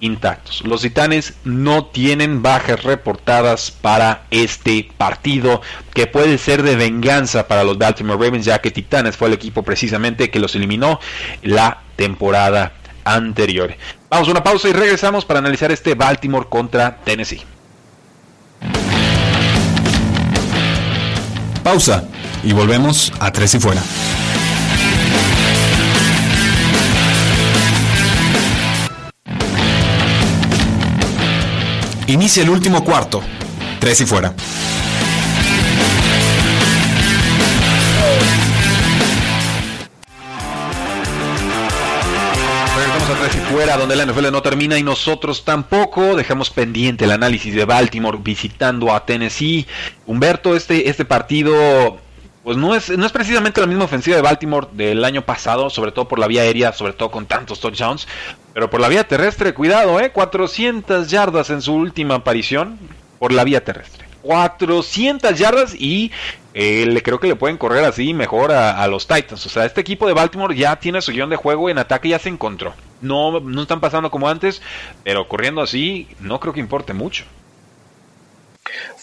intactos. 0.00 0.62
Los 0.64 0.82
Titanes 0.82 1.34
no 1.44 1.86
tienen 1.86 2.42
bajas 2.42 2.82
reportadas 2.84 3.70
para 3.70 4.24
este 4.30 4.88
partido 4.96 5.60
que 5.94 6.06
puede 6.06 6.38
ser 6.38 6.62
de 6.62 6.76
venganza 6.76 7.48
para 7.48 7.64
los 7.64 7.78
Baltimore 7.78 8.22
Ravens 8.22 8.44
ya 8.44 8.60
que 8.60 8.70
Titanes 8.70 9.16
fue 9.16 9.28
el 9.28 9.34
equipo 9.34 9.62
precisamente 9.62 10.30
que 10.30 10.40
los 10.40 10.54
eliminó 10.54 11.00
la 11.42 11.82
temporada 11.96 12.74
anterior. 13.04 13.74
Vamos 14.10 14.28
a 14.28 14.30
una 14.30 14.42
pausa 14.42 14.68
y 14.68 14.72
regresamos 14.72 15.24
para 15.26 15.40
analizar 15.40 15.70
este 15.70 15.94
Baltimore 15.94 16.46
contra 16.48 16.96
Tennessee. 17.04 17.42
Pausa 21.62 22.04
y 22.42 22.52
volvemos 22.52 23.12
a 23.20 23.30
tres 23.30 23.54
y 23.54 23.60
fuera. 23.60 23.82
Inicia 32.06 32.42
el 32.42 32.48
último 32.48 32.82
cuarto. 32.82 33.22
Tres 33.78 34.00
y 34.00 34.06
fuera. 34.06 34.32
Fuera, 43.58 43.76
donde 43.76 43.96
la 43.96 44.06
NFL 44.06 44.30
no 44.30 44.40
termina 44.40 44.78
y 44.78 44.84
nosotros 44.84 45.44
tampoco. 45.44 46.14
Dejamos 46.14 46.48
pendiente 46.48 47.06
el 47.06 47.10
análisis 47.10 47.52
de 47.52 47.64
Baltimore 47.64 48.16
visitando 48.22 48.94
a 48.94 49.04
Tennessee. 49.04 49.66
Humberto, 50.06 50.54
este, 50.54 50.88
este 50.88 51.04
partido 51.04 51.98
pues 52.44 52.56
no 52.56 52.76
es, 52.76 52.88
no 52.96 53.04
es 53.04 53.10
precisamente 53.10 53.60
la 53.60 53.66
misma 53.66 53.86
ofensiva 53.86 54.14
de 54.14 54.22
Baltimore 54.22 54.68
del 54.74 55.04
año 55.04 55.22
pasado, 55.22 55.70
sobre 55.70 55.90
todo 55.90 56.06
por 56.06 56.20
la 56.20 56.28
vía 56.28 56.42
aérea, 56.42 56.72
sobre 56.72 56.92
todo 56.92 57.10
con 57.10 57.26
tantos 57.26 57.58
touchdowns, 57.58 58.06
pero 58.54 58.70
por 58.70 58.80
la 58.80 58.86
vía 58.86 59.08
terrestre, 59.08 59.52
cuidado, 59.52 59.98
¿eh? 59.98 60.12
400 60.12 61.10
yardas 61.10 61.50
en 61.50 61.60
su 61.60 61.74
última 61.74 62.14
aparición 62.14 62.78
por 63.18 63.32
la 63.32 63.42
vía 63.42 63.64
terrestre. 63.64 64.07
400 64.22 65.38
yardas 65.38 65.74
y 65.74 66.10
eh, 66.54 66.86
le 66.86 67.02
creo 67.02 67.20
que 67.20 67.28
le 67.28 67.36
pueden 67.36 67.56
correr 67.56 67.84
así 67.84 68.14
mejor 68.14 68.52
a, 68.52 68.86
los 68.88 69.06
Titans. 69.06 69.44
O 69.46 69.48
sea, 69.48 69.64
este 69.64 69.80
equipo 69.80 70.06
de 70.06 70.14
Baltimore 70.14 70.56
ya 70.56 70.76
tiene 70.76 71.00
su 71.00 71.12
guion 71.12 71.30
de 71.30 71.36
juego 71.36 71.70
en 71.70 71.78
ataque 71.78 72.08
ya 72.08 72.18
se 72.18 72.28
encontró. 72.28 72.74
No, 73.00 73.40
no 73.40 73.62
están 73.62 73.80
pasando 73.80 74.10
como 74.10 74.28
antes, 74.28 74.60
pero 75.04 75.28
corriendo 75.28 75.62
así 75.62 76.08
no 76.20 76.40
creo 76.40 76.52
que 76.52 76.60
importe 76.60 76.92
mucho 76.92 77.24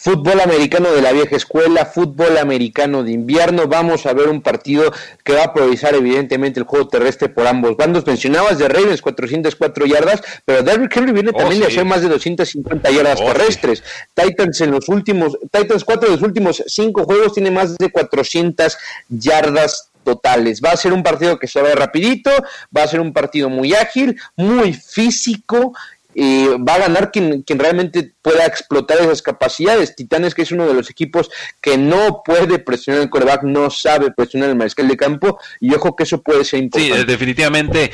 fútbol 0.06 0.40
americano 0.40 0.92
de 0.92 1.02
la 1.02 1.12
vieja 1.14 1.36
escuela, 1.36 1.84
fútbol 1.84 2.38
americano 2.38 3.02
de 3.02 3.12
invierno. 3.12 3.68
Vamos 3.68 4.06
a 4.06 4.14
ver 4.14 4.30
un 4.30 4.44
partido 4.44 4.94
que 5.24 5.34
va 5.34 5.42
a 5.42 5.46
aprovechar 5.46 5.96
evidentemente 5.96 6.60
el 6.60 6.68
juego 6.68 6.88
terrestre 6.88 7.28
por 7.28 7.48
ambos 7.48 7.76
bandos. 7.76 8.06
Mencionabas 8.06 8.60
de 8.60 8.68
Ravens 8.68 9.02
404 9.02 9.88
yardas, 9.88 10.22
pero 10.46 10.62
Derrick 10.62 10.96
Henry 10.96 11.12
viene 11.12 11.32
oh, 11.34 11.38
también 11.38 11.62
de 11.62 11.68
hacer 11.70 11.86
más 11.86 12.04
de 12.04 12.10
250 12.10 12.92
yardas 12.92 13.20
oh, 13.20 13.26
terrestres. 13.26 13.84
Titans 14.14 14.62
en 14.62 14.70
los 14.74 14.88
últimos, 14.90 15.40
Titans 15.52 15.84
4 15.84 16.08
de 16.08 16.16
los 16.16 16.22
últimos 16.22 16.64
5 16.68 17.04
juegos 17.04 17.34
tiene 17.34 17.50
más 17.50 17.76
de 17.76 17.90
400 17.90 18.78
yardas 19.10 19.90
totales. 20.04 20.62
Va 20.64 20.70
a 20.70 20.78
ser 20.78 20.94
un 20.94 21.02
partido 21.02 21.40
que 21.40 21.48
se 21.48 21.64
va 21.64 21.74
rapidito, 21.74 22.30
va 22.76 22.84
a 22.84 22.88
ser 22.88 23.00
un 23.00 23.12
partido 23.12 23.50
muy 23.50 23.74
ágil, 23.74 24.22
muy 24.36 24.72
físico 24.72 25.74
y 26.18 26.48
va 26.48 26.76
a 26.76 26.80
ganar 26.80 27.12
quien, 27.12 27.44
quien 27.44 27.60
realmente 27.60 28.14
pueda 28.22 28.46
explotar 28.46 28.98
esas 29.00 29.22
capacidades. 29.22 29.96
Titanes, 29.96 30.34
que 30.34 30.44
es 30.44 30.52
uno 30.52 30.66
de 30.66 30.74
los 30.74 30.90
equipos 30.90 31.30
que 31.62 31.78
no 31.78 32.22
puede 32.24 32.58
presionar 32.58 33.02
el 33.02 33.10
coreback, 33.10 33.44
no 33.44 33.70
sabe 33.70 34.12
presionar 34.12 34.50
el 34.50 34.56
mariscal 34.56 34.88
de 34.88 34.96
campo, 34.96 35.38
y 35.60 35.74
ojo 35.76 35.94
que 35.96 36.04
eso 36.04 36.22
puede 36.22 36.46
ser 36.46 36.64
importante. 36.64 37.00
Sí, 37.00 37.06
definitivamente. 37.06 37.92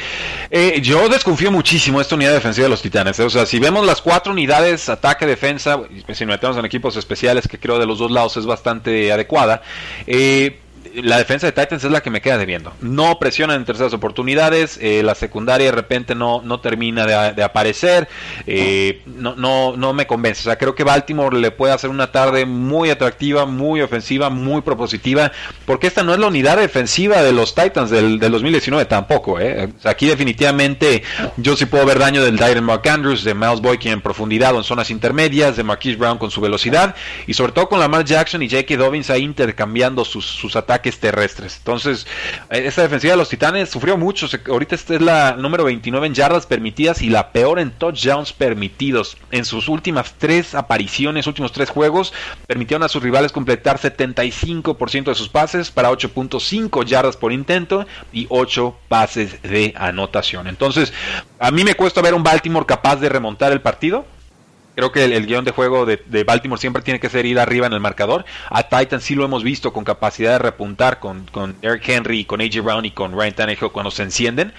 Eh, 0.52 0.80
yo 0.84 1.10
desconfío 1.10 1.52
muchísimo 1.52 1.98
de 1.98 2.04
esta 2.04 2.16
unidad 2.16 2.34
defensiva 2.34 2.66
de 2.66 2.70
los 2.70 2.82
Titanes. 2.84 3.20
¿eh? 3.20 3.24
O 3.24 3.30
sea, 3.30 3.48
si 3.48 3.60
vemos 3.60 3.86
las 3.86 4.02
cuatro 4.02 4.32
unidades, 4.32 4.88
ataque, 4.88 5.26
defensa, 5.26 5.82
si 6.14 6.26
metemos 6.28 6.58
en 6.58 6.66
equipos 6.66 6.96
especiales, 6.98 7.48
que 7.48 7.58
creo 7.58 7.80
de 7.80 7.88
los 7.88 7.98
dos 7.98 8.12
lados 8.12 8.38
es 8.38 8.46
bastante 8.46 9.12
adecuada, 9.12 9.64
eh, 10.06 10.60
la 10.96 11.18
defensa 11.18 11.48
de 11.48 11.54
Titans 11.54 11.84
es 11.84 11.92
la 11.92 12.02
que 12.02 12.10
me 12.10 12.22
queda 12.22 12.38
debiendo. 12.38 12.74
No 12.82 13.18
presionan 13.20 13.58
en 13.58 13.66
terceras 13.66 13.94
oportunidades, 13.94 14.78
eh, 14.82 15.04
la 15.04 15.16
secundaria 15.16 15.68
de 15.68 15.72
repente 15.72 16.16
no, 16.16 16.42
no 16.44 16.60
termina 16.60 17.06
de, 17.06 17.44
aparecer, 17.44 18.08
eh, 18.46 19.02
no, 19.06 19.36
no, 19.36 19.76
no 19.78 19.94
me 19.94 20.08
convence. 20.08 20.42
O 20.42 20.44
sea, 20.44 20.58
creo 20.58 20.76
que 20.76 20.84
Baltimore 20.84 21.38
le 21.38 21.52
puede 21.52 21.74
hacer 21.74 21.90
una 21.90 22.12
tarde 22.12 22.46
muy 22.46 22.90
atractiva, 22.90 23.46
muy 23.46 23.82
ofensiva, 23.82 24.30
muy 24.30 24.62
propositiva, 24.62 25.32
porque 25.66 25.88
esta 25.88 26.04
no 26.04 26.14
es 26.14 26.20
la 26.20 26.28
unidad 26.28 26.58
defensiva 26.58 27.22
de 27.22 27.32
los 27.32 27.56
Titans 27.56 27.90
del, 27.90 28.20
2019 28.20 28.86
tampoco. 28.86 29.40
¿eh? 29.40 29.70
aquí 29.84 30.08
definitivamente 30.08 31.04
yo 31.38 31.56
sí 31.56 31.66
puedo 31.66 31.86
ver 31.86 32.00
daño 32.00 32.24
del 32.24 32.38
Dyron 32.38 32.64
Mark 32.64 32.88
Andrews, 32.88 33.24
de 33.24 33.34
Miles 33.34 33.62
Boykin 33.62 33.92
en 33.94 34.02
profundidad 34.02 34.56
o 34.56 34.58
en 34.58 34.64
zonas 34.64 34.90
intermedias, 34.90 35.58
de 35.58 35.64
Marquise 35.64 35.98
Brown 35.98 36.18
con 36.18 36.32
su 36.32 36.42
velocidad 36.42 36.96
y 37.28 37.34
sobre 37.34 37.52
todo 37.52 37.70
con 37.70 37.80
Lamar 37.80 38.06
Jackson 38.06 38.42
y 38.42 38.50
J.K. 38.50 38.78
Dobbins 38.78 39.10
ahí 39.10 39.24
intercambiando 39.24 40.06
sus, 40.06 40.26
sus 40.26 40.56
ataques 40.56 40.81
terrestres. 40.82 41.58
Entonces, 41.58 42.08
eh, 42.50 42.64
esta 42.66 42.82
defensiva 42.82 43.14
de 43.14 43.18
los 43.18 43.30
Titanes 43.30 43.70
sufrió 43.70 43.98
mucho. 43.98 44.28
Ahorita 44.48 44.76
esta 44.76 44.96
es 44.96 45.02
la 45.02 45.34
número 45.34 45.64
29 45.64 46.08
en 46.08 46.14
yardas 46.14 46.46
permitidas 46.46 47.02
y 47.02 47.10
la 47.10 47.32
peor 47.32 47.60
en 47.60 47.72
touchdowns 47.72 48.34
permitidos. 48.34 49.18
En 49.32 49.46
sus 49.46 49.68
últimas 49.68 50.16
tres 50.18 50.56
apariciones, 50.56 51.28
últimos 51.28 51.52
tres 51.52 51.70
juegos, 51.70 52.14
permitieron 52.48 52.84
a 52.84 52.90
sus 52.90 53.04
rivales 53.04 53.32
completar 53.32 53.80
75% 53.80 55.06
de 55.06 55.16
sus 55.16 55.30
pases 55.30 55.72
para 55.72 55.92
8.5 55.92 56.86
yardas 56.86 57.18
por 57.18 57.32
intento 57.32 57.86
y 58.12 58.26
8 58.30 58.76
pases 58.88 59.42
de 59.44 59.74
anotación. 59.78 60.48
Entonces, 60.48 60.94
a 61.40 61.52
mí 61.52 61.64
me 61.64 61.76
cuesta 61.76 62.02
ver 62.02 62.14
un 62.14 62.24
Baltimore 62.24 62.66
capaz 62.66 62.98
de 62.98 63.10
remontar 63.10 63.52
el 63.52 63.62
partido 63.62 64.06
Creo 64.76 64.92
que 64.92 65.04
el, 65.04 65.26
guion 65.26 65.44
de 65.44 65.52
juego 65.52 65.86
de, 65.86 66.24
Baltimore 66.24 66.60
siempre 66.60 66.82
tiene 66.82 67.00
que 67.00 67.10
ser 67.10 67.26
ir 67.26 67.40
arriba 67.40 67.68
en 67.68 67.74
el 67.74 67.80
marcador. 67.80 68.26
A 68.50 68.64
Titans 68.64 69.04
sí 69.04 69.16
lo 69.16 69.26
hemos 69.26 69.44
visto 69.44 69.74
con 69.74 69.84
capacidad 69.84 70.34
de 70.34 70.40
repuntar 70.40 71.00
con, 71.00 71.26
con 71.32 71.56
Eric 71.62 71.88
Henry, 71.90 72.26
con 72.26 72.42
AJ 72.42 72.62
Brown 72.64 72.86
y 72.86 72.92
con 72.92 73.12
Ryan 73.12 73.34
Tannehill 73.34 73.72
cuando 73.72 73.92
se 73.92 74.04
encienden. 74.04 74.54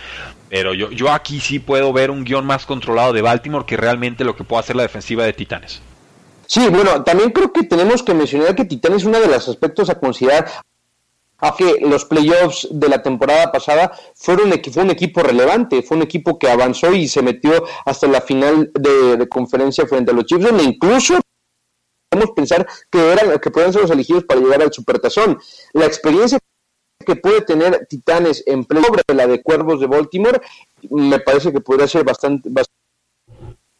Pero 0.51 0.75
yo, 0.75 0.91
yo 0.91 1.11
aquí 1.11 1.41
sí 1.41 1.59
puedo 1.59 1.93
ver 1.95 2.11
un 2.11 2.25
guion 2.25 2.45
más 2.45 2.67
controlado 2.67 3.15
de 3.15 3.23
Baltimore 3.23 3.65
que 3.65 3.79
realmente 3.79 4.25
lo 4.25 4.37
que 4.37 4.45
puede 4.45 4.61
hacer 4.61 4.77
la 4.77 4.83
defensiva 4.83 5.25
de 5.25 5.33
Titanes. 5.33 5.81
Sí, 6.47 6.69
bueno, 6.69 7.03
también 7.03 7.31
creo 7.31 7.51
que 7.51 7.63
tenemos 7.63 8.03
que 8.03 8.13
mencionar 8.13 8.55
que 8.55 8.67
Titanes 8.67 8.99
es 8.99 9.05
uno 9.05 9.19
de 9.19 9.29
los 9.29 9.49
aspectos 9.49 9.89
a 9.89 9.99
considerar 9.99 10.47
que 11.51 11.79
los 11.81 12.05
playoffs 12.05 12.69
de 12.71 12.89
la 12.89 13.03
temporada 13.03 13.51
pasada 13.51 13.93
fueron, 14.15 14.53
fue 14.73 14.83
un 14.85 14.91
equipo 14.91 15.23
relevante, 15.23 15.83
fue 15.83 15.97
un 15.97 16.05
equipo 16.05 16.39
que 16.39 16.49
avanzó 16.49 16.93
y 16.93 17.09
se 17.09 17.21
metió 17.21 17.65
hasta 17.85 18.07
la 18.07 18.21
final 18.21 18.71
de, 18.75 19.29
conferencia 19.29 19.87
frente 19.87 20.13
a 20.13 20.15
los 20.15 20.25
Chiefs, 20.25 20.45
donde 20.45 20.63
incluso 20.63 21.21
podemos 22.09 22.35
pensar 22.37 22.67
que 22.91 23.13
eran 23.13 23.39
que 23.41 23.51
pueden 23.51 23.73
ser 23.73 23.83
los 23.83 23.91
elegidos 23.91 24.25
para 24.25 24.41
llegar 24.41 24.63
al 24.63 24.73
Supertazón. 24.73 25.39
La 25.73 25.87
experiencia 25.87 26.39
que 27.05 27.17
puede 27.17 27.41
tener 27.43 27.87
Titanes 27.89 28.45
en 28.47 28.65
playoffs, 28.65 29.03
la 29.09 29.27
de 29.27 29.43
Cuervos 29.43 29.81
de 29.81 29.87
Baltimore, 29.87 30.41
me 30.91 31.19
parece 31.19 31.53
que 31.53 31.61
podría 31.61 31.89
ser 31.89 32.05
bastante 32.05 32.49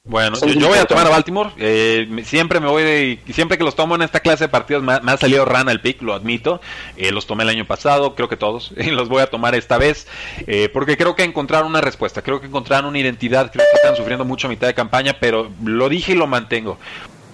bueno, 0.05 0.37
yo, 0.37 0.69
voy 0.69 0.79
a 0.79 0.85
tomar 0.85 1.07
a 1.07 1.11
Baltimore. 1.11 1.51
Eh, 1.59 2.23
siempre 2.25 2.59
me 2.59 2.67
voy 2.67 2.83
de, 2.83 3.21
siempre 3.33 3.57
que 3.57 3.63
los 3.63 3.77
tomo 3.77 3.95
en 3.95 4.03
esta 4.03 4.19
clase 4.19 4.45
de 4.45 4.49
partidos 4.49 4.83
me, 4.83 4.93
ha 4.95 5.17
salido 5.17 5.45
rana 5.45 5.71
el 5.71 5.81
pick, 5.81 6.03
lo 6.03 6.13
admito. 6.13 6.61
Eh, 6.97 7.13
los 7.13 7.29
tomé 7.29 7.45
el 7.45 7.51
año 7.51 7.67
pasado, 7.67 8.17
creo 8.17 8.29
que 8.29 8.37
todos, 8.37 8.73
y 8.77 8.91
los 8.91 9.09
voy 9.09 9.23
a 9.23 9.29
tomar 9.29 9.55
esta 9.55 9.79
vez 9.79 10.09
eh, 10.49 10.69
porque 10.73 10.97
creo 10.97 11.15
que 11.15 11.23
encontraron 11.23 11.69
una 11.69 11.81
respuesta, 11.81 12.21
creo 12.21 12.41
que 12.41 12.49
encontraron 12.49 12.87
una 12.87 12.99
identidad, 12.99 13.53
creo 13.53 13.65
que 13.71 13.77
están 13.77 13.95
sufriendo 13.95 14.25
mucho 14.25 14.49
a 14.49 14.51
mitad 14.51 14.67
de 14.67 14.75
campaña, 14.75 15.19
pero 15.21 15.53
lo 15.63 15.89
dije 15.89 16.13
y 16.13 16.17
lo 16.17 16.27
mantengo. 16.27 16.79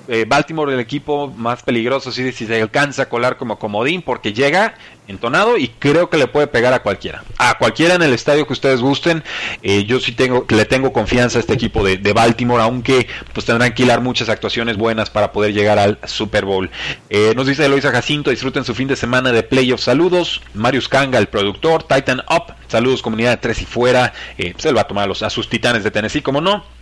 Eh, 0.08 0.24
Baltimore 0.26 0.72
el 0.72 0.80
equipo 0.80 1.28
más 1.36 1.62
peligroso 1.62 2.10
si, 2.10 2.32
si 2.32 2.46
se 2.46 2.60
alcanza 2.60 3.02
a 3.02 3.08
colar 3.10 3.36
como 3.36 3.58
comodín 3.58 4.00
porque 4.00 4.32
llega 4.32 4.74
entonado 5.08 5.56
y 5.58 5.68
creo 5.68 6.08
que 6.08 6.16
le 6.16 6.28
puede 6.28 6.46
pegar 6.46 6.72
a 6.72 6.82
cualquiera. 6.82 7.24
A 7.38 7.58
cualquiera 7.58 7.94
en 7.94 8.02
el 8.02 8.12
estadio 8.12 8.46
que 8.46 8.52
ustedes 8.52 8.80
gusten. 8.80 9.24
Eh, 9.62 9.84
yo 9.84 10.00
sí 10.00 10.12
tengo, 10.12 10.46
le 10.48 10.64
tengo 10.64 10.92
confianza 10.92 11.38
a 11.38 11.40
este 11.40 11.54
equipo 11.54 11.84
de, 11.84 12.12
Baltimore, 12.12 12.62
aunque 12.62 13.06
pues 13.32 13.46
tendrán 13.46 13.74
que 13.74 13.82
hilar 13.82 14.00
muchas 14.00 14.28
actuaciones 14.28 14.76
buenas 14.76 15.10
para 15.10 15.32
poder 15.32 15.52
llegar 15.52 15.78
al 15.78 15.98
Super 16.04 16.44
Bowl. 16.44 16.70
Eh, 17.10 17.32
nos 17.36 17.46
dice 17.46 17.64
Eloisa 17.64 17.90
Jacinto, 17.90 18.30
disfruten 18.30 18.64
su 18.64 18.74
fin 18.74 18.88
de 18.88 18.96
semana 18.96 19.32
de 19.32 19.42
playoffs. 19.42 19.84
Saludos. 19.84 20.40
Marius 20.54 20.88
Kanga, 20.88 21.18
el 21.18 21.28
productor. 21.28 21.82
Titan 21.82 22.20
Up. 22.30 22.54
Saludos 22.68 23.02
comunidad 23.02 23.30
de 23.30 23.36
tres 23.38 23.62
y 23.62 23.64
fuera. 23.64 24.12
se 24.36 24.52
pues, 24.52 24.76
va 24.76 24.82
a 24.82 24.86
tomar 24.86 25.04
a, 25.04 25.06
los, 25.06 25.22
a 25.22 25.30
sus 25.30 25.48
titanes 25.48 25.84
de 25.84 25.90
Tennessee, 25.90 26.22
como 26.22 26.40
no. 26.40 26.77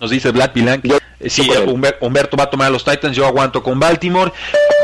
Nos 0.00 0.10
dice 0.10 0.30
Vlad 0.30 0.52
Pilan. 0.52 0.80
Eh, 1.20 1.28
sí, 1.28 1.48
Humberto 2.00 2.36
va 2.36 2.44
a 2.44 2.50
tomar 2.50 2.68
a 2.68 2.70
los 2.70 2.84
Titans, 2.84 3.14
yo 3.14 3.26
aguanto 3.26 3.62
con 3.62 3.78
Baltimore. 3.78 4.32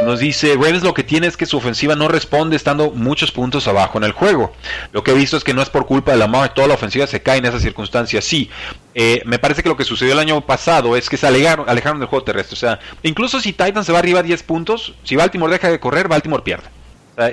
Nos 0.04 0.20
dice, 0.20 0.54
Ravens 0.54 0.82
lo 0.82 0.92
que 0.92 1.02
tiene 1.02 1.26
es 1.26 1.38
que 1.38 1.46
su 1.46 1.56
ofensiva 1.56 1.96
no 1.96 2.06
responde 2.06 2.54
estando 2.54 2.90
muchos 2.90 3.32
puntos 3.32 3.66
abajo 3.66 3.96
en 3.96 4.04
el 4.04 4.12
juego. 4.12 4.52
Lo 4.92 5.02
que 5.02 5.12
he 5.12 5.14
visto 5.14 5.38
es 5.38 5.44
que 5.44 5.54
no 5.54 5.62
es 5.62 5.70
por 5.70 5.86
culpa 5.86 6.12
de 6.12 6.18
la 6.18 6.26
Lamar, 6.26 6.52
toda 6.52 6.68
la 6.68 6.74
ofensiva 6.74 7.06
se 7.06 7.22
cae 7.22 7.38
en 7.38 7.46
esas 7.46 7.62
circunstancias. 7.62 8.24
Sí, 8.24 8.50
eh, 8.94 9.22
me 9.24 9.38
parece 9.38 9.62
que 9.62 9.70
lo 9.70 9.76
que 9.78 9.84
sucedió 9.84 10.12
el 10.12 10.18
año 10.18 10.42
pasado 10.42 10.96
es 10.96 11.08
que 11.08 11.16
se 11.16 11.26
alejaron, 11.26 11.66
alejaron 11.66 11.98
del 11.98 12.08
juego 12.08 12.24
terrestre. 12.24 12.54
O 12.54 12.58
sea, 12.58 12.78
incluso 13.02 13.40
si 13.40 13.54
Titans 13.54 13.86
se 13.86 13.92
va 13.92 14.00
arriba 14.00 14.20
a 14.20 14.22
10 14.22 14.42
puntos, 14.42 14.94
si 15.02 15.16
Baltimore 15.16 15.50
deja 15.50 15.70
de 15.70 15.80
correr, 15.80 16.08
Baltimore 16.08 16.42
pierde. 16.42 16.68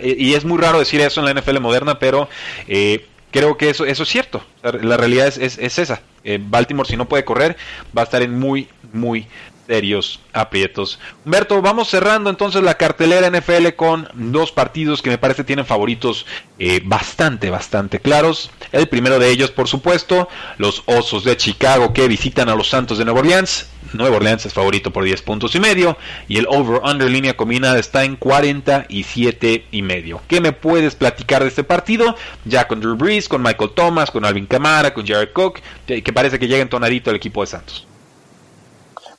y 0.02 0.34
es 0.34 0.46
muy 0.46 0.58
raro 0.58 0.80
decir 0.80 1.02
eso 1.02 1.20
en 1.20 1.26
la 1.26 1.42
NFL 1.42 1.60
moderna, 1.60 2.00
pero 2.00 2.30
eh, 2.70 3.06
creo 3.34 3.58
que 3.58 3.70
eso, 3.70 3.86
eso 3.86 4.04
es 4.04 4.10
cierto. 4.10 4.42
La 4.62 4.96
realidad 4.96 5.28
es, 5.28 5.58
es, 5.58 5.80
esa. 5.80 6.02
Eh, 6.24 6.40
Baltimore, 6.42 6.88
si 6.88 6.96
no 6.96 7.10
puede 7.10 7.26
correr, 7.26 7.58
va 7.98 8.04
a 8.04 8.06
estar 8.06 8.22
en 8.22 8.40
muy, 8.40 8.70
muy 8.94 9.28
serios 9.68 10.20
aprietos. 10.34 11.00
Humberto, 11.26 11.62
vamos 11.62 11.90
cerrando 11.90 12.30
entonces 12.30 12.62
la 12.64 12.76
cartelera 12.76 13.30
NFL 13.30 13.70
con 13.76 14.08
dos 14.14 14.52
partidos 14.52 15.02
que 15.02 15.10
me 15.10 15.18
parece 15.18 15.44
tienen 15.44 15.66
favoritos 15.66 16.26
eh, 16.60 16.82
bastante, 16.84 17.50
bastante 17.50 18.00
claros. 18.00 18.52
El 18.72 18.88
primero 18.88 19.20
de 19.20 19.30
ellos, 19.30 19.52
por 19.52 19.68
supuesto, 19.68 20.28
los 20.58 20.84
Osos 20.86 21.24
de 21.24 21.38
Chicago 21.38 21.94
que 21.94 22.08
visitan 22.08 22.50
a 22.50 22.56
los 22.56 22.70
Santos 22.70 22.98
de 22.98 23.06
Nueva 23.06 23.22
Orleans. 23.22 23.70
Nueva 23.94 24.16
Orleans 24.18 24.46
es 24.46 24.54
favorito 24.54 24.92
por 24.92 25.04
10 25.04 25.22
puntos 25.22 25.54
y 25.54 25.60
medio 25.60 25.98
y 26.28 26.38
el 26.38 26.48
over-under 26.50 27.12
línea 27.12 27.38
combinada 27.38 27.78
está 27.78 28.04
en 28.04 28.16
47 28.16 29.68
y 29.72 29.82
medio. 29.84 30.20
¿Qué 30.28 30.42
me 30.42 30.52
puedes 30.52 30.96
platicar 30.96 31.44
de 31.44 31.50
este 31.50 31.64
partido? 31.64 32.16
Ya 32.44 32.68
con 32.68 32.80
Drew 32.80 32.96
Brees, 32.96 33.30
con 33.30 33.44
Michael 33.44 33.72
Thomas, 33.76 34.10
con 34.10 34.26
Alvin 34.26 34.48
Kamara, 34.48 34.96
con 34.96 35.06
Jared 35.06 35.32
Cook, 35.32 35.60
que 35.86 36.14
parece 36.14 36.40
que 36.40 36.48
llega 36.48 36.64
entonadito 36.64 37.12
el 37.12 37.18
equipo 37.18 37.42
de 37.42 37.48
Santos. 37.48 37.86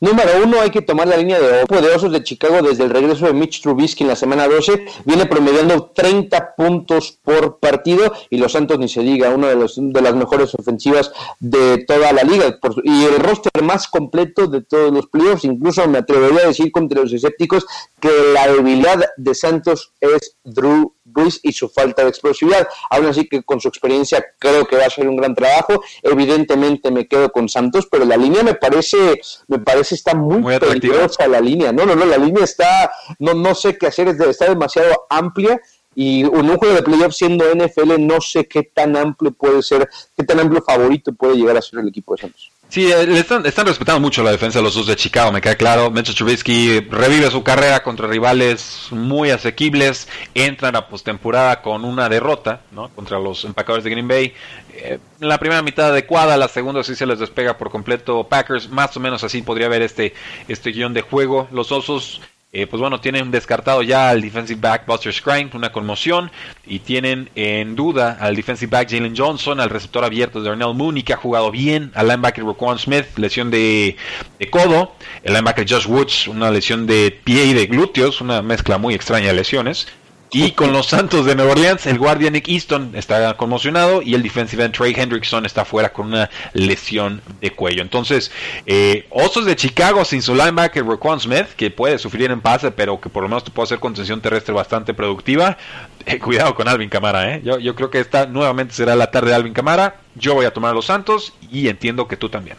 Número 0.00 0.30
uno, 0.42 0.60
hay 0.60 0.70
que 0.70 0.82
tomar 0.82 1.08
la 1.08 1.16
línea 1.16 1.38
de 1.38 1.64
Osos 1.94 2.12
de 2.12 2.22
Chicago 2.22 2.62
desde 2.62 2.84
el 2.84 2.90
regreso 2.90 3.26
de 3.26 3.32
Mitch 3.32 3.62
Trubisky 3.62 4.02
en 4.02 4.08
la 4.08 4.16
semana 4.16 4.48
12. 4.48 4.84
Viene 5.04 5.26
promediando 5.26 5.90
30 5.94 6.54
puntos 6.56 7.18
por 7.22 7.58
partido 7.58 8.12
y 8.30 8.38
los 8.38 8.52
Santos 8.52 8.78
ni 8.78 8.88
se 8.88 9.02
diga, 9.02 9.30
una 9.30 9.48
de, 9.48 9.66
de 9.76 10.00
las 10.02 10.14
mejores 10.14 10.54
ofensivas 10.54 11.12
de 11.40 11.84
toda 11.86 12.12
la 12.12 12.22
liga 12.22 12.58
y 12.82 13.04
el 13.04 13.18
roster 13.20 13.62
más 13.62 13.88
completo 13.88 14.46
de 14.46 14.62
todos 14.62 14.92
los 14.92 15.06
playoffs. 15.06 15.44
Incluso 15.44 15.86
me 15.88 15.98
atrevería 15.98 16.40
a 16.40 16.48
decir 16.48 16.72
contra 16.72 17.02
los 17.02 17.12
escépticos 17.12 17.66
que 18.00 18.10
la 18.32 18.48
debilidad 18.48 19.04
de 19.16 19.34
Santos 19.34 19.92
es 20.00 20.36
Drew 20.44 20.94
Brees 21.04 21.40
y 21.42 21.52
su 21.52 21.68
falta 21.68 22.02
de 22.02 22.08
explosividad. 22.08 22.66
Aún 22.90 23.06
así 23.06 23.28
que 23.28 23.42
con 23.42 23.60
su 23.60 23.68
experiencia 23.68 24.24
creo 24.38 24.66
que 24.66 24.76
va 24.76 24.86
a 24.86 24.90
ser 24.90 25.08
un 25.08 25.16
gran 25.16 25.34
trabajo. 25.34 25.82
Evidentemente 26.02 26.90
me 26.90 27.06
quedo 27.06 27.30
con 27.30 27.48
Santos, 27.48 27.86
pero 27.90 28.04
la 28.04 28.16
línea 28.16 28.42
me 28.42 28.54
parece, 28.54 29.20
me 29.48 29.58
parece 29.58 29.83
está 29.92 30.14
muy, 30.14 30.38
muy 30.38 30.58
peligrosa 30.58 31.26
la 31.26 31.40
línea. 31.40 31.72
No, 31.72 31.84
no, 31.86 31.94
no, 31.94 32.04
la 32.04 32.16
línea 32.16 32.44
está, 32.44 32.90
no, 33.18 33.34
no 33.34 33.54
sé 33.54 33.76
qué 33.76 33.86
hacer, 33.86 34.08
está 34.08 34.48
demasiado 34.48 35.06
amplia 35.10 35.60
y 35.94 36.24
un 36.24 36.56
juego 36.56 36.74
de 36.74 36.82
playoff 36.82 37.14
siendo 37.14 37.44
NFL 37.54 38.00
no 38.00 38.20
sé 38.20 38.46
qué 38.46 38.64
tan 38.64 38.96
amplio 38.96 39.32
puede 39.32 39.62
ser, 39.62 39.88
qué 40.16 40.24
tan 40.24 40.40
amplio 40.40 40.62
favorito 40.62 41.12
puede 41.12 41.36
llegar 41.36 41.56
a 41.56 41.62
ser 41.62 41.80
el 41.80 41.88
equipo 41.88 42.14
de 42.14 42.22
Santos. 42.22 42.50
Sí, 42.74 42.90
eh, 42.90 43.06
están, 43.16 43.46
están, 43.46 43.68
respetando 43.68 44.00
mucho 44.00 44.24
la 44.24 44.32
defensa 44.32 44.58
de 44.58 44.64
los 44.64 44.74
dos 44.74 44.88
de 44.88 44.96
Chicago, 44.96 45.30
me 45.30 45.40
queda 45.40 45.54
claro. 45.54 45.92
Mitchell 45.92 46.16
Trubisky 46.16 46.80
revive 46.80 47.30
su 47.30 47.44
carrera 47.44 47.84
contra 47.84 48.08
rivales 48.08 48.88
muy 48.90 49.30
asequibles, 49.30 50.08
entran 50.34 50.74
a 50.74 50.88
postemporada 50.88 51.62
con 51.62 51.84
una 51.84 52.08
derrota 52.08 52.62
¿no? 52.72 52.88
contra 52.88 53.20
los 53.20 53.44
empacadores 53.44 53.84
de 53.84 53.90
Green 53.90 54.08
Bay. 54.08 54.34
Eh, 54.72 54.98
la 55.20 55.38
primera 55.38 55.62
mitad 55.62 55.90
adecuada, 55.90 56.36
la 56.36 56.48
segunda 56.48 56.82
sí 56.82 56.96
se 56.96 57.06
les 57.06 57.20
despega 57.20 57.56
por 57.58 57.70
completo 57.70 58.26
Packers, 58.26 58.68
más 58.68 58.96
o 58.96 58.98
menos 58.98 59.22
así 59.22 59.40
podría 59.42 59.68
haber 59.68 59.82
este, 59.82 60.12
este 60.48 60.72
guion 60.72 60.94
de 60.94 61.02
juego. 61.02 61.46
Los 61.52 61.70
Osos 61.70 62.22
eh, 62.54 62.68
pues 62.68 62.80
bueno, 62.80 63.00
tienen 63.00 63.32
descartado 63.32 63.82
ya 63.82 64.10
al 64.10 64.22
defensive 64.22 64.60
back 64.60 64.86
Buster 64.86 65.12
Scrine, 65.12 65.50
una 65.54 65.72
conmoción, 65.72 66.30
y 66.64 66.78
tienen 66.78 67.28
en 67.34 67.74
duda 67.74 68.16
al 68.20 68.36
defensive 68.36 68.70
back 68.70 68.88
Jalen 68.88 69.16
Johnson, 69.16 69.58
al 69.58 69.70
receptor 69.70 70.04
abierto 70.04 70.40
de 70.40 70.50
Darnell 70.50 70.72
Mooney, 70.72 71.02
que 71.02 71.12
ha 71.12 71.16
jugado 71.16 71.50
bien, 71.50 71.90
al 71.94 72.06
linebacker 72.06 72.44
Roquan 72.44 72.78
Smith, 72.78 73.06
lesión 73.16 73.50
de, 73.50 73.96
de, 74.38 74.50
codo, 74.50 74.94
el 75.24 75.32
linebacker 75.32 75.66
Josh 75.68 75.86
Woods, 75.86 76.28
una 76.28 76.52
lesión 76.52 76.86
de 76.86 77.18
pie 77.24 77.46
y 77.46 77.54
de 77.54 77.66
glúteos, 77.66 78.20
una 78.20 78.40
mezcla 78.40 78.78
muy 78.78 78.94
extraña 78.94 79.26
de 79.26 79.34
lesiones. 79.34 79.88
Y 80.34 80.50
con 80.50 80.72
los 80.72 80.86
Santos 80.86 81.26
de 81.26 81.36
Nueva 81.36 81.52
Orleans, 81.52 81.86
el 81.86 81.96
guardia 81.96 82.28
Nick 82.28 82.48
Easton 82.48 82.90
está 82.94 83.36
conmocionado 83.36 84.02
y 84.02 84.16
el 84.16 84.22
defensive 84.24 84.64
end 84.64 84.74
Trey 84.74 84.92
Hendrickson 84.92 85.46
está 85.46 85.64
fuera 85.64 85.92
con 85.92 86.06
una 86.08 86.28
lesión 86.54 87.22
de 87.40 87.52
cuello. 87.52 87.82
Entonces, 87.82 88.32
eh, 88.66 89.06
Osos 89.10 89.44
de 89.44 89.54
Chicago 89.54 90.04
sin 90.04 90.22
su 90.22 90.34
linebacker 90.34 90.84
Raquan 90.84 91.20
Smith, 91.20 91.46
que 91.56 91.70
puede 91.70 91.98
sufrir 92.00 92.32
en 92.32 92.40
pase, 92.40 92.72
pero 92.72 93.00
que 93.00 93.08
por 93.08 93.22
lo 93.22 93.28
menos 93.28 93.44
te 93.44 93.52
puede 93.52 93.66
hacer 93.66 93.78
contención 93.78 94.20
terrestre 94.20 94.52
bastante 94.52 94.92
productiva. 94.92 95.56
Eh, 96.04 96.18
cuidado 96.18 96.56
con 96.56 96.66
Alvin 96.66 96.88
Camara, 96.88 97.32
¿eh? 97.32 97.40
Yo, 97.44 97.60
yo 97.60 97.76
creo 97.76 97.90
que 97.90 98.00
esta 98.00 98.26
nuevamente 98.26 98.74
será 98.74 98.96
la 98.96 99.12
tarde 99.12 99.28
de 99.28 99.36
Alvin 99.36 99.54
Camara. 99.54 100.00
Yo 100.16 100.34
voy 100.34 100.46
a 100.46 100.52
tomar 100.52 100.72
a 100.72 100.74
los 100.74 100.86
Santos 100.86 101.32
y 101.48 101.68
entiendo 101.68 102.08
que 102.08 102.16
tú 102.16 102.28
también. 102.28 102.56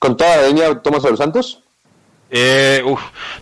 ¿Con 0.00 0.16
toda 0.16 0.50
la 0.50 0.82
tomas 0.82 1.04
a 1.04 1.10
los 1.10 1.18
Santos? 1.20 1.62
Eh, 2.34 2.82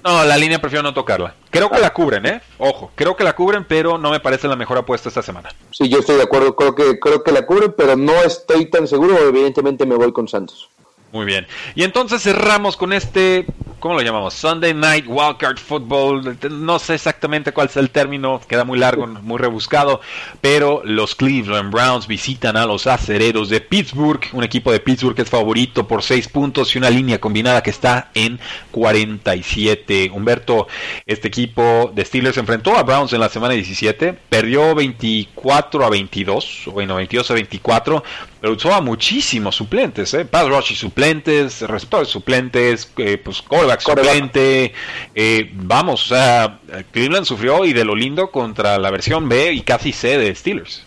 no, 0.03 0.25
la 0.25 0.37
línea 0.37 0.61
prefiero 0.61 0.83
no 0.83 0.93
tocarla. 0.93 1.37
Creo 1.49 1.71
que 1.71 1.79
la 1.79 1.93
cubren, 1.93 2.27
¿eh? 2.27 2.43
Ojo, 2.59 2.91
creo 2.97 3.15
que 3.15 3.23
la 3.23 3.35
cubren, 3.35 3.65
pero 3.65 3.99
no 3.99 4.11
me 4.11 4.19
parece 4.19 4.49
la 4.49 4.57
mejor 4.57 4.79
apuesta 4.79 5.09
esta 5.09 5.23
semana. 5.23 5.49
Sí, 5.71 5.89
yo 5.89 6.01
estoy 6.01 6.17
de 6.17 6.25
acuerdo, 6.25 6.57
creo 6.57 6.75
que, 6.75 6.99
creo 6.99 7.23
que 7.23 7.31
la 7.31 7.47
cubren, 7.47 7.73
pero 7.77 7.95
no 7.95 8.15
estoy 8.23 8.67
tan 8.67 8.89
seguro, 8.89 9.17
evidentemente 9.19 9.87
me 9.87 9.95
voy 9.95 10.13
con 10.13 10.27
Santos. 10.27 10.69
Muy 11.13 11.27
bien. 11.27 11.47
Y 11.75 11.83
entonces 11.83 12.23
cerramos 12.23 12.77
con 12.77 12.93
este, 12.93 13.45
¿cómo 13.81 13.95
lo 13.95 14.03
llamamos? 14.03 14.33
Sunday 14.33 14.73
Night 14.73 15.07
Wildcard 15.09 15.59
Football. 15.59 16.39
No 16.51 16.79
sé 16.79 16.95
exactamente 16.95 17.51
cuál 17.53 17.67
es 17.67 17.77
el 17.77 17.91
término, 17.91 18.41
queda 18.47 18.65
muy 18.65 18.79
largo, 18.79 19.09
muy 19.09 19.39
rebuscado, 19.39 20.01
pero 20.41 20.83
los 20.85 21.17
Cleveland 21.17 21.73
Browns 21.73 22.07
visitan 22.07 22.57
a 22.57 22.65
los 22.65 22.87
acereros 22.87 23.49
de 23.49 23.61
Pittsburgh, 23.61 24.21
un 24.35 24.45
equipo 24.45 24.71
de 24.71 24.79
Pittsburgh 24.79 25.17
que 25.17 25.23
es 25.23 25.31
favorito 25.31 25.89
por 25.89 26.05
6 26.05 26.29
puntos 26.29 26.73
y 26.77 26.79
una 26.79 26.91
línea 26.91 27.19
combinada 27.19 27.61
que 27.65 27.71
está 27.71 28.13
en 28.15 28.39
47. 28.71 30.13
Humberto, 30.15 30.69
este 31.07 31.27
equipo 31.27 31.91
de 31.93 32.05
Steelers 32.05 32.39
enfrentó 32.39 32.77
a 32.77 32.85
Browns 32.85 33.13
en 33.13 33.21
la 33.21 33.29
semana 33.29 33.55
17, 33.55 34.13
perdió 34.29 34.77
24 34.77 35.85
a 35.85 35.91
22, 35.91 36.69
o 36.69 36.71
bueno, 36.71 36.95
22 36.95 37.29
a 37.33 37.35
24, 37.35 38.05
pero 38.41 38.55
usó 38.55 38.73
a 38.73 38.81
muchísimos 38.81 39.57
suplentes, 39.57 40.15
¿eh? 40.15 40.25
Pass 40.25 40.49
rush 40.49 40.73
y 40.73 40.75
suplentes, 40.75 41.61
receptores 41.63 42.09
suplentes, 42.09 42.91
eh, 42.97 43.19
pues 43.19 43.43
callback 43.43 43.81
suplente. 43.81 44.73
Eh, 45.15 45.51
vamos, 45.53 46.07
o 46.07 46.15
sea, 46.15 46.61
Cleveland 46.91 47.27
sufrió 47.27 47.65
y 47.65 47.73
de 47.73 47.85
lo 47.85 47.95
lindo 47.95 48.31
contra 48.31 48.79
la 48.79 48.91
versión 48.91 49.29
B 49.29 49.53
y 49.53 49.61
casi 49.63 49.93
C 49.93 50.19
de 50.19 50.35
Steelers. 50.35 50.85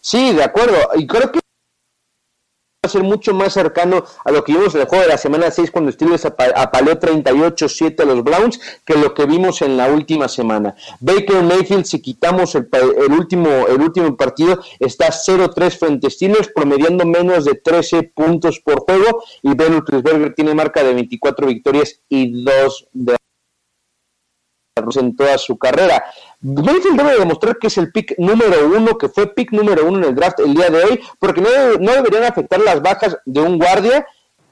Sí, 0.00 0.32
de 0.32 0.44
acuerdo. 0.44 0.76
Y 0.96 1.06
creo 1.06 1.32
que 1.32 1.40
a 2.84 2.88
ser 2.88 3.04
mucho 3.04 3.32
más 3.32 3.52
cercano 3.52 4.04
a 4.24 4.32
lo 4.32 4.42
que 4.42 4.54
vimos 4.54 4.74
en 4.74 4.80
el 4.80 4.88
juego 4.88 5.04
de 5.04 5.10
la 5.10 5.16
semana 5.16 5.52
6 5.52 5.70
cuando 5.70 5.92
Steelers 5.92 6.24
apaleó 6.24 6.98
38-7 6.98 8.00
a 8.00 8.04
los 8.04 8.24
Browns 8.24 8.58
que 8.84 8.96
lo 8.96 9.14
que 9.14 9.24
vimos 9.24 9.62
en 9.62 9.76
la 9.76 9.86
última 9.86 10.26
semana. 10.26 10.74
Baker 10.98 11.44
Mayfield, 11.44 11.84
si 11.84 12.02
quitamos 12.02 12.56
el, 12.56 12.68
último, 13.16 13.68
el 13.68 13.80
último 13.80 14.16
partido, 14.16 14.58
está 14.80 15.10
0-3 15.10 15.78
frente 15.78 16.08
a 16.08 16.10
Steelers, 16.10 16.50
promediando 16.52 17.06
menos 17.06 17.44
de 17.44 17.54
13 17.54 18.02
puntos 18.14 18.58
por 18.58 18.80
juego 18.80 19.22
y 19.42 19.54
Ben 19.54 19.74
Roethlisberger 19.74 20.34
tiene 20.34 20.52
marca 20.52 20.82
de 20.82 20.92
24 20.92 21.46
victorias 21.46 22.00
y 22.08 22.42
2 22.42 22.88
de 22.94 23.16
en 24.74 25.14
toda 25.14 25.36
su 25.36 25.58
carrera. 25.58 26.02
Mayfield 26.40 26.96
debe 26.96 27.18
demostrar 27.18 27.58
que 27.58 27.66
es 27.66 27.76
el 27.76 27.92
pick 27.92 28.14
número 28.16 28.68
uno, 28.68 28.96
que 28.96 29.10
fue 29.10 29.26
pick 29.34 29.52
número 29.52 29.86
uno 29.86 29.98
en 29.98 30.04
el 30.04 30.14
draft 30.14 30.40
el 30.40 30.54
día 30.54 30.70
de 30.70 30.82
hoy, 30.82 31.00
porque 31.18 31.42
no, 31.42 31.48
no 31.78 31.92
deberían 31.92 32.24
afectar 32.24 32.58
las 32.60 32.80
bajas 32.80 33.18
de 33.26 33.40
un 33.40 33.58
guardia 33.58 34.06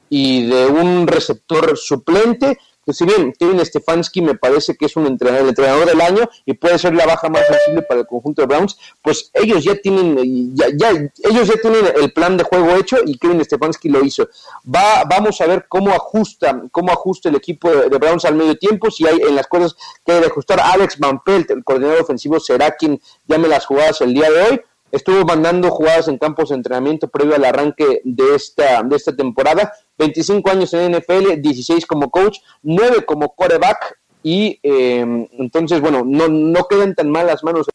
y 0.09 0.47
de 0.47 0.67
un 0.67 1.07
receptor 1.07 1.75
suplente 1.75 2.59
que 2.85 2.93
si 2.93 3.05
bien 3.05 3.33
Kevin 3.37 3.63
Stefanski 3.65 4.21
me 4.21 4.35
parece 4.35 4.75
que 4.75 4.85
es 4.85 4.95
un 4.95 5.05
entrenador, 5.05 5.43
el 5.43 5.49
entrenador 5.49 5.85
del 5.85 6.01
año 6.01 6.29
y 6.45 6.53
puede 6.53 6.79
ser 6.79 6.93
la 6.95 7.05
baja 7.05 7.29
más 7.29 7.45
sensible 7.47 7.83
para 7.83 8.01
el 8.01 8.07
conjunto 8.07 8.41
de 8.41 8.47
Browns, 8.47 8.77
pues 9.01 9.29
ellos 9.33 9.63
ya 9.63 9.75
tienen, 9.75 10.55
ya, 10.55 10.89
ellos 10.89 11.47
ya 11.47 11.55
tienen 11.61 11.85
el 11.95 12.11
plan 12.13 12.37
de 12.37 12.43
juego 12.43 12.75
hecho 12.75 12.97
y 13.05 13.17
Kevin 13.17 13.43
Stefanski 13.43 13.89
lo 13.89 14.03
hizo. 14.03 14.27
Va, 14.63 15.03
vamos 15.09 15.39
a 15.41 15.47
ver 15.47 15.65
cómo 15.67 15.91
ajusta, 15.91 16.63
cómo 16.71 16.91
ajusta 16.91 17.29
el 17.29 17.35
equipo 17.35 17.69
de, 17.69 17.97
Browns 18.01 18.25
al 18.25 18.35
medio 18.35 18.57
tiempo, 18.57 18.89
si 18.89 19.07
hay 19.07 19.19
en 19.21 19.35
las 19.35 19.47
cosas 19.47 19.75
que 20.03 20.13
hay 20.13 20.23
ajustar. 20.23 20.59
Alex 20.59 20.97
Van 20.97 21.21
Pelt, 21.23 21.51
el 21.51 21.63
coordinador 21.63 22.01
ofensivo, 22.01 22.39
será 22.39 22.71
quien 22.71 22.99
llame 23.27 23.47
las 23.47 23.65
jugadas 23.65 24.01
el 24.01 24.13
día 24.13 24.31
de 24.31 24.41
hoy 24.41 24.61
estuvo 24.91 25.23
mandando 25.25 25.69
jugadas 25.71 26.07
en 26.07 26.17
campos 26.17 26.49
de 26.49 26.55
entrenamiento 26.55 27.09
previo 27.09 27.35
al 27.35 27.45
arranque 27.45 28.01
de 28.03 28.35
esta, 28.35 28.83
de 28.83 28.95
esta 28.95 29.15
temporada. 29.15 29.71
25 29.97 30.49
años 30.49 30.73
en 30.73 30.93
NFL, 30.93 31.41
16 31.41 31.85
como 31.85 32.09
coach, 32.09 32.39
9 32.63 33.05
como 33.05 33.33
quarterback 33.33 33.99
y 34.23 34.59
eh, 34.61 35.27
entonces, 35.37 35.81
bueno, 35.81 36.03
no, 36.05 36.27
no 36.27 36.67
quedan 36.67 36.93
tan 36.95 37.09
mal 37.09 37.27
las 37.27 37.43
manos 37.43 37.67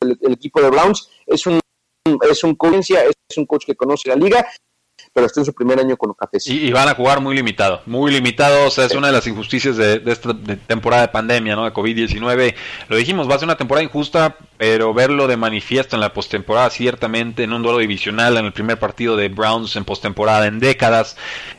el, 0.00 0.32
equipo 0.32 0.60
de 0.60 0.70
Browns. 0.70 1.08
Es 1.26 1.46
un, 1.46 1.60
es 2.30 2.44
un 2.44 2.56
es 3.28 3.38
un 3.38 3.46
coach 3.46 3.64
que 3.66 3.74
conoce 3.74 4.08
la 4.08 4.16
liga 4.16 4.46
pero 5.14 5.26
está 5.26 5.40
en 5.40 5.46
su 5.46 5.54
primer 5.54 5.78
año 5.78 5.96
con 5.96 6.12
cafés. 6.12 6.46
Y, 6.48 6.72
van 6.72 6.88
a 6.88 6.94
jugar 6.94 7.20
muy 7.20 7.36
limitado, 7.36 7.80
muy 7.86 8.10
limitado, 8.10 8.66
o 8.66 8.70
sea, 8.70 8.84
es 8.84 8.94
una 8.94 9.06
de 9.06 9.12
las 9.12 9.26
injusticias 9.28 9.76
de, 9.76 10.02
esta 10.06 10.36
temporada 10.66 11.02
de 11.02 11.08
pandemia, 11.08 11.54
¿no? 11.54 11.64
De 11.64 11.72
COVID-19. 11.72 12.54
Lo 12.88 12.96
dijimos, 12.96 13.30
va 13.30 13.36
a 13.36 13.38
ser 13.38 13.46
una 13.46 13.56
temporada 13.56 13.84
injusta, 13.84 14.36
pero 14.58 14.92
verlo 14.92 15.28
de 15.28 15.36
manifiesto 15.36 15.94
en 15.94 16.00
la 16.00 16.12
postemporada, 16.12 16.68
ciertamente, 16.70 17.44
en 17.44 17.52
un 17.52 17.62
duelo 17.62 17.78
divisional, 17.78 18.36
en 18.36 18.46
el 18.46 18.52
primer 18.52 18.80
partido 18.80 19.16
de 19.16 19.28
Browns 19.28 19.76
en 19.76 19.84
postemporada 19.84 20.48
en 20.48 20.58
décadas, 20.58 21.16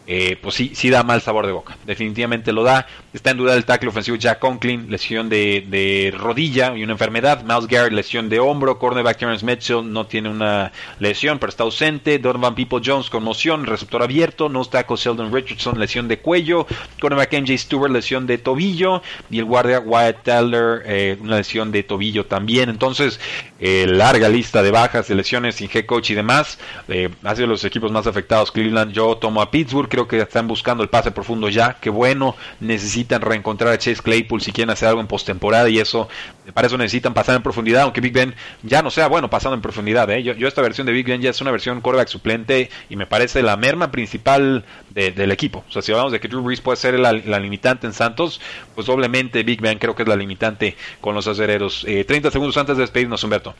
eh, 0.08 0.38
pues 0.42 0.56
sí, 0.56 0.72
sí 0.76 0.90
da 0.90 1.04
mal 1.04 1.22
sabor 1.22 1.46
de 1.46 1.52
boca. 1.52 1.78
Definitivamente 1.86 2.52
lo 2.54 2.64
da. 2.64 2.88
Está 3.14 3.32
en 3.32 3.38
duda 3.38 3.56
el 3.56 3.66
tackle 3.66 3.90
ofensivo 3.90 4.18
Jack 4.18 4.40
Conklin, 4.40 4.90
lesión 4.90 5.30
de, 5.30 5.66
de 5.68 6.14
rodilla 6.16 6.76
y 6.76 6.84
una 6.84 6.94
enfermedad. 6.94 7.44
Miles 7.44 7.68
Garrett, 7.68 7.94
lesión 7.94 8.30
de 8.30 8.40
hombro. 8.40 8.78
Cornerback 8.78 9.18
Terrence 9.18 9.46
Mitchell 9.46 9.92
no 9.92 10.06
tiene 10.06 10.30
una 10.30 10.72
lesión, 11.00 11.40
pero 11.40 11.50
está 11.50 11.64
ausente. 11.64 12.20
Donovan 12.20 12.56
People 12.56 12.82
Jones, 12.86 13.10
conmoción, 13.10 13.66
receptor 13.66 14.04
abierto. 14.04 14.50
No 14.50 14.62
está 14.62 14.86
Sheldon 14.88 15.34
Richardson, 15.34 15.80
lesión 15.80 16.08
de 16.08 16.20
cuello. 16.20 16.68
Cornerback 17.00 17.34
MJ 17.34 17.58
Stewart, 17.58 17.92
lesión 17.92 18.28
de 18.28 18.38
tobillo. 18.38 19.02
Y 19.32 19.40
el 19.40 19.46
guardia 19.46 19.80
Wyatt 19.80 20.24
Teller, 20.24 20.84
eh, 20.86 21.18
una 21.20 21.38
lesión 21.38 21.72
de 21.72 21.84
tobillo 21.84 22.26
también. 22.26 22.70
Entonces, 22.70 23.20
eh, 23.60 23.88
larga 23.88 24.30
lista 24.30 24.62
de 24.62 24.70
bajas, 24.70 25.08
de 25.08 25.16
lesiones 25.16 25.56
sin 25.56 25.70
head 25.74 25.86
coach 25.86 26.12
y 26.12 26.16
demás. 26.16 26.60
Eh, 26.88 27.10
ha 27.24 27.36
sido 27.36 27.48
los 27.48 27.64
equipos 27.64 27.92
más 27.92 28.06
afectados. 28.06 28.52
Cleveland, 28.52 28.92
yo 28.92 29.16
tomo 29.18 29.42
a 29.42 29.50
Pittsburgh 29.50 29.95
creo 29.96 30.08
que 30.10 30.20
están 30.20 30.48
buscando 30.48 30.84
el 30.84 30.90
pase 30.90 31.12
profundo 31.12 31.48
ya. 31.48 31.78
Qué 31.80 31.90
bueno, 31.90 32.36
necesitan 32.60 33.22
reencontrar 33.22 33.72
a 33.72 33.78
Chase 33.78 34.02
Claypool 34.02 34.42
si 34.42 34.52
quieren 34.52 34.70
hacer 34.72 34.90
algo 34.90 35.00
en 35.00 35.08
postemporada 35.08 35.70
y 35.70 35.80
eso, 35.80 36.10
para 36.54 36.68
eso 36.68 36.78
necesitan 36.78 37.14
pasar 37.14 37.38
en 37.38 37.42
profundidad, 37.42 37.84
aunque 37.84 38.02
Big 38.02 38.12
Ben 38.12 38.36
ya 38.62 38.82
no 38.82 38.92
sea 38.92 39.08
bueno 39.08 39.30
pasando 39.30 39.56
en 39.56 39.62
profundidad. 39.62 40.10
¿eh? 40.10 40.22
Yo, 40.22 40.34
yo, 40.34 40.50
esta 40.50 40.62
versión 40.62 40.86
de 40.86 40.92
Big 40.92 41.08
Ben 41.08 41.22
ya 41.22 41.30
es 41.30 41.40
una 41.40 41.52
versión 41.52 41.80
quarterback 41.80 42.10
suplente 42.10 42.70
y 42.90 42.98
me 42.98 43.08
parece 43.08 43.42
la 43.42 43.56
merma 43.56 43.92
principal 43.92 44.66
del 44.90 45.32
equipo. 45.32 45.64
O 45.70 45.72
sea, 45.72 45.82
si 45.82 45.92
hablamos 45.92 46.12
de 46.12 46.20
que 46.20 46.28
Drew 46.28 46.42
Brees 46.42 46.62
puede 46.62 46.78
ser 46.78 47.00
la, 47.00 47.14
limitante 47.14 47.88
en 47.88 47.94
Santos, 47.94 48.42
pues 48.76 48.88
doblemente 48.88 49.44
Big 49.44 49.62
Ben 49.62 49.80
creo 49.80 49.96
que 49.96 50.04
es 50.04 50.10
la 50.10 50.16
limitante 50.16 50.76
con 51.00 51.16
los 51.16 51.28
acereros. 51.28 51.86
Eh, 51.88 52.04
30 52.04 52.32
segundos 52.32 52.58
antes 52.58 52.76
de 52.76 52.84
despedirnos, 52.84 53.24
Humberto. 53.24 53.56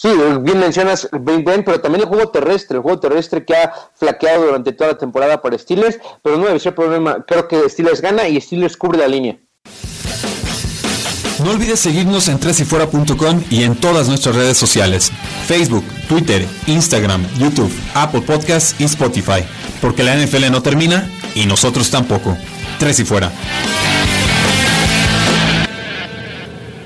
Sí, 0.00 0.08
bien 0.42 0.60
mencionas 0.60 1.08
Big 1.10 1.44
Ben, 1.44 1.64
pero 1.64 1.80
también 1.80 2.02
el 2.02 2.08
juego 2.08 2.30
terrestre, 2.30 2.76
el 2.76 2.82
juego 2.82 3.00
terrestre 3.00 3.44
que 3.44 3.56
ha 3.56 3.72
flaqueado 3.96 4.46
durante 4.46 4.72
toda 4.72 4.92
la 4.92 4.98
temporada 4.98 5.42
para 5.42 5.58
Steelers, 5.58 5.98
pero 6.22 6.38
no 6.38 6.46
debe 6.46 6.60
ser 6.60 6.72
problema. 6.72 7.24
Creo 7.26 7.48
que 7.48 7.68
Steelers 7.68 8.00
gana 8.00 8.28
y 8.28 8.40
Steelers 8.40 8.76
cubre 8.76 8.98
la 8.98 9.08
línea. 9.08 9.36
No 11.42 11.50
olvides 11.50 11.80
seguirnos 11.80 12.28
en 12.28 12.38
tresyfuera.com 12.38 13.42
y 13.50 13.64
en 13.64 13.74
todas 13.74 14.08
nuestras 14.08 14.36
redes 14.36 14.56
sociales, 14.56 15.10
Facebook, 15.46 15.84
Twitter, 16.08 16.46
Instagram, 16.68 17.26
YouTube, 17.36 17.72
Apple 17.94 18.22
Podcasts 18.22 18.76
y 18.80 18.84
Spotify, 18.84 19.44
porque 19.80 20.04
la 20.04 20.16
NFL 20.16 20.50
no 20.52 20.62
termina 20.62 21.10
y 21.34 21.46
nosotros 21.46 21.90
tampoco. 21.90 22.36
Tres 22.78 23.00
y 23.00 23.04
fuera. 23.04 23.32